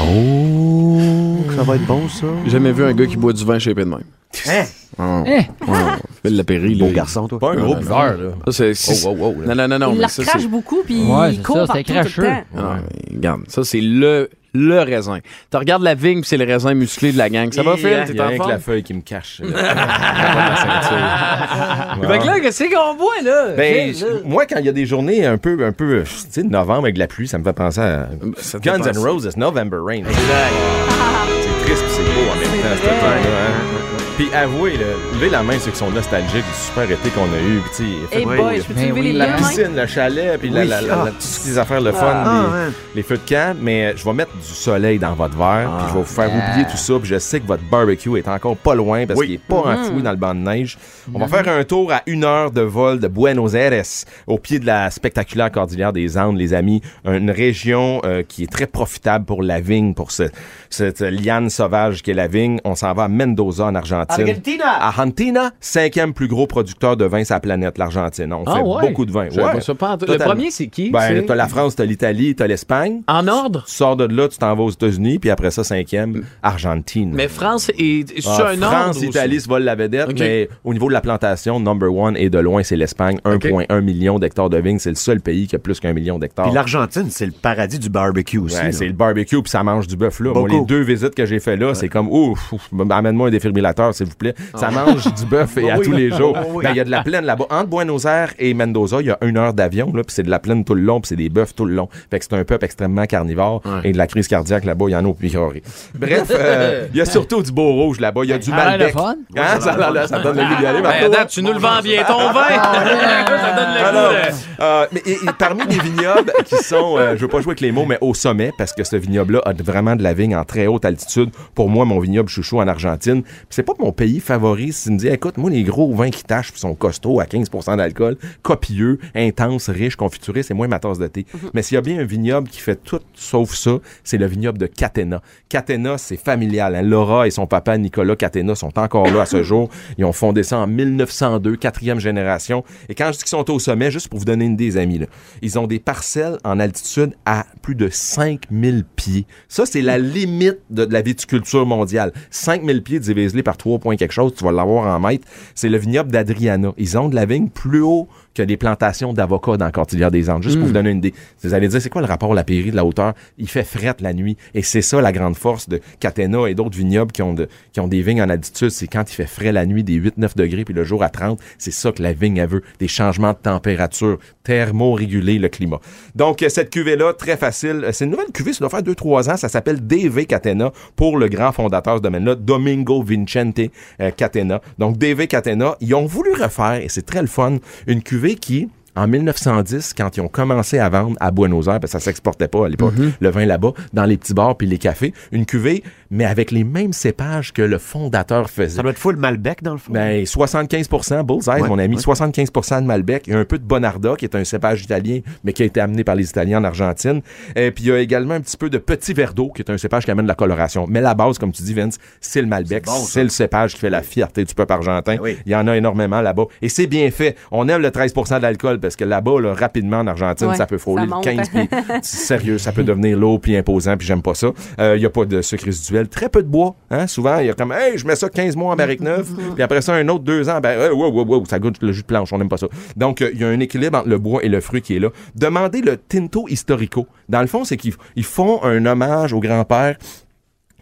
Oh, 0.00 1.52
ça 1.56 1.62
va 1.62 1.76
être 1.76 1.86
bon, 1.86 2.08
ça. 2.08 2.26
J'ai 2.44 2.50
jamais 2.52 2.72
vu 2.72 2.84
un 2.84 2.92
gars 2.92 3.06
qui 3.06 3.16
boit 3.16 3.32
du 3.32 3.44
vin 3.44 3.58
shapé 3.58 3.84
de 3.84 3.88
même. 3.90 4.02
Hein? 4.48 4.64
Oh. 4.98 5.22
Eh, 5.26 5.30
Ouais, 5.70 5.78
Phil 6.24 6.36
Lapéry, 6.36 6.74
Beau 6.76 6.86
là. 6.86 6.92
garçon, 6.92 7.28
toi. 7.28 7.38
Pas 7.38 7.52
un 7.52 7.56
gros 7.56 7.74
buveur, 7.76 8.16
là. 8.18 8.30
Ça, 8.46 8.52
c'est, 8.52 8.74
c'est- 8.74 9.06
Oh, 9.06 9.10
wow, 9.10 9.28
wow, 9.32 9.42
là. 9.42 9.54
Non, 9.54 9.68
non, 9.68 9.68
non, 9.68 9.86
non. 9.86 9.92
il 9.92 9.96
mais 9.96 10.00
la 10.02 10.08
ça, 10.08 10.22
recrache 10.22 10.42
c'est- 10.42 10.48
beaucoup, 10.48 10.82
puis 10.84 11.02
Ouais, 11.02 11.30
il 11.32 11.36
c'est 11.36 11.42
court 11.42 11.56
ça, 11.56 11.66
partout 11.66 11.82
c'était 11.86 11.92
tout 11.92 11.92
le 11.94 12.00
cracheux. 12.02 12.22
temps. 12.22 12.44
Ah, 12.58 12.76
mais 13.10 13.16
regarde, 13.16 13.40
ça, 13.48 13.64
c'est 13.64 13.80
le, 13.80 14.30
le 14.54 14.80
raisin. 14.80 15.18
Tu 15.50 15.56
regardes 15.56 15.82
la 15.82 15.94
vigne, 15.94 16.22
c'est 16.24 16.36
le 16.36 16.44
raisin 16.44 16.74
musclé 16.74 17.12
de 17.12 17.18
la 17.18 17.28
gang. 17.28 17.52
Ça 17.52 17.62
va, 17.62 17.72
Il 17.72 17.78
Phil? 17.78 17.90
y 17.90 17.94
a 18.20 18.26
rien 18.26 18.40
en 18.40 18.44
que 18.44 18.50
la 18.50 18.58
feuille 18.58 18.82
qui 18.82 18.94
me 18.94 19.00
cache. 19.00 19.40
là. 19.42 19.48
Ceinture. 20.56 22.08
Fait 22.08 22.18
que 22.18 22.26
là, 22.26 22.40
qu'est-ce 22.40 22.64
qu'on 22.64 22.94
boit, 22.94 23.20
là? 23.22 23.48
Ben, 23.56 23.92
Phil, 23.94 24.04
là? 24.04 24.08
moi, 24.24 24.46
quand 24.46 24.58
il 24.60 24.66
y 24.66 24.68
a 24.68 24.72
des 24.72 24.86
journées 24.86 25.26
un 25.26 25.38
peu, 25.38 25.64
un 25.66 25.72
peu, 25.72 26.02
tu 26.04 26.10
sais, 26.30 26.42
de 26.42 26.48
novembre 26.48 26.84
avec 26.84 26.94
de 26.94 27.00
la 27.00 27.06
pluie, 27.08 27.26
ça 27.28 27.38
me 27.38 27.44
fait 27.44 27.52
penser 27.52 27.80
à 27.80 28.08
Ça 28.38 28.58
Guns. 28.58 28.78
N' 28.82 28.96
Roses, 28.98 29.36
November 29.36 29.78
Rain. 29.84 30.02
C'est 30.04 31.64
triste 31.66 31.84
c'est 31.88 32.02
beau 32.02 32.30
en 32.30 32.36
même 32.36 32.62
temps, 32.62 32.76
cette 32.76 32.88
hein. 32.88 33.73
Puis 34.16 34.28
avouez, 34.32 34.76
là, 34.76 34.84
levez 35.14 35.28
la 35.28 35.42
main 35.42 35.58
ceux 35.58 35.72
qui 35.72 35.76
sont 35.76 35.90
nostalgiques 35.90 36.44
du 36.44 36.64
super 36.66 36.84
été 36.88 37.08
qu'on 37.10 37.22
a 37.24 37.40
eu. 37.48 37.60
Puis, 37.74 37.96
Hey 38.12 38.24
boy, 38.24 38.60
je 38.60 38.72
Ben 38.72 38.88
lever 38.88 38.92
oui, 38.92 39.02
les 39.06 39.12
la 39.14 39.26
piscine, 39.32 39.74
le 39.74 39.86
chalet, 39.88 40.38
puis 40.38 40.50
la, 40.50 40.60
Oui. 40.60 40.68
la, 40.68 40.80
la- 40.82 40.94
Ah. 40.94 41.04
la- 41.06 41.10
toutes 41.10 41.46
les 41.46 41.58
affaires, 41.58 41.80
le 41.80 41.90
fun, 41.90 42.12
Ah, 42.24 42.44
les, 42.46 42.52
ouais. 42.68 42.72
les 42.94 43.02
feux 43.02 43.16
de 43.16 43.28
camp. 43.28 43.56
Mais 43.60 43.86
euh, 43.86 43.92
je 43.96 44.04
vais 44.04 44.12
mettre 44.12 44.30
du 44.36 44.44
soleil 44.46 45.00
dans 45.00 45.14
votre 45.14 45.36
verre, 45.36 45.68
puis 45.78 45.86
je 45.88 45.94
vais 45.94 45.98
vous 45.98 46.04
faire 46.04 46.30
Ah. 46.32 46.50
oublier 46.52 46.64
tout 46.70 46.76
ça. 46.76 46.94
Puis 47.00 47.08
je 47.08 47.18
sais 47.18 47.40
que 47.40 47.46
votre 47.48 47.64
barbecue 47.68 48.16
est 48.16 48.28
encore 48.28 48.56
pas 48.56 48.76
loin 48.76 49.04
parce 49.04 49.18
Oui. 49.18 49.26
qu'il 49.26 49.34
est 49.34 49.38
pas 49.48 49.56
enfoui 49.74 50.00
dans 50.00 50.12
le 50.12 50.16
banc 50.16 50.32
de 50.36 50.40
neige. 50.40 50.78
On 51.12 51.18
va 51.18 51.26
faire 51.26 51.48
un 51.52 51.64
tour 51.64 51.92
à 51.92 52.02
une 52.06 52.22
heure 52.22 52.52
de 52.52 52.60
vol 52.60 53.00
de 53.00 53.08
Buenos 53.08 53.54
Aires, 53.54 53.82
au 54.28 54.38
pied 54.38 54.60
de 54.60 54.66
la 54.66 54.92
spectaculaire 54.92 55.50
cordillère 55.50 55.92
des 55.92 56.16
Andes, 56.16 56.38
les 56.38 56.54
amis. 56.54 56.82
Une 57.04 57.32
région 57.32 58.00
euh, 58.04 58.22
qui 58.22 58.44
est 58.44 58.52
très 58.52 58.68
profitable 58.68 59.24
pour 59.24 59.42
la 59.42 59.58
vigne, 59.58 59.92
pour 59.92 60.12
ce, 60.12 60.22
cette 60.70 61.00
liane 61.00 61.50
sauvage 61.50 62.00
qu'est 62.02 62.14
la 62.14 62.28
vigne. 62.28 62.60
On 62.64 62.76
s'en 62.76 62.92
va 62.94 63.04
à 63.04 63.08
Mendoza, 63.08 63.64
en 63.64 63.74
Argentine. 63.74 64.03
Argentina! 64.08 64.64
Argentina, 64.80 65.50
cinquième 65.60 66.12
plus 66.14 66.28
gros 66.28 66.46
producteur 66.46 66.96
de 66.96 67.04
vin 67.04 67.24
sur 67.24 67.34
la 67.34 67.40
planète, 67.40 67.78
l'Argentine. 67.78 68.32
On 68.32 68.44
Ah 68.46 68.56
fait 68.56 68.62
ouais? 68.62 68.88
beaucoup 68.88 69.04
de 69.04 69.12
vin. 69.12 69.28
Ouais. 69.28 69.60
ça, 69.60 69.74
pas. 69.74 69.96
Le 70.06 70.16
premier, 70.18 70.50
c'est 70.50 70.66
qui? 70.68 70.90
Ben, 70.90 71.24
t'as 71.26 71.34
la 71.34 71.48
France, 71.48 71.76
t'as 71.76 71.84
l'Italie, 71.84 72.34
t'as 72.34 72.46
l'Espagne. 72.46 73.02
En 73.08 73.26
ordre? 73.28 73.64
Tu 73.66 73.74
sors 73.74 73.96
de 73.96 74.04
là, 74.04 74.28
tu 74.28 74.38
t'en 74.38 74.54
vas 74.54 74.62
aux 74.62 74.70
États-Unis, 74.70 75.18
puis 75.18 75.30
après 75.30 75.50
ça, 75.50 75.64
cinquième, 75.64 76.24
Argentine. 76.42 77.12
Mais 77.14 77.28
France 77.28 77.70
est, 77.70 78.10
est 78.10 78.26
Ah, 78.26 78.34
sur 78.36 78.46
un 78.46 78.56
France, 78.56 78.96
ordre. 78.96 79.04
Italie 79.04 79.40
se 79.40 79.48
volent 79.48 79.64
la 79.64 79.74
vedette, 79.74 80.18
mais 80.18 80.48
au 80.64 80.72
niveau 80.72 80.88
de 80.88 80.92
la 80.92 81.00
plantation, 81.00 81.60
number 81.60 81.92
one 81.92 82.16
et 82.16 82.30
de 82.30 82.38
loin, 82.38 82.62
c'est 82.62 82.76
l'Espagne. 82.76 83.18
1,1 83.24 83.80
million 83.80 84.18
d'hectares 84.18 84.50
de 84.50 84.58
vignes. 84.58 84.78
C'est 84.78 84.90
le 84.90 84.94
seul 84.96 85.20
pays 85.20 85.46
qui 85.46 85.56
a 85.56 85.58
plus 85.58 85.80
qu'un 85.80 85.92
million 85.92 86.18
d'hectares. 86.18 86.46
Puis 86.46 86.54
l'Argentine, 86.54 87.06
c'est 87.10 87.26
le 87.26 87.32
paradis 87.32 87.78
du 87.78 87.88
barbecue 87.88 88.38
aussi. 88.38 88.56
Ouais, 88.56 88.72
c'est 88.72 88.86
le 88.86 88.92
barbecue 88.92 89.40
puis 89.42 89.50
ça 89.50 89.62
mange 89.62 89.86
du 89.86 89.96
bœuf 89.96 90.20
là. 90.20 90.32
Moi, 90.32 90.48
les 90.48 90.60
deux 90.64 90.82
visites 90.82 91.14
que 91.14 91.26
j'ai 91.26 91.40
fait 91.40 91.56
là, 91.56 91.74
c'est 91.74 91.88
comme 91.88 92.08
ouf, 92.08 92.52
ouf, 92.52 92.70
amène-moi 92.90 93.28
un 93.28 93.30
défibrillateur 93.30 93.93
s'il 93.94 94.06
vous 94.06 94.14
plaît. 94.16 94.34
Ça 94.54 94.70
mange 94.70 95.04
du 95.12 95.24
bœuf 95.26 95.56
et 95.56 95.70
à 95.70 95.78
Oui. 95.78 95.84
tous 95.86 95.92
les 95.92 96.10
jours. 96.10 96.36
Oui. 96.52 96.64
Ben, 96.64 96.70
il 96.72 96.76
y 96.76 96.80
a 96.80 96.84
de 96.84 96.90
la 96.90 97.02
plaine 97.02 97.24
là-bas 97.24 97.46
entre 97.50 97.66
Buenos 97.68 98.04
Aires 98.04 98.32
et 98.38 98.52
Mendoza, 98.54 98.98
il 99.00 99.06
y 99.06 99.10
a 99.10 99.18
une 99.22 99.36
heure 99.38 99.54
d'avion 99.54 99.86
là, 99.94 100.02
puis 100.02 100.14
c'est 100.14 100.22
de 100.22 100.30
la 100.30 100.38
plaine 100.38 100.64
tout 100.64 100.74
le 100.74 100.82
long, 100.82 101.00
puis 101.00 101.08
c'est 101.08 101.16
des 101.16 101.28
bœufs 101.28 101.54
tout 101.54 101.64
le 101.64 101.74
long. 101.74 101.88
Fait 102.10 102.18
que 102.18 102.24
c'est 102.28 102.34
un 102.34 102.44
peuple 102.44 102.64
extrêmement 102.64 103.06
carnivore 103.06 103.62
et 103.84 103.92
de 103.92 103.98
la 103.98 104.06
crise 104.06 104.28
cardiaque 104.28 104.64
là-bas, 104.64 104.86
il 104.88 104.92
y 104.92 104.96
en 104.96 105.04
a 105.04 105.08
au 105.08 105.14
picoré. 105.14 105.62
Bref, 105.94 106.28
euh, 106.30 106.86
il 106.92 106.98
y 106.98 107.00
a 107.00 107.04
surtout 107.04 107.42
du 107.42 107.52
beau 107.52 107.72
rouge 107.72 108.00
là-bas, 108.00 108.20
il 108.24 108.30
y 108.30 108.32
a 108.32 108.38
du 108.38 108.50
Malbec. 108.50 108.88
le 108.94 109.00
fun. 109.00 109.14
Hein, 109.36 109.60
ça, 109.60 110.18
donne 110.18 110.36
le 110.36 110.42
goût 110.44 110.56
d'y 110.60 110.66
aller. 110.66 110.82
Ben, 110.82 110.90
attends, 111.12 111.26
tu 111.26 111.42
nous 111.42 111.52
le 111.52 111.58
vends 111.58 111.80
bien 111.82 112.02
ton 112.04 112.32
vin! 112.32 112.42
ça 112.48 113.52
donne 113.54 113.74
le 113.74 113.84
Alors, 113.84 114.10
goût 114.10 114.16
de- 114.16 114.62
euh, 114.64 114.86
mais 114.92 115.02
et- 115.06 115.12
et 115.12 115.32
parmi 115.38 115.62
les 115.66 115.78
vignobles 115.78 116.32
qui 116.44 116.56
sont, 116.56 116.96
euh, 116.98 117.14
je 117.16 117.22
veux 117.22 117.28
pas 117.28 117.38
jouer 117.40 117.50
avec 117.52 117.60
les 117.60 117.72
mots, 117.72 117.84
mais 117.86 117.98
au 118.00 118.14
sommet, 118.14 118.52
parce 118.58 118.72
que 118.72 118.84
ce 118.84 118.96
vignoble-là 118.96 119.40
a 119.44 119.52
vraiment 119.52 119.96
de 119.96 120.02
la 120.02 120.14
vigne 120.14 120.36
en 120.36 120.44
très 120.44 120.66
haute 120.66 120.84
altitude. 120.84 121.30
Pour 121.54 121.68
moi, 121.68 121.84
mon 121.84 121.98
vignoble 122.00 122.28
chouchou 122.28 122.60
en 122.60 122.68
Argentine, 122.68 123.22
Puis 123.22 123.32
c'est 123.50 123.62
pas 123.62 123.74
mon 123.84 123.92
pays 123.92 124.20
favori. 124.20 124.72
Si 124.72 124.84
tu 124.84 124.92
me 124.92 124.98
dis, 124.98 125.08
écoute, 125.08 125.36
moi, 125.36 125.50
les 125.50 125.62
gros 125.62 125.92
vins 125.94 126.10
qui 126.10 126.24
tâchent 126.24 126.50
puis 126.50 126.60
sont 126.60 126.74
costauds 126.74 127.20
à 127.20 127.24
15% 127.24 127.76
d'alcool, 127.76 128.16
copieux, 128.42 128.98
intenses, 129.14 129.68
riches, 129.68 129.96
confiturés, 129.96 130.42
c'est 130.42 130.54
moins 130.54 130.68
ma 130.68 130.78
tasse 130.78 130.98
de 130.98 131.06
thé. 131.06 131.26
Mais 131.52 131.62
s'il 131.62 131.74
y 131.74 131.78
a 131.78 131.82
bien 131.82 131.98
un 132.00 132.04
vignoble 132.04 132.48
qui 132.48 132.60
fait 132.60 132.76
tout 132.82 133.00
sauf 133.14 133.54
ça, 133.54 133.78
c'est 134.02 134.16
le 134.16 134.26
vignoble 134.26 134.58
de 134.58 134.66
Catena. 134.66 135.20
Catena, 135.50 135.98
c'est 135.98 136.16
familial. 136.16 136.74
hein. 136.74 136.82
Laura 136.82 137.26
et 137.26 137.30
son 137.30 137.46
papa 137.46 137.76
Nicolas 137.76 138.16
Catena 138.16 138.54
sont 138.54 138.78
encore 138.78 139.10
là 139.10 139.22
à 139.22 139.26
ce 139.26 139.42
jour. 139.42 139.68
Ils 139.98 140.04
ont 140.06 140.12
fondé 140.12 140.42
ça 140.42 140.58
en 140.58 140.66
1902, 140.66 141.56
quatrième 141.56 142.00
génération. 142.00 142.64
Et 142.88 142.94
quand 142.94 143.06
je 143.08 143.12
dis 143.12 143.18
qu'ils 143.18 143.28
sont 143.28 143.50
au 143.50 143.58
sommet, 143.58 143.90
juste 143.90 144.08
pour 144.08 144.18
vous 144.18 144.24
donner 144.24 144.46
une 144.46 144.54
idée, 144.54 144.64
les 144.64 144.76
amis, 144.78 144.98
là, 144.98 145.06
ils 145.42 145.58
ont 145.58 145.66
des 145.66 145.78
parcelles 145.78 146.38
en 146.44 146.58
altitude 146.58 147.14
à 147.26 147.44
plus 147.64 147.74
de 147.74 147.88
5000 147.90 148.84
pieds. 148.94 149.24
Ça, 149.48 149.64
c'est 149.64 149.80
la 149.80 149.96
limite 149.96 150.58
de, 150.68 150.84
la 150.84 151.00
viticulture 151.00 151.64
mondiale. 151.64 152.12
5000 152.28 152.82
pieds 152.82 153.00
divisé 153.00 153.42
par 153.42 153.56
3 153.56 153.78
points 153.78 153.96
quelque 153.96 154.12
chose, 154.12 154.34
tu 154.36 154.44
vas 154.44 154.52
l'avoir 154.52 154.94
en 154.94 155.00
mètres. 155.00 155.26
C'est 155.54 155.70
le 155.70 155.78
vignoble 155.78 156.12
d'Adriana. 156.12 156.74
Ils 156.76 156.98
ont 156.98 157.08
de 157.08 157.14
la 157.14 157.24
vigne 157.24 157.48
plus 157.48 157.80
haut 157.80 158.06
que 158.34 158.42
des 158.42 158.56
plantations 158.56 159.12
d'avocats 159.12 159.56
dans 159.56 159.64
la 159.66 159.70
Cordillère 159.70 160.10
des 160.10 160.28
Andes. 160.28 160.42
Juste 160.42 160.56
pour 160.58 160.66
vous 160.66 160.72
donner 160.72 160.90
une 160.90 160.98
idée. 160.98 161.14
Vous 161.42 161.54
allez 161.54 161.68
dire, 161.68 161.80
c'est 161.80 161.88
quoi 161.90 162.02
le 162.02 162.08
rapport 162.08 162.32
à 162.32 162.34
la 162.34 162.44
pairie 162.44 162.70
de 162.70 162.76
la 162.76 162.84
hauteur? 162.84 163.14
Il 163.38 163.48
fait 163.48 163.62
frette 163.64 164.00
la 164.00 164.12
nuit. 164.12 164.36
Et 164.54 164.62
c'est 164.62 164.82
ça 164.82 165.00
la 165.00 165.12
grande 165.12 165.36
force 165.36 165.68
de 165.68 165.80
Catena 166.00 166.46
et 166.48 166.54
d'autres 166.54 166.76
vignobles 166.76 167.12
qui 167.12 167.22
ont, 167.22 167.32
de- 167.34 167.48
qui 167.72 167.80
ont 167.80 167.88
des 167.88 168.02
vignes 168.02 168.22
en 168.22 168.28
altitude. 168.28 168.70
C'est 168.70 168.86
quand 168.88 169.10
il 169.10 169.14
fait 169.14 169.26
frais 169.26 169.52
la 169.52 169.66
nuit, 169.66 169.84
des 169.84 169.94
8-9 170.00 170.36
degrés, 170.36 170.64
puis 170.64 170.74
le 170.74 170.84
jour 170.84 171.02
à 171.02 171.08
30. 171.10 171.38
C'est 171.58 171.70
ça 171.72 171.92
que 171.92 172.02
la 172.02 172.12
vigne, 172.12 172.36
elle 172.38 172.48
veut. 172.48 172.62
Des 172.80 172.88
changements 172.88 173.32
de 173.32 173.38
température. 173.38 174.18
Thermo-réguler 174.64 175.38
le 175.38 175.48
climat. 175.48 175.80
Donc, 176.14 176.44
cette 176.48 176.70
cuvée-là, 176.70 177.12
très 177.12 177.36
facile. 177.36 177.86
C'est 177.92 178.04
une 178.04 178.10
nouvelle 178.12 178.30
cuvée, 178.32 178.52
ça 178.52 178.60
doit 178.60 178.68
faire 178.70 178.82
2-3 178.82 179.30
ans. 179.30 179.36
Ça 179.36 179.48
s'appelle 179.48 179.86
DV 179.86 180.26
Catena 180.26 180.72
pour 180.96 181.18
le 181.18 181.28
grand 181.28 181.52
fondateur 181.52 181.94
de 181.94 181.98
ce 181.98 182.02
domaine-là, 182.02 182.34
Domingo 182.34 183.02
Vincente 183.02 183.60
euh, 184.00 184.10
Catena. 184.10 184.60
Donc, 184.78 184.96
DV 184.98 185.26
Catena, 185.26 185.76
ils 185.80 185.94
ont 185.94 186.06
voulu 186.06 186.32
refaire, 186.32 186.80
et 186.82 186.88
c'est 186.88 187.04
très 187.06 187.20
le 187.20 187.26
fun, 187.26 187.58
une 187.86 188.02
cuvée 188.02 188.23
qui, 188.32 188.68
en 188.96 189.06
1910, 189.08 189.94
quand 189.96 190.16
ils 190.16 190.20
ont 190.20 190.28
commencé 190.28 190.78
à 190.78 190.88
vendre 190.88 191.16
à 191.20 191.30
Buenos 191.30 191.66
Aires, 191.66 191.80
parce 191.80 191.92
que 191.92 191.98
ça 191.98 192.00
s'exportait 192.00 192.48
pas 192.48 192.66
à 192.66 192.68
l'époque, 192.68 192.94
le 193.20 193.28
vin 193.30 193.44
là-bas, 193.46 193.72
dans 193.92 194.04
les 194.04 194.16
petits 194.16 194.34
bars 194.34 194.56
puis 194.56 194.66
les 194.66 194.78
cafés, 194.78 195.12
une 195.32 195.46
cuvée, 195.46 195.82
mais 196.10 196.24
avec 196.24 196.50
les 196.50 196.64
mêmes 196.64 196.92
cépages 196.92 197.52
que 197.52 197.62
le 197.62 197.78
fondateur 197.78 198.48
faisait. 198.50 198.76
Ça 198.76 198.82
doit 198.82 198.92
être 198.92 198.98
full 198.98 199.16
Malbec, 199.16 199.62
dans 199.62 199.72
le 199.72 199.78
fond. 199.78 199.92
Ben, 199.92 200.24
75% 200.24 201.22
Bullseye, 201.24 201.60
Ouais, 201.62 201.68
mon 201.68 201.78
ami. 201.78 201.96
ouais. 201.96 202.02
75% 202.02 202.82
de 202.82 202.86
Malbec. 202.86 203.26
Il 203.26 203.32
y 203.32 203.36
a 203.36 203.38
un 203.38 203.44
peu 203.44 203.58
de 203.58 203.64
Bonarda, 203.64 204.14
qui 204.16 204.24
est 204.24 204.34
un 204.34 204.44
cépage 204.44 204.82
italien, 204.82 205.20
mais 205.42 205.52
qui 205.52 205.62
a 205.62 205.66
été 205.66 205.80
amené 205.80 206.04
par 206.04 206.14
les 206.14 206.28
Italiens 206.28 206.58
en 206.60 206.64
Argentine. 206.64 207.20
Et 207.56 207.70
puis, 207.70 207.84
il 207.84 207.88
y 207.88 207.92
a 207.92 207.98
également 207.98 208.34
un 208.34 208.40
petit 208.40 208.56
peu 208.56 208.70
de 208.70 208.78
Petit 208.78 209.12
Verdot, 209.14 209.50
qui 209.54 209.62
est 209.62 209.70
un 209.70 209.78
cépage 209.78 210.04
qui 210.04 210.10
amène 210.10 210.24
de 210.26 210.28
la 210.30 210.34
coloration. 210.34 210.86
Mais 210.88 211.00
la 211.00 211.14
base, 211.14 211.38
comme 211.38 211.52
tu 211.52 211.62
dis, 211.62 211.74
Vince, 211.74 211.98
c'est 212.20 212.40
le 212.40 212.46
Malbec. 212.46 212.84
C'est 212.86 212.92
bon, 212.92 212.98
ça. 213.00 213.10
C'est 213.12 213.22
le 213.24 213.28
cépage 213.28 213.74
qui 213.74 213.80
fait 213.80 213.90
la 213.90 214.02
fierté 214.02 214.44
du 214.44 214.54
peuple 214.54 214.72
argentin. 214.72 215.14
Ben 215.16 215.20
oui. 215.22 215.38
Il 215.46 215.52
y 215.52 215.56
en 215.56 215.66
a 215.66 215.76
énormément 215.76 216.20
là-bas. 216.20 216.44
Et 216.62 216.68
c'est 216.68 216.86
bien 216.86 217.10
fait. 217.10 217.36
On 217.50 217.68
aime 217.68 217.82
le 217.82 217.88
13% 217.90 218.40
d'alcool, 218.40 218.78
parce 218.84 218.96
que 218.96 219.04
là-bas, 219.04 219.40
là, 219.40 219.54
rapidement, 219.54 220.00
en 220.00 220.06
Argentine, 220.06 220.48
Ouais, 220.48 220.56
ça 220.56 220.66
peut 220.66 220.76
frôler 220.76 221.02
ça 221.02 221.06
le 221.06 221.10
monte. 221.10 221.24
15. 221.24 221.48
puis 221.48 221.68
c'est 222.02 222.16
sérieux, 222.18 222.58
ça 222.58 222.70
peut 222.70 222.84
devenir 222.84 223.16
lourd 223.18 223.40
puis 223.40 223.56
imposant, 223.56 223.96
puis 223.96 224.06
j'aime 224.06 224.20
pas 224.20 224.34
ça. 224.34 224.48
Euh, 224.78 224.94
Il 224.96 225.02
y 225.02 225.06
a 225.06 225.10
pas 225.10 225.24
de 225.24 225.40
sucre 225.40 225.64
résiduel. 225.64 226.06
Très 226.08 226.28
peu 226.28 226.42
de 226.42 226.48
bois. 226.48 226.74
Hein? 226.90 227.06
Souvent, 227.06 227.38
il 227.38 227.46
y 227.46 227.50
a 227.50 227.54
comme, 227.54 227.72
hey, 227.72 227.96
je 227.96 228.06
mets 228.06 228.14
ça 228.14 228.28
15 228.28 228.56
mois 228.56 228.74
en 228.74 228.76
barrique 228.76 229.00
neuve, 229.00 229.32
puis 229.54 229.62
après 229.62 229.80
ça, 229.80 229.94
un 229.94 230.06
autre 230.08 230.24
deux 230.24 230.50
ans, 230.50 230.60
ben, 230.60 230.90
wow, 230.92 231.10
wow, 231.10 231.24
wow, 231.24 231.46
ça 231.46 231.58
goûte 231.58 231.80
le 231.80 231.92
jus 231.92 232.02
de 232.02 232.06
planche, 232.06 232.30
on 232.34 232.38
n'aime 232.38 232.50
pas 232.50 232.58
ça. 232.58 232.66
Donc, 232.94 233.22
euh, 233.22 233.30
il 233.32 233.40
y 233.40 233.44
a 233.44 233.48
un 233.48 233.60
équilibre 233.60 233.96
entre 233.98 234.08
le 234.08 234.18
bois 234.18 234.44
et 234.44 234.48
le 234.50 234.60
fruit 234.60 234.82
qui 234.82 234.96
est 234.96 235.00
là. 235.00 235.08
Demandez 235.34 235.80
le 235.80 235.96
Tinto 235.96 236.46
Historico. 236.48 237.06
Dans 237.30 237.40
le 237.40 237.46
fond, 237.46 237.64
c'est 237.64 237.78
qu'ils 237.78 237.94
ils 238.16 238.24
font 238.24 238.62
un 238.62 238.84
hommage 238.84 239.32
au 239.32 239.40
grand-père 239.40 239.96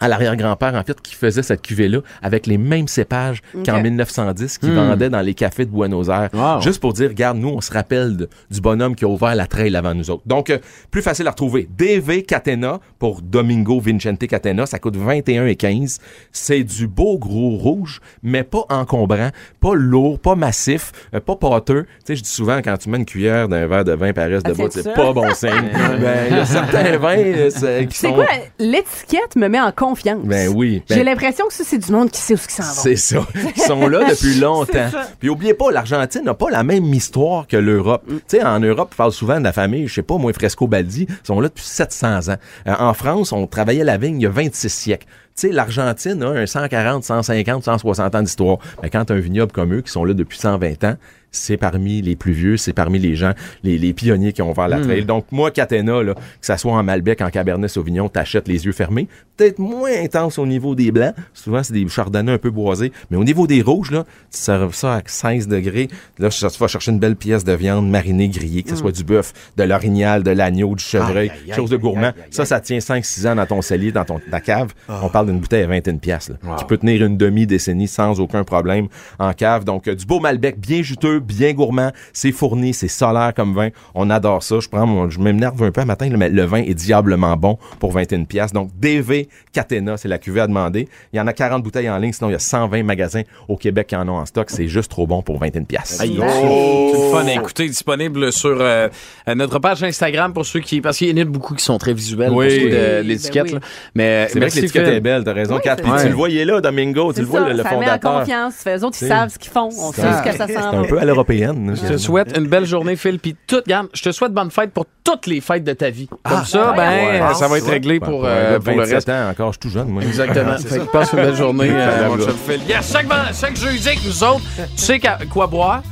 à 0.02 0.08
l'arrière-grand-père, 0.08 0.74
en 0.74 0.82
fait, 0.82 1.00
qui 1.00 1.14
faisait 1.14 1.42
cette 1.42 1.62
cuvée-là 1.62 2.00
avec 2.22 2.46
les 2.46 2.58
mêmes 2.58 2.88
cépages 2.88 3.40
qu'en 3.64 3.80
1910, 3.80 4.58
qui 4.58 4.70
vendait 4.70 5.08
dans 5.10 5.20
les 5.20 5.34
cafés 5.34 5.64
de 5.64 5.70
Buenos 5.70 6.08
Aires. 6.08 6.28
Wow. 6.34 6.60
Juste 6.60 6.80
pour 6.80 6.92
dire, 6.92 7.08
regarde, 7.08 7.38
nous, 7.38 7.48
on 7.48 7.60
se 7.60 7.72
rappelle 7.72 8.16
de- 8.16 8.28
du 8.50 8.60
bonhomme 8.60 8.94
qui 8.94 9.04
a 9.04 9.08
ouvert 9.08 9.34
la 9.34 9.46
trail 9.46 9.74
avant 9.76 9.94
nous 9.94 10.10
autres. 10.10 10.22
Donc, 10.26 10.50
euh, 10.50 10.58
plus 10.90 11.02
facile 11.02 11.26
à 11.26 11.30
retrouver. 11.30 11.68
DV 11.78 12.24
Catena 12.24 12.80
pour 12.98 13.22
Domingo 13.22 13.80
Vincente 13.80 14.26
Catena. 14.26 14.66
Ça 14.66 14.78
coûte 14.78 14.96
21,15. 14.96 15.98
C'est 16.32 16.64
du 16.64 16.86
beau 16.88 17.18
gros 17.18 17.50
rouge, 17.56 18.00
mais 18.22 18.42
pas 18.42 18.64
encombrant, 18.68 19.30
pas 19.60 19.74
lourd, 19.74 20.18
pas 20.18 20.34
massif, 20.34 20.92
euh, 21.14 21.20
pas 21.20 21.36
pâteux. 21.36 21.84
Tu 21.84 21.88
sais, 22.06 22.16
je 22.16 22.22
dis 22.22 22.28
souvent, 22.30 22.58
quand 22.58 22.76
tu 22.76 22.88
mets 22.90 22.98
une 22.98 23.04
cuillère 23.06 23.48
d'un 23.48 23.66
verre 23.66 23.84
de 23.84 23.92
vin 23.92 24.12
Paris 24.12 24.32
de 24.32 24.40
Ah, 24.44 24.52
bois, 24.52 24.68
c'est 24.70 24.82
c'est 24.82 24.94
pas 24.94 25.12
bon 25.12 25.32
signe. 25.34 25.50
ben, 26.00 26.26
il 26.30 26.36
y 26.36 26.40
a 26.40 26.44
certains 26.46 26.96
vins 26.98 27.16
euh, 27.18 27.50
c'est- 27.50 27.86
qui 27.86 27.96
C'est 27.98 28.12
quoi? 28.12 28.26
L'étiquette 28.58 29.36
me 29.36 29.48
met 29.48 29.60
en 29.60 29.70
confiance. 29.92 30.24
Ben 30.24 30.48
oui. 30.48 30.82
J'ai 30.88 30.96
Ben- 30.96 31.04
l'impression 31.06 31.46
que 31.46 31.52
ça, 31.54 31.64
c'est 31.66 31.78
du 31.78 31.92
monde 31.92 32.10
qui 32.10 32.20
sait 32.20 32.34
où 32.34 32.38
ils 32.38 32.50
s'en 32.50 32.62
vont. 32.62 32.68
C'est 32.82 32.96
ça. 32.96 33.26
Ils 33.56 33.62
sont 33.62 33.86
là 33.88 34.08
depuis 34.10 34.38
longtemps. 34.38 34.88
Puis 35.18 35.28
oubliez 35.28 35.54
pas, 35.54 35.70
l'Argentine 35.70 36.22
n'a 36.24 36.34
pas 36.34 36.50
la 36.50 36.62
même 36.62 36.92
histoire 36.94 37.46
que 37.46 37.56
l'Europe. 37.56 38.02
Mm. 38.06 38.16
Tu 38.16 38.22
sais, 38.38 38.44
en 38.44 38.60
Europe, 38.60 38.90
on 38.94 38.96
parle 38.96 39.12
souvent 39.12 39.38
de 39.38 39.44
la 39.44 39.52
famille, 39.52 39.86
je 39.88 39.94
sais 39.94 40.02
pas, 40.02 40.16
moi, 40.16 40.32
Fresco 40.32 40.66
Baldi, 40.66 41.06
ils 41.08 41.26
sont 41.26 41.40
là 41.40 41.48
depuis 41.48 41.64
700 41.64 42.28
ans. 42.30 42.36
Euh, 42.66 42.74
en 42.78 42.94
France, 42.94 43.32
on 43.32 43.46
travaillait 43.46 43.84
la 43.84 43.98
vigne 43.98 44.20
il 44.20 44.24
y 44.24 44.26
a 44.26 44.30
26 44.30 44.68
siècles. 44.70 45.06
Tu 45.34 45.48
sais, 45.48 45.52
l'Argentine 45.52 46.22
a 46.22 46.28
un 46.28 46.46
140, 46.46 47.04
150, 47.04 47.64
160 47.64 48.14
ans 48.14 48.22
d'histoire. 48.22 48.58
Mais 48.82 48.90
quand 48.90 49.10
un 49.10 49.18
vignoble 49.18 49.52
comme 49.52 49.72
eux, 49.74 49.80
qui 49.80 49.90
sont 49.90 50.04
là 50.04 50.12
depuis 50.14 50.38
120 50.38 50.84
ans, 50.84 50.96
c'est 51.34 51.56
parmi 51.56 52.02
les 52.02 52.14
plus 52.14 52.32
vieux, 52.32 52.58
c'est 52.58 52.74
parmi 52.74 52.98
les 52.98 53.16
gens, 53.16 53.32
les, 53.62 53.78
les 53.78 53.94
pionniers 53.94 54.34
qui 54.34 54.42
ont 54.42 54.50
ouvert 54.50 54.68
la 54.68 54.80
Hmm. 54.80 54.82
trail. 54.82 55.04
Donc, 55.06 55.24
moi, 55.32 55.50
Catena, 55.50 56.02
là, 56.02 56.12
que 56.14 56.20
ça 56.42 56.58
soit 56.58 56.72
en 56.74 56.82
Malbec, 56.82 57.22
en 57.22 57.30
Cabernet 57.30 57.70
Sauvignon, 57.70 58.10
t'achètes 58.10 58.48
les 58.48 58.66
yeux 58.66 58.72
fermés. 58.72 59.08
Peut-être 59.38 59.58
moins 59.58 59.92
intense 60.04 60.38
au 60.38 60.44
niveau 60.44 60.74
des 60.74 60.92
blancs. 60.92 61.14
Souvent, 61.32 61.62
c'est 61.62 61.72
des 61.72 61.88
chardonnays 61.88 62.32
un 62.32 62.38
peu 62.38 62.50
boisés. 62.50 62.92
Mais 63.10 63.16
au 63.16 63.24
niveau 63.24 63.46
des 63.46 63.62
rouges, 63.62 63.90
là, 63.92 64.04
tu 64.30 64.38
serves 64.40 64.74
ça 64.74 64.96
à 64.96 65.02
16 65.06 65.48
degrés. 65.48 65.88
Là, 66.18 66.28
tu 66.28 66.44
vas 66.58 66.68
chercher 66.68 66.90
une 66.92 66.98
belle 66.98 67.16
pièce 67.16 67.44
de 67.44 67.52
viande 67.54 67.88
marinée, 67.88 68.28
grillée, 68.28 68.62
que 68.62 68.68
ce 68.68 68.76
soit 68.76 68.92
du 68.92 69.02
bœuf, 69.02 69.32
de 69.56 69.62
l'orignal, 69.62 70.22
de 70.22 70.32
l'agneau, 70.32 70.74
du 70.74 70.84
chevreuil, 70.84 71.30
aïe, 71.30 71.54
chose 71.56 71.70
de 71.70 71.78
gourmand. 71.78 72.12
Ça, 72.30 72.44
ça 72.44 72.60
tient 72.60 72.76
5-6 72.78 73.26
ans 73.28 73.36
dans 73.36 73.46
ton 73.46 73.62
cellier, 73.62 73.90
dans 73.90 74.04
ton, 74.04 74.20
ta 74.30 74.40
cave. 74.42 74.74
On 74.86 75.08
parle 75.08 75.21
parle 75.22 75.30
d'une 75.32 75.40
bouteille 75.40 75.62
à 75.62 75.66
21 75.66 75.96
pièces 75.98 76.30
qui 76.58 76.64
peut 76.64 76.76
tenir 76.78 77.04
une 77.04 77.16
demi-décennie 77.16 77.88
sans 77.88 78.18
aucun 78.20 78.44
problème 78.44 78.88
en 79.18 79.32
cave. 79.32 79.64
Donc, 79.64 79.86
euh, 79.88 79.94
du 79.94 80.04
beau 80.04 80.20
Malbec, 80.20 80.58
bien 80.58 80.82
juteux, 80.82 81.20
bien 81.20 81.52
gourmand. 81.52 81.92
C'est 82.12 82.32
fourni, 82.32 82.74
c'est 82.74 82.88
solaire 82.88 83.32
comme 83.34 83.54
vin. 83.54 83.68
On 83.94 84.10
adore 84.10 84.42
ça. 84.42 84.58
Je 84.60 84.68
prends 84.68 84.86
mon, 84.86 85.08
je 85.10 85.20
m'énerve 85.20 85.62
un 85.62 85.70
peu 85.70 85.80
à 85.80 85.84
matin, 85.84 86.08
mais 86.16 86.28
le 86.28 86.42
vin 86.42 86.62
est 86.62 86.74
diablement 86.74 87.36
bon 87.36 87.58
pour 87.78 87.92
21 87.92 88.24
pièces. 88.24 88.52
Donc, 88.52 88.70
DV 88.78 89.28
Catena, 89.52 89.96
c'est 89.96 90.08
la 90.08 90.18
cuvée 90.18 90.40
à 90.40 90.46
demander. 90.46 90.88
Il 91.12 91.16
y 91.16 91.20
en 91.20 91.26
a 91.26 91.32
40 91.32 91.62
bouteilles 91.62 91.88
en 91.90 91.98
ligne, 91.98 92.12
sinon 92.12 92.30
il 92.30 92.32
y 92.32 92.36
a 92.36 92.40
120 92.40 92.82
magasins 92.82 93.22
au 93.48 93.56
Québec 93.56 93.88
qui 93.88 93.96
en 93.96 94.08
ont 94.08 94.16
en 94.16 94.26
stock. 94.26 94.50
C'est 94.50 94.68
juste 94.68 94.90
trop 94.90 95.06
bon 95.06 95.22
pour 95.22 95.38
21 95.38 95.64
pièces. 95.64 96.00
Aïe, 96.00 96.18
oh! 96.20 96.90
C'est 96.94 96.98
le 97.00 97.10
fun 97.10 97.26
à 97.26 97.32
écouter, 97.34 97.68
disponible 97.68 98.32
sur 98.32 98.56
euh, 98.60 98.88
euh, 99.28 99.34
notre 99.34 99.58
page 99.58 99.82
Instagram 99.84 100.32
pour 100.32 100.46
ceux 100.46 100.60
qui. 100.60 100.80
Parce 100.80 100.98
qu'il 100.98 101.08
y 101.16 101.20
en 101.20 101.22
a 101.22 101.24
beaucoup 101.24 101.54
qui 101.54 101.64
sont 101.64 101.78
très 101.78 101.94
visuels 101.94 102.30
Oui. 102.32 102.46
pour 102.46 102.50
ce 102.52 102.56
qui 102.58 102.66
est 102.66 102.70
de 102.70 102.76
Ben 103.02 103.06
l'étiquette. 103.06 103.52
oui. 103.52 103.58
Mais 103.94 104.26
C'est 104.28 104.38
vrai 104.38 104.48
que 104.48 104.54
merci, 104.54 104.60
l'étiquette 104.62 104.88
est 104.88 105.00
belle, 105.00 105.11
t'as 105.20 105.32
raison, 105.32 105.58
Kat. 105.58 105.76
c'est 105.76 105.82
Puis 105.82 105.92
tu 106.02 106.08
le 106.08 106.14
voyais 106.14 106.44
là, 106.44 106.60
Domingo, 106.60 107.12
tu 107.12 107.20
le 107.20 107.26
vois, 107.26 107.40
ça, 107.40 107.48
le, 107.48 107.52
le 107.54 107.62
ça 107.62 107.76
met 107.76 107.90
en 107.90 107.98
confiance. 107.98 108.54
Eux 108.66 108.84
autres, 108.84 108.98
ils 109.00 109.08
savent 109.08 109.28
ce 109.30 109.38
qu'ils 109.38 109.50
font. 109.52 109.68
On 109.68 109.92
sait 109.92 110.02
ce 110.02 110.22
que 110.30 110.36
ça 110.36 110.46
sent. 110.46 110.54
C'est 110.56 110.76
un 110.76 110.84
peu 110.84 110.98
à 110.98 111.04
l'européenne. 111.04 111.74
Je 111.80 111.92
te 111.92 111.96
souhaite 111.98 112.36
une 112.36 112.46
belle 112.48 112.66
journée, 112.66 112.96
Phil. 112.96 113.18
Puis 113.18 113.36
tout, 113.46 113.56
regarde, 113.64 113.88
je 113.92 114.02
te 114.02 114.12
souhaite 114.12 114.32
bonne 114.32 114.50
fête 114.50 114.72
pour 114.72 114.86
toutes 115.04 115.26
les 115.26 115.40
fêtes 115.40 115.64
de 115.64 115.72
ta 115.72 115.90
vie. 115.90 116.08
Comme 116.22 116.44
ça, 116.44 116.72
ben, 116.76 116.88
Ouais, 116.90 117.20
euh, 117.20 117.34
ça 117.34 117.48
va 117.48 117.58
être 117.58 117.68
réglé 117.68 117.98
Ben, 118.00 118.06
pour, 118.06 118.22
euh, 118.24 118.58
pour 118.60 118.72
le 118.72 118.78
27 118.78 118.94
reste. 118.94 119.08
ans, 119.08 119.28
encore, 119.30 119.52
je 119.52 119.58
suis 119.60 119.60
tout 119.60 119.70
jeune, 119.70 119.88
moi. 119.88 120.02
Exactement. 120.02 120.56
Fait 120.58 120.68
ça. 120.68 120.78
que 120.78 120.90
passe 120.90 121.12
une 121.12 121.18
belle 121.18 121.34
journée, 121.36 121.70
euh, 121.70 121.86
Fabuleux. 122.08 122.16
mon 122.18 122.24
chum 122.32 122.36
Phil. 122.46 122.60
Yes, 122.68 122.92
chaque, 122.92 123.06
chaque 123.38 123.56
jeudi 123.56 123.88
avec 123.88 124.04
nous 124.04 124.24
autres, 124.24 124.42
tu 124.76 124.82
sais 124.82 125.00
quoi 125.30 125.46
boire? 125.46 125.82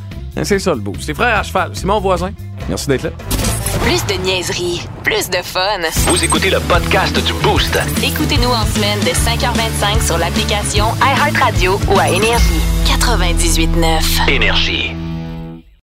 C'est 0.45 0.59
ça 0.59 0.73
le 0.75 0.81
beau. 0.81 0.93
C'est 1.01 1.15
frère 1.15 1.39
à 1.39 1.43
cheval. 1.43 1.71
C'est 1.75 1.85
mon 1.87 2.01
voisin. 2.01 2.31
Merci 2.69 2.87
d'être 2.89 3.05
là. 3.05 3.11
Plus 3.83 4.05
de 4.07 4.15
niaiserie, 4.23 4.83
plus 5.05 5.31
de 5.31 5.37
fun. 5.43 5.81
Vous 6.07 6.23
écoutez 6.25 6.51
le 6.51 6.61
podcast 6.61 7.15
du 7.25 7.33
Boost. 7.35 7.79
Écoutez-nous 8.03 8.51
en 8.51 8.67
semaine 8.67 9.01
de 9.01 9.11
5h25 9.11 10.05
sur 10.07 10.19
l'application 10.19 10.87
iHeartRadio 11.01 11.79
ou 11.89 11.99
à 11.99 12.09
Énergie. 12.09 12.61
98.9. 12.87 14.29
Énergie. 14.31 14.95